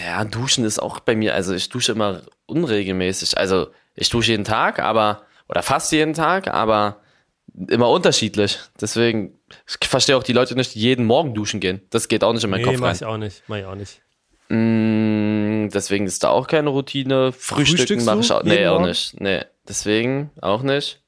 ja, 0.05 0.23
duschen 0.25 0.65
ist 0.65 0.79
auch 0.79 0.99
bei 0.99 1.15
mir, 1.15 1.33
also 1.35 1.53
ich 1.53 1.69
dusche 1.69 1.91
immer 1.91 2.21
unregelmäßig. 2.45 3.37
Also 3.37 3.67
ich 3.95 4.09
dusche 4.09 4.31
jeden 4.31 4.45
Tag, 4.45 4.79
aber, 4.79 5.23
oder 5.49 5.61
fast 5.61 5.91
jeden 5.91 6.13
Tag, 6.13 6.47
aber 6.47 7.01
immer 7.67 7.89
unterschiedlich. 7.89 8.59
Deswegen, 8.79 9.39
ich 9.67 9.87
verstehe 9.87 10.17
auch 10.17 10.23
die 10.23 10.33
Leute 10.33 10.55
nicht, 10.55 10.75
die 10.75 10.79
jeden 10.79 11.05
Morgen 11.05 11.33
duschen 11.33 11.59
gehen. 11.59 11.81
Das 11.89 12.07
geht 12.07 12.23
auch 12.23 12.33
nicht 12.33 12.43
in 12.43 12.49
meinen 12.49 12.61
nee, 12.61 12.65
Kopf 12.65 12.79
mach 12.79 12.87
rein. 12.87 12.95
ich 12.95 13.05
auch 13.05 13.17
nicht. 13.17 13.43
Mach 13.47 13.57
ich 13.57 13.65
auch 13.65 13.75
nicht. 13.75 14.01
Mm, 14.49 15.69
deswegen 15.69 16.07
ist 16.07 16.23
da 16.23 16.29
auch 16.29 16.47
keine 16.47 16.69
Routine. 16.69 17.31
Frühstücken 17.31 18.03
mache 18.05 18.19
ich 18.19 18.31
auch. 18.31 18.43
Nee, 18.43 18.67
auch 18.67 18.81
nicht. 18.81 19.19
Nee, 19.19 19.41
deswegen 19.67 20.31
auch 20.41 20.61
nicht. 20.61 21.01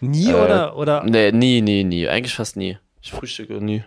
Nie 0.00 0.30
äh, 0.30 0.34
oder, 0.34 0.76
oder? 0.76 1.04
Nee, 1.04 1.32
nie, 1.32 1.60
nie, 1.60 1.84
nie. 1.84 2.08
Eigentlich 2.08 2.34
fast 2.34 2.56
nie. 2.56 2.78
Ich 3.02 3.12
frühstücke 3.12 3.54
nie. 3.62 3.84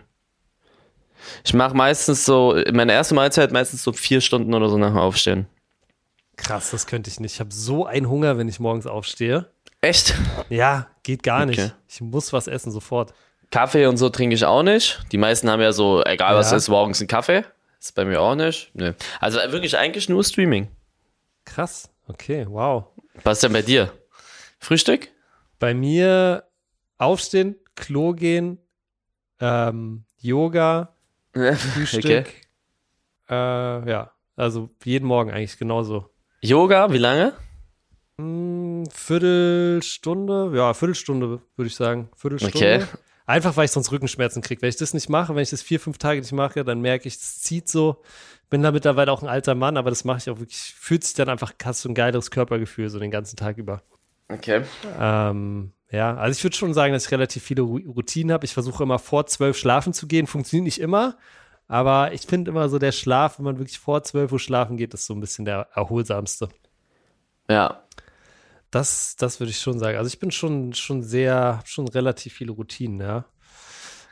Ich 1.44 1.54
mache 1.54 1.74
meistens 1.74 2.24
so, 2.24 2.60
meine 2.72 2.92
erste 2.92 3.14
Mahlzeit 3.14 3.52
meistens 3.52 3.82
so 3.82 3.92
vier 3.92 4.20
Stunden 4.20 4.54
oder 4.54 4.68
so 4.68 4.78
nach 4.78 4.88
dem 4.88 4.98
Aufstehen. 4.98 5.46
Krass, 6.36 6.70
das 6.70 6.86
könnte 6.86 7.10
ich 7.10 7.20
nicht. 7.20 7.34
Ich 7.34 7.40
habe 7.40 7.52
so 7.52 7.86
einen 7.86 8.08
Hunger, 8.08 8.38
wenn 8.38 8.48
ich 8.48 8.60
morgens 8.60 8.86
aufstehe. 8.86 9.50
Echt? 9.80 10.14
Ja, 10.48 10.88
geht 11.02 11.22
gar 11.22 11.46
nicht. 11.46 11.58
Okay. 11.58 11.72
Ich 11.88 12.00
muss 12.00 12.32
was 12.32 12.46
essen 12.46 12.72
sofort. 12.72 13.12
Kaffee 13.50 13.86
und 13.86 13.98
so 13.98 14.08
trinke 14.08 14.34
ich 14.34 14.44
auch 14.44 14.62
nicht. 14.62 15.00
Die 15.12 15.18
meisten 15.18 15.48
haben 15.48 15.60
ja 15.60 15.72
so, 15.72 16.02
egal 16.04 16.34
was 16.34 16.50
ja. 16.50 16.56
ist, 16.56 16.68
morgens 16.68 17.00
einen 17.00 17.08
Kaffee. 17.08 17.44
Ist 17.78 17.94
bei 17.94 18.04
mir 18.04 18.20
auch 18.20 18.34
nicht. 18.34 18.70
Nee. 18.72 18.94
Also 19.20 19.38
wirklich 19.52 19.76
eigentlich 19.76 20.08
nur 20.08 20.24
Streaming. 20.24 20.68
Krass. 21.44 21.90
Okay, 22.08 22.46
wow. 22.48 22.86
Was 23.22 23.38
ist 23.38 23.42
denn 23.44 23.52
bei 23.52 23.62
dir? 23.62 23.92
Frühstück? 24.58 25.08
Bei 25.58 25.74
mir 25.74 26.44
aufstehen, 26.98 27.56
Klo 27.76 28.12
gehen, 28.12 28.58
ähm, 29.40 30.04
Yoga, 30.18 30.93
Frühstück. 31.54 32.04
Okay. 32.04 32.24
Äh, 33.28 33.90
ja, 33.90 34.12
also 34.36 34.70
jeden 34.84 35.06
Morgen 35.06 35.30
eigentlich 35.30 35.58
genauso. 35.58 36.10
Yoga, 36.40 36.92
wie 36.92 36.98
lange? 36.98 37.32
Hm, 38.18 38.84
Viertelstunde, 38.92 40.52
ja, 40.54 40.74
Viertelstunde 40.74 41.40
würde 41.56 41.66
ich 41.66 41.74
sagen. 41.74 42.08
Viertelstunde. 42.16 42.56
Okay. 42.56 42.84
Einfach, 43.26 43.56
weil 43.56 43.64
ich 43.64 43.70
sonst 43.70 43.90
Rückenschmerzen 43.90 44.42
kriege. 44.42 44.60
Wenn 44.60 44.68
ich 44.68 44.76
das 44.76 44.92
nicht 44.92 45.08
mache, 45.08 45.34
wenn 45.34 45.42
ich 45.42 45.50
das 45.50 45.62
vier, 45.62 45.80
fünf 45.80 45.96
Tage 45.96 46.20
nicht 46.20 46.32
mache, 46.32 46.62
dann 46.62 46.80
merke 46.80 47.08
ich, 47.08 47.14
es 47.14 47.40
zieht 47.40 47.68
so. 47.68 48.02
Bin 48.50 48.62
da 48.62 48.70
mittlerweile 48.70 49.10
auch 49.10 49.22
ein 49.22 49.28
alter 49.28 49.54
Mann, 49.54 49.78
aber 49.78 49.88
das 49.90 50.04
mache 50.04 50.18
ich 50.18 50.30
auch 50.30 50.38
wirklich. 50.38 50.74
Fühlt 50.78 51.04
sich 51.04 51.14
dann 51.14 51.30
einfach, 51.30 51.54
hast 51.64 51.84
du 51.84 51.88
ein 51.88 51.94
geileres 51.94 52.30
Körpergefühl 52.30 52.90
so 52.90 52.98
den 52.98 53.10
ganzen 53.10 53.36
Tag 53.36 53.56
über. 53.56 53.82
Okay. 54.28 54.62
Ähm, 55.00 55.72
ja, 55.94 56.16
also 56.16 56.36
ich 56.36 56.44
würde 56.44 56.56
schon 56.56 56.74
sagen, 56.74 56.92
dass 56.92 57.06
ich 57.06 57.12
relativ 57.12 57.42
viele 57.42 57.62
Routinen 57.62 58.32
habe. 58.32 58.44
Ich 58.44 58.54
versuche 58.54 58.82
immer 58.82 58.98
vor 58.98 59.26
zwölf 59.26 59.56
schlafen 59.56 59.92
zu 59.92 60.06
gehen. 60.06 60.26
Funktioniert 60.26 60.64
nicht 60.64 60.80
immer, 60.80 61.16
aber 61.68 62.12
ich 62.12 62.22
finde 62.22 62.50
immer 62.50 62.68
so 62.68 62.78
der 62.78 62.92
Schlaf, 62.92 63.38
wenn 63.38 63.44
man 63.44 63.58
wirklich 63.58 63.78
vor 63.78 64.02
zwölf 64.02 64.32
Uhr 64.32 64.38
schlafen 64.38 64.76
geht, 64.76 64.94
ist 64.94 65.06
so 65.06 65.14
ein 65.14 65.20
bisschen 65.20 65.44
der 65.44 65.68
erholsamste. 65.74 66.48
Ja, 67.48 67.84
das, 68.70 69.16
das 69.16 69.38
würde 69.38 69.50
ich 69.50 69.60
schon 69.60 69.78
sagen. 69.78 69.98
Also 69.98 70.08
ich 70.08 70.18
bin 70.18 70.30
schon, 70.30 70.74
schon 70.74 71.02
sehr, 71.02 71.60
schon 71.64 71.86
relativ 71.86 72.32
viele 72.32 72.52
Routinen, 72.52 73.00
ja. 73.00 73.24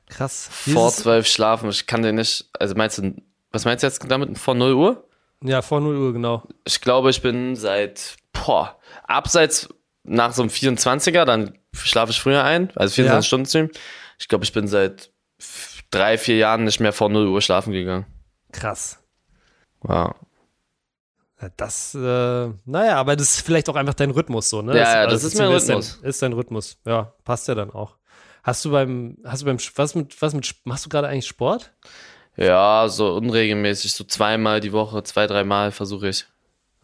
Krass. 0.09 0.49
Vor 0.53 0.91
zwölf 0.91 1.27
schlafen, 1.27 1.71
ich 1.71 1.87
kann 1.87 2.03
dir 2.03 2.13
nicht, 2.13 2.49
also 2.59 2.75
meinst 2.75 2.99
du, 2.99 3.15
was 3.51 3.65
meinst 3.65 3.83
du 3.83 3.87
jetzt 3.87 4.05
damit? 4.11 4.39
Vor 4.39 4.55
0 4.55 4.75
Uhr? 4.75 5.09
Ja, 5.43 5.63
vor 5.63 5.81
0 5.81 5.97
Uhr, 5.97 6.13
genau. 6.13 6.43
Ich 6.65 6.81
glaube, 6.81 7.11
ich 7.11 7.23
bin 7.23 7.57
seit, 7.57 8.17
boah, 8.33 8.79
abseits 9.05 9.69
nach 10.05 10.33
so 10.33 10.43
einem 10.43 10.51
24er, 10.51 11.25
dann 11.25 11.59
schlafe 11.75 12.13
ich 12.13 12.21
früher 12.21 12.45
ein, 12.45 12.71
also 12.77 12.95
24 12.95 13.05
ja. 13.05 13.23
Stunden 13.23 13.47
Stream. 13.47 13.71
Ich 14.19 14.29
glaube, 14.29 14.45
ich 14.45 14.53
bin 14.53 14.67
seit 14.69 15.11
drei, 15.91 16.19
vier 16.19 16.37
Jahren 16.37 16.65
nicht 16.65 16.81
mehr 16.81 16.93
vor 16.93 17.09
0 17.09 17.29
Uhr 17.29 17.41
schlafen 17.41 17.73
gegangen. 17.73 18.07
Krass. 18.53 18.99
Wow. 19.81 20.15
Das, 21.57 21.95
äh, 21.95 21.99
naja, 22.65 22.97
aber 22.97 23.17
das 23.17 23.35
ist 23.35 23.41
vielleicht 23.41 23.69
auch 23.69 23.75
einfach 23.75 23.95
dein 23.95 24.11
Rhythmus 24.11 24.49
so, 24.49 24.63
ne? 24.63 24.77
Ja, 24.77 24.85
das, 24.85 24.95
ja, 24.95 25.07
das, 25.07 25.25
ist 25.25 25.39
mein 25.39 25.49
Rhythmus. 25.49 25.89
Ist 25.89 26.03
dein, 26.03 26.11
ist 26.11 26.23
dein 26.23 26.33
Rhythmus. 26.35 26.79
Ja, 26.85 27.13
passt 27.25 27.49
ja 27.49 27.55
dann 27.55 27.71
auch. 27.73 27.97
Hast 28.45 28.65
du 28.65 28.71
beim, 28.71 29.17
hast 29.25 29.43
du 29.43 29.47
beim, 29.47 29.59
was 29.77 29.95
mit, 29.95 30.23
was 30.23 30.35
mit, 30.35 30.55
machst 30.65 30.85
du 30.85 30.89
gerade 30.89 31.09
eigentlich 31.09 31.27
Sport? 31.27 31.73
Ja, 32.37 32.87
so 32.89 33.15
unregelmäßig, 33.15 33.93
so 33.93 34.05
zweimal 34.05 34.61
die 34.61 34.73
Woche, 34.73 35.03
zwei, 35.03 35.27
dreimal 35.27 35.73
versuche 35.73 36.09
ich. 36.09 36.27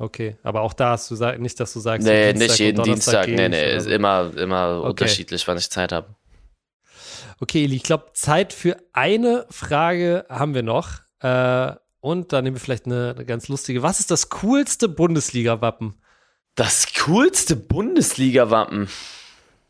Okay, 0.01 0.37
aber 0.45 0.61
auch 0.61 0.75
da 0.75 0.91
hast 0.91 1.11
du 1.11 1.17
nicht, 1.39 1.59
dass 1.59 1.73
du 1.73 1.81
sagst, 1.81 2.07
nee, 2.07 2.33
nicht 2.33 2.59
jeden 2.61 2.85
Dienstag, 2.85 3.27
nee, 3.27 3.49
nee, 3.49 3.77
ist 3.77 3.89
immer, 3.89 4.31
immer 4.37 4.79
okay. 4.79 4.89
unterschiedlich, 4.91 5.47
wann 5.49 5.59
ich 5.59 5.71
Zeit 5.71 5.91
habe. 5.91 6.15
Okay, 7.41 7.65
Eli, 7.65 7.77
ich 7.77 7.83
glaube, 7.83 8.07
Zeit 8.15 8.53
für 8.53 8.77
eine 8.93 9.47
Frage 9.51 10.25
haben 10.29 10.55
wir 10.55 10.63
noch. 10.63 11.01
Äh, 11.21 11.73
und 12.01 12.33
da 12.33 12.43
nehmen 12.43 12.57
wir 12.57 12.61
vielleicht 12.61 12.87
eine, 12.87 13.15
eine 13.17 13.25
ganz 13.25 13.49
lustige. 13.49 13.83
Was 13.83 13.99
ist 13.99 14.11
das 14.11 14.29
coolste 14.29 14.89
Bundesliga-Wappen? 14.89 15.95
Das 16.55 16.87
coolste 17.05 17.57
Bundesliga-Wappen? 17.57 18.89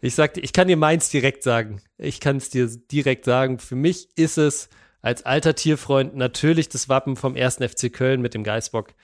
Ich 0.01 0.14
sag 0.14 0.35
dir, 0.35 0.43
ich 0.43 0.53
kann 0.53 0.68
dir 0.68 0.76
meins 0.76 1.09
direkt 1.11 1.43
sagen. 1.43 1.83
Ich 1.97 2.20
kann 2.20 2.37
es 2.37 2.51
dir 2.51 2.68
direkt 2.68 3.24
sagen. 3.24 3.59
Für 3.59 3.76
mich 3.76 4.09
ist 4.16 4.39
es 4.39 4.68
als 5.01 5.24
alter 5.24 5.55
Tierfreund 5.55 6.16
natürlich 6.16 6.68
das 6.68 6.89
Wappen 6.89 7.16
vom 7.16 7.35
1. 7.35 7.57
FC 7.57 7.93
Köln 7.93 8.20
mit 8.20 8.35
dem 8.35 8.45
Geißbock. 8.45 8.95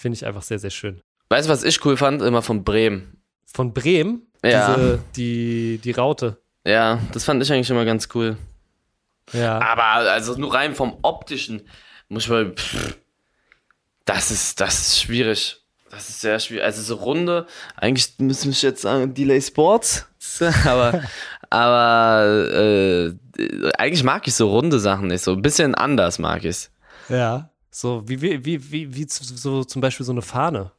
Finde 0.00 0.16
ich 0.16 0.24
einfach 0.24 0.40
sehr, 0.40 0.58
sehr 0.58 0.70
schön. 0.70 1.02
Weißt 1.28 1.46
du, 1.46 1.52
was 1.52 1.62
ich 1.62 1.84
cool 1.84 1.94
fand? 1.94 2.22
Immer 2.22 2.40
von 2.40 2.64
Bremen. 2.64 3.20
Von 3.44 3.74
Bremen? 3.74 4.22
Ja. 4.42 4.74
Diese, 4.74 4.98
die, 5.14 5.78
die 5.84 5.90
Raute. 5.90 6.38
Ja, 6.64 6.98
das 7.12 7.24
fand 7.24 7.42
ich 7.42 7.52
eigentlich 7.52 7.68
immer 7.68 7.84
ganz 7.84 8.08
cool. 8.14 8.38
Ja. 9.34 9.60
Aber 9.60 9.84
also 10.10 10.38
nur 10.38 10.54
rein 10.54 10.74
vom 10.74 10.96
optischen 11.02 11.68
muss 12.08 12.24
ich 12.24 12.30
mal, 12.30 12.50
pff, 12.50 12.96
das 14.06 14.30
ist, 14.30 14.58
das 14.62 14.80
ist 14.80 15.02
schwierig. 15.02 15.62
Das 15.90 16.08
ist 16.08 16.22
sehr 16.22 16.38
schwierig. 16.40 16.64
Also 16.64 16.80
so 16.80 16.94
Runde, 16.94 17.46
eigentlich 17.76 18.14
müssen 18.20 18.54
wir 18.54 18.70
jetzt 18.70 18.80
sagen 18.80 19.12
Delay 19.12 19.42
Sports, 19.42 20.06
aber, 20.64 21.02
aber 21.50 22.48
äh, 22.54 23.12
eigentlich 23.76 24.02
mag 24.02 24.26
ich 24.26 24.34
so 24.34 24.48
runde 24.48 24.80
Sachen 24.80 25.08
nicht. 25.08 25.22
So 25.22 25.32
ein 25.32 25.42
bisschen 25.42 25.74
anders 25.74 26.18
mag 26.18 26.38
ich 26.38 26.46
es. 26.46 26.70
Ja, 27.10 27.50
so 27.70 28.02
wie, 28.06 28.20
wie, 28.20 28.44
wie, 28.44 28.72
wie, 28.72 28.94
wie 28.94 29.06
so 29.08 29.64
zum 29.64 29.80
Beispiel 29.80 30.06
so 30.06 30.12
eine 30.12 30.22
Fahne. 30.22 30.72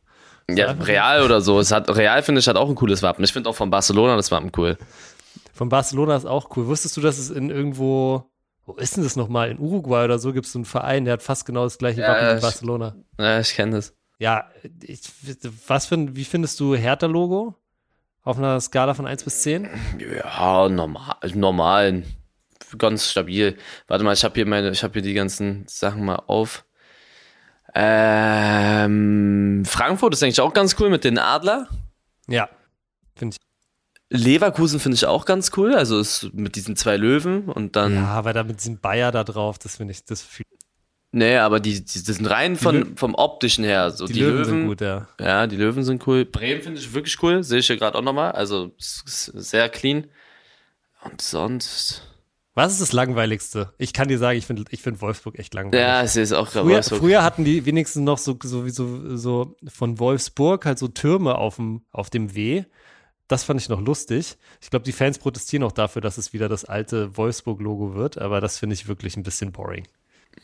So 0.50 0.56
ja, 0.56 0.72
Real 0.72 1.24
oder 1.24 1.42
so. 1.42 1.60
Es 1.60 1.72
hat, 1.72 1.90
Real 1.96 2.22
finde 2.24 2.40
ich 2.40 2.48
hat 2.48 2.58
auch 2.58 2.70
ein 2.70 2.76
cooles 2.76 3.02
Wappen. 3.02 3.24
Ich 3.24 3.32
finde 3.32 3.50
auch 3.50 3.56
von 3.56 3.70
Barcelona 3.70 4.16
das 4.16 4.32
Wappen 4.32 4.52
cool. 4.58 4.78
Von 5.54 5.70
Barcelona 5.70 6.16
ist 6.16 6.26
auch 6.26 6.56
cool. 6.56 6.68
Wusstest 6.68 6.98
du, 6.98 7.02
dass 7.02 7.18
es 7.18 7.30
in 7.30 7.50
irgendwo 7.50 8.32
wo 8.66 8.74
ist 8.74 8.96
denn 8.96 9.04
das 9.04 9.16
nochmal? 9.16 9.50
In 9.50 9.60
Uruguay 9.60 10.04
oder 10.06 10.20
so 10.20 10.34
gibt 10.34 10.46
es 10.46 10.52
so 10.52 10.60
einen 10.60 10.66
Verein, 10.66 11.06
der 11.06 11.14
hat 11.14 11.24
fast 11.24 11.46
genau 11.46 11.64
das 11.64 11.78
gleiche 11.78 12.02
Wappen 12.02 12.38
wie 12.38 12.42
Barcelona. 12.42 12.96
Ja, 13.20 13.40
ich 13.40 13.54
kenne 13.54 13.76
das. 13.76 13.94
Ja, 14.20 14.50
ich, 14.84 15.02
was 15.68 15.88
für, 15.88 16.16
wie 16.16 16.26
findest 16.26 16.60
du 16.60 16.76
Hertha-Logo? 16.76 17.56
Auf 18.24 18.38
einer 18.38 18.62
Skala 18.62 18.94
von 18.94 19.08
1 19.08 19.24
bis 19.24 19.42
10? 19.42 19.68
Ja, 19.98 20.70
normal, 20.70 21.16
normal. 21.34 22.04
Ganz 22.78 23.10
stabil. 23.10 23.58
Warte 23.88 24.04
mal, 24.04 24.14
ich 24.14 24.24
habe 24.24 24.36
hier 24.36 24.46
meine, 24.46 24.70
ich 24.70 24.84
habe 24.84 24.94
hier 24.94 25.02
die 25.02 25.16
ganzen 25.16 25.66
Sachen 25.68 26.06
mal 26.06 26.22
auf. 26.28 26.64
Ähm, 27.74 29.64
Frankfurt 29.66 30.14
ist 30.14 30.24
eigentlich 30.24 30.42
auch 30.42 30.54
ganz 30.54 30.76
cool 30.80 30.90
mit 30.90 31.04
den 31.04 31.18
Adler. 31.18 31.68
Ja, 32.28 32.50
finde 33.16 33.36
ich. 33.36 33.42
Leverkusen 34.14 34.82
finde 34.82 34.96
ich 34.96 35.06
auch 35.06 35.26
ganz 35.26 35.52
cool, 35.56 35.74
also 35.74 35.98
ist 35.98 36.34
mit 36.34 36.58
diesen 36.58 36.76
zwei 36.76 36.98
Löwen 36.98 37.48
und 37.48 37.78
dann. 37.78 37.96
Ja, 37.96 38.26
weil 38.26 38.34
da 38.34 38.44
mit 38.44 38.60
diesem 38.60 38.80
Bayer 38.80 39.12
da 39.12 39.24
drauf, 39.24 39.58
das 39.58 39.78
finde 39.78 39.92
ich, 39.94 40.04
das 40.04 40.22
viel. 40.22 40.46
Nee, 41.14 41.38
aber 41.38 41.60
die, 41.60 41.84
die, 41.84 42.04
die 42.04 42.12
sind 42.14 42.26
rein 42.26 42.56
von, 42.56 42.96
vom 42.96 43.16
optischen 43.16 43.64
her. 43.64 43.92
So 43.92 44.06
die, 44.06 44.14
die 44.14 44.20
Löwen, 44.22 44.36
Löwen, 44.36 44.46
sind 44.46 44.68
gut, 44.68 44.82
ja. 44.82 45.08
Ja, 45.20 45.48
die 45.48 45.58
Löwen 45.58 45.84
sind 45.84 46.06
cool. 46.08 46.24
Bremen 46.26 46.62
finde 46.62 46.80
ich 46.80 46.94
wirklich 46.94 47.22
cool, 47.22 47.44
sehe 47.44 47.60
ich 47.60 47.68
hier 47.68 47.78
gerade 47.78 47.98
auch 47.98 48.02
nochmal. 48.02 48.32
Also 48.32 48.72
sehr 48.78 49.68
clean. 49.70 50.08
Und 51.04 51.22
sonst. 51.22 52.11
Was 52.54 52.74
ist 52.74 52.82
das 52.82 52.92
Langweiligste? 52.92 53.74
Ich 53.78 53.94
kann 53.94 54.10
dir 54.10 54.18
sagen, 54.18 54.38
ich 54.38 54.46
finde 54.46 54.66
ich 54.72 54.82
find 54.82 55.02
Wolfsburg 55.02 55.40
echt 55.40 55.54
langweilig. 55.54 55.80
Ja, 55.80 56.02
es 56.02 56.34
auch 56.34 56.52
gerade. 56.52 56.68
Früher, 56.68 56.84
früher, 56.84 57.24
hatten 57.24 57.46
die 57.46 57.66
wenigstens 57.66 58.04
noch 58.04 58.18
so, 58.18 58.38
so, 58.44 58.68
so, 58.68 59.16
so 59.16 59.56
von 59.68 60.00
Wolfsburg 60.00 60.66
halt 60.66 60.78
so 60.78 60.90
Türme 60.90 61.36
auf 61.36 61.56
dem, 61.56 61.84
auf 61.92 62.10
dem 62.10 62.36
W. 62.36 62.66
Das 63.30 63.46
fand 63.46 63.62
ich 63.62 63.70
noch 63.70 63.80
lustig. 63.80 64.38
Ich 64.60 64.70
glaube, 64.70 64.84
die 64.84 64.92
Fans 64.92 65.18
protestieren 65.18 65.64
auch 65.64 65.72
dafür, 65.72 66.02
dass 66.02 66.18
es 66.18 66.34
wieder 66.34 66.50
das 66.50 66.66
alte 66.66 67.16
Wolfsburg-Logo 67.16 67.96
wird, 67.96 68.18
aber 68.18 68.42
das 68.42 68.58
finde 68.58 68.74
ich 68.74 68.90
wirklich 68.90 69.16
ein 69.16 69.24
bisschen 69.24 69.54
boring. 69.54 69.88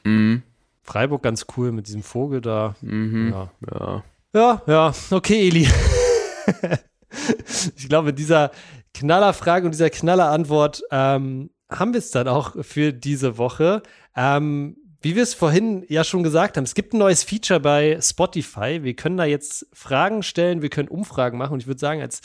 Mhm. 0.06 0.44
Freiburg 0.84 1.22
ganz 1.22 1.46
cool 1.58 1.74
mit 1.74 1.88
diesem 1.88 2.04
Vogel 2.04 2.40
da. 2.40 2.78
Mhm. 2.80 3.34
Ja. 3.34 3.52
ja. 3.70 4.04
Ja, 4.34 4.62
ja, 4.68 4.94
okay, 5.12 5.48
Eli. 5.48 5.68
ich 7.76 7.90
glaube, 7.90 8.08
mit 8.08 8.20
dieser 8.20 8.52
Knallerfrage 8.94 9.66
und 9.66 9.72
dieser 9.72 9.90
Knallerantwort 9.90 10.84
ähm, 10.92 11.50
haben 11.70 11.94
wir 11.94 12.00
es 12.00 12.12
dann 12.12 12.28
auch 12.28 12.56
für 12.64 12.94
diese 12.94 13.38
Woche. 13.38 13.84
Ähm, 14.16 14.78
wie 15.02 15.16
wir 15.16 15.24
es 15.24 15.36
vorhin 15.36 15.86
ja 15.90 16.04
schon 16.04 16.24
gesagt 16.24 16.58
haben, 16.58 16.64
es 16.64 16.74
gibt 16.74 16.94
ein 16.94 16.98
neues 16.98 17.24
Feature 17.24 17.60
bei 17.60 18.00
Spotify. 18.02 18.80
Wir 18.84 18.96
können 18.96 19.18
da 19.18 19.26
jetzt 19.26 19.68
Fragen 19.72 20.24
stellen, 20.24 20.62
wir 20.62 20.70
können 20.70 20.88
Umfragen 20.88 21.38
machen. 21.38 21.54
Und 21.54 21.60
ich 21.60 21.68
würde 21.68 21.80
sagen, 21.80 22.02
als 22.02 22.22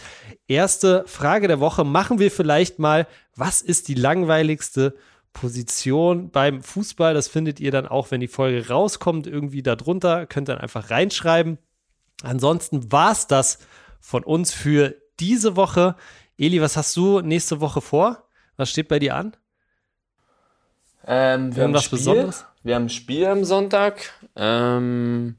erste 0.48 1.04
Frage 1.06 1.48
der 1.48 1.60
Woche 1.60 1.84
machen 1.84 2.18
wir 2.18 2.30
vielleicht 2.30 2.78
mal, 2.78 3.06
was 3.36 3.60
ist 3.60 3.88
die 3.88 3.94
langweiligste 3.94 4.94
Position 5.34 6.30
beim 6.30 6.62
Fußball? 6.62 7.12
Das 7.12 7.28
findet 7.28 7.60
ihr 7.60 7.70
dann 7.70 7.86
auch, 7.86 8.10
wenn 8.10 8.20
die 8.20 8.28
Folge 8.28 8.68
rauskommt, 8.68 9.26
irgendwie 9.26 9.62
darunter. 9.62 10.26
Könnt 10.26 10.48
dann 10.48 10.58
einfach 10.58 10.90
reinschreiben. 10.90 11.58
Ansonsten 12.22 12.90
war 12.90 13.12
es 13.12 13.26
das 13.26 13.58
von 14.00 14.24
uns 14.24 14.52
für 14.52 14.96
diese 15.20 15.56
Woche. 15.56 15.94
Eli, 16.38 16.60
was 16.62 16.76
hast 16.76 16.96
du 16.96 17.20
nächste 17.20 17.60
Woche 17.60 17.80
vor? 17.82 18.28
Was 18.56 18.70
steht 18.70 18.88
bei 18.88 18.98
dir 18.98 19.16
an? 19.16 19.36
Ähm, 21.06 21.54
wir 21.54 21.62
Irgendwas 21.62 21.84
haben 21.84 21.90
Besonderes? 21.90 22.46
Wir 22.62 22.76
haben 22.76 22.84
ein 22.84 22.90
Spiel 22.90 23.26
am 23.26 23.44
Sonntag. 23.44 24.12
Ähm, 24.36 25.36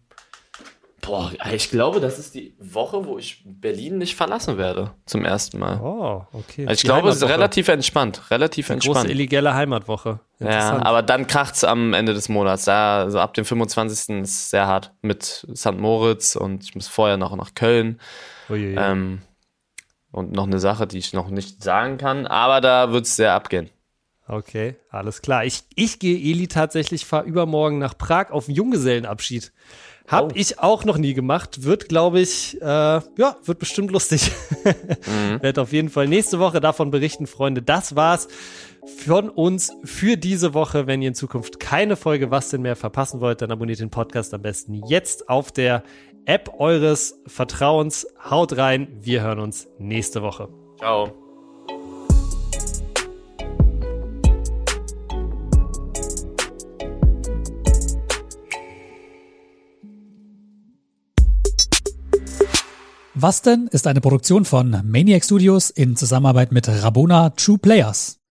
boah, 1.01 1.31
ich 1.53 1.69
glaube, 1.69 2.01
das 2.01 2.19
ist 2.19 2.35
die 2.35 2.53
Woche, 2.59 3.05
wo 3.05 3.17
ich 3.17 3.43
Berlin 3.45 3.97
nicht 3.97 4.15
verlassen 4.15 4.57
werde. 4.57 4.91
Zum 5.05 5.23
ersten 5.23 5.59
Mal. 5.59 5.79
Oh, 5.79 6.25
okay. 6.33 6.67
Also 6.67 6.79
ich 6.79 6.83
glaube, 6.83 7.09
es 7.09 7.17
ist 7.17 7.23
relativ 7.29 7.69
entspannt. 7.69 8.29
Relativ 8.29 8.67
die 8.67 8.73
entspannt. 8.73 8.97
Große 8.97 9.11
illegale 9.11 9.53
Heimatwoche. 9.53 10.19
Ja, 10.39 10.83
aber 10.83 11.01
dann 11.01 11.27
kracht's 11.27 11.63
am 11.63 11.93
Ende 11.93 12.13
des 12.13 12.27
Monats. 12.27 12.65
Ja, 12.65 12.99
also 12.99 13.19
ab 13.19 13.33
dem 13.33 13.45
25. 13.45 14.21
ist 14.21 14.29
es 14.29 14.49
sehr 14.49 14.67
hart 14.67 14.91
mit 15.01 15.47
St. 15.55 15.77
Moritz 15.77 16.35
und 16.35 16.63
ich 16.63 16.75
muss 16.75 16.89
vorher 16.89 17.15
noch 17.15 17.33
nach 17.37 17.55
Köln. 17.55 18.01
Uiuiui. 18.49 18.75
Ähm, 18.77 19.21
und 20.13 20.31
noch 20.31 20.47
eine 20.47 20.59
Sache, 20.59 20.87
die 20.87 20.99
ich 20.99 21.11
noch 21.11 21.29
nicht 21.29 21.61
sagen 21.61 21.97
kann, 21.97 22.25
aber 22.27 22.61
da 22.61 22.93
wird 22.93 23.05
es 23.05 23.17
sehr 23.17 23.33
abgehen. 23.33 23.69
Okay, 24.25 24.75
alles 24.89 25.21
klar. 25.21 25.43
Ich, 25.43 25.63
ich 25.75 25.99
gehe 25.99 26.17
Eli 26.17 26.47
tatsächlich, 26.47 27.05
fahre 27.05 27.25
übermorgen 27.25 27.77
nach 27.79 27.97
Prag 27.97 28.31
auf 28.31 28.47
einen 28.47 28.55
Junggesellenabschied. 28.55 29.51
Hab 30.07 30.31
Oh. 30.31 30.35
ich 30.35 30.59
auch 30.59 30.85
noch 30.85 30.97
nie 30.97 31.13
gemacht. 31.13 31.63
Wird, 31.63 31.89
glaube 31.89 32.19
ich, 32.21 32.61
äh, 32.61 32.65
ja, 32.65 33.37
wird 33.43 33.59
bestimmt 33.59 33.91
lustig. 33.91 34.31
Mhm. 34.63 35.41
Werd 35.41 35.59
auf 35.59 35.71
jeden 35.73 35.89
Fall 35.89 36.07
nächste 36.07 36.39
Woche 36.39 36.61
davon 36.61 36.89
berichten, 36.91 37.27
Freunde. 37.27 37.61
Das 37.61 37.95
war's 37.95 38.27
von 39.05 39.29
uns 39.29 39.71
für 39.83 40.17
diese 40.17 40.53
Woche. 40.53 40.87
Wenn 40.87 41.01
ihr 41.01 41.09
in 41.09 41.15
Zukunft 41.15 41.59
keine 41.59 41.95
Folge 41.95 42.31
Was 42.31 42.49
denn 42.49 42.61
mehr 42.61 42.75
verpassen 42.75 43.19
wollt, 43.21 43.41
dann 43.41 43.51
abonniert 43.51 43.79
den 43.79 43.89
Podcast 43.89 44.33
am 44.33 44.41
besten 44.41 44.73
jetzt 44.87 45.27
auf 45.29 45.51
der 45.51 45.83
App 46.25 46.59
eures 46.59 47.19
Vertrauens. 47.27 48.07
Haut 48.29 48.57
rein. 48.57 48.87
Wir 49.01 49.21
hören 49.21 49.39
uns 49.39 49.67
nächste 49.77 50.21
Woche. 50.21 50.49
Ciao. 50.77 51.11
Was 63.15 63.41
denn 63.41 63.67
ist 63.71 63.87
eine 63.87 64.01
Produktion 64.01 64.43
von 64.43 64.81
Maniac 64.83 65.23
Studios 65.23 65.69
in 65.69 65.95
Zusammenarbeit 65.95 66.51
mit 66.51 66.67
Rabona 66.67 67.29
True 67.29 67.57
Players. 67.57 68.22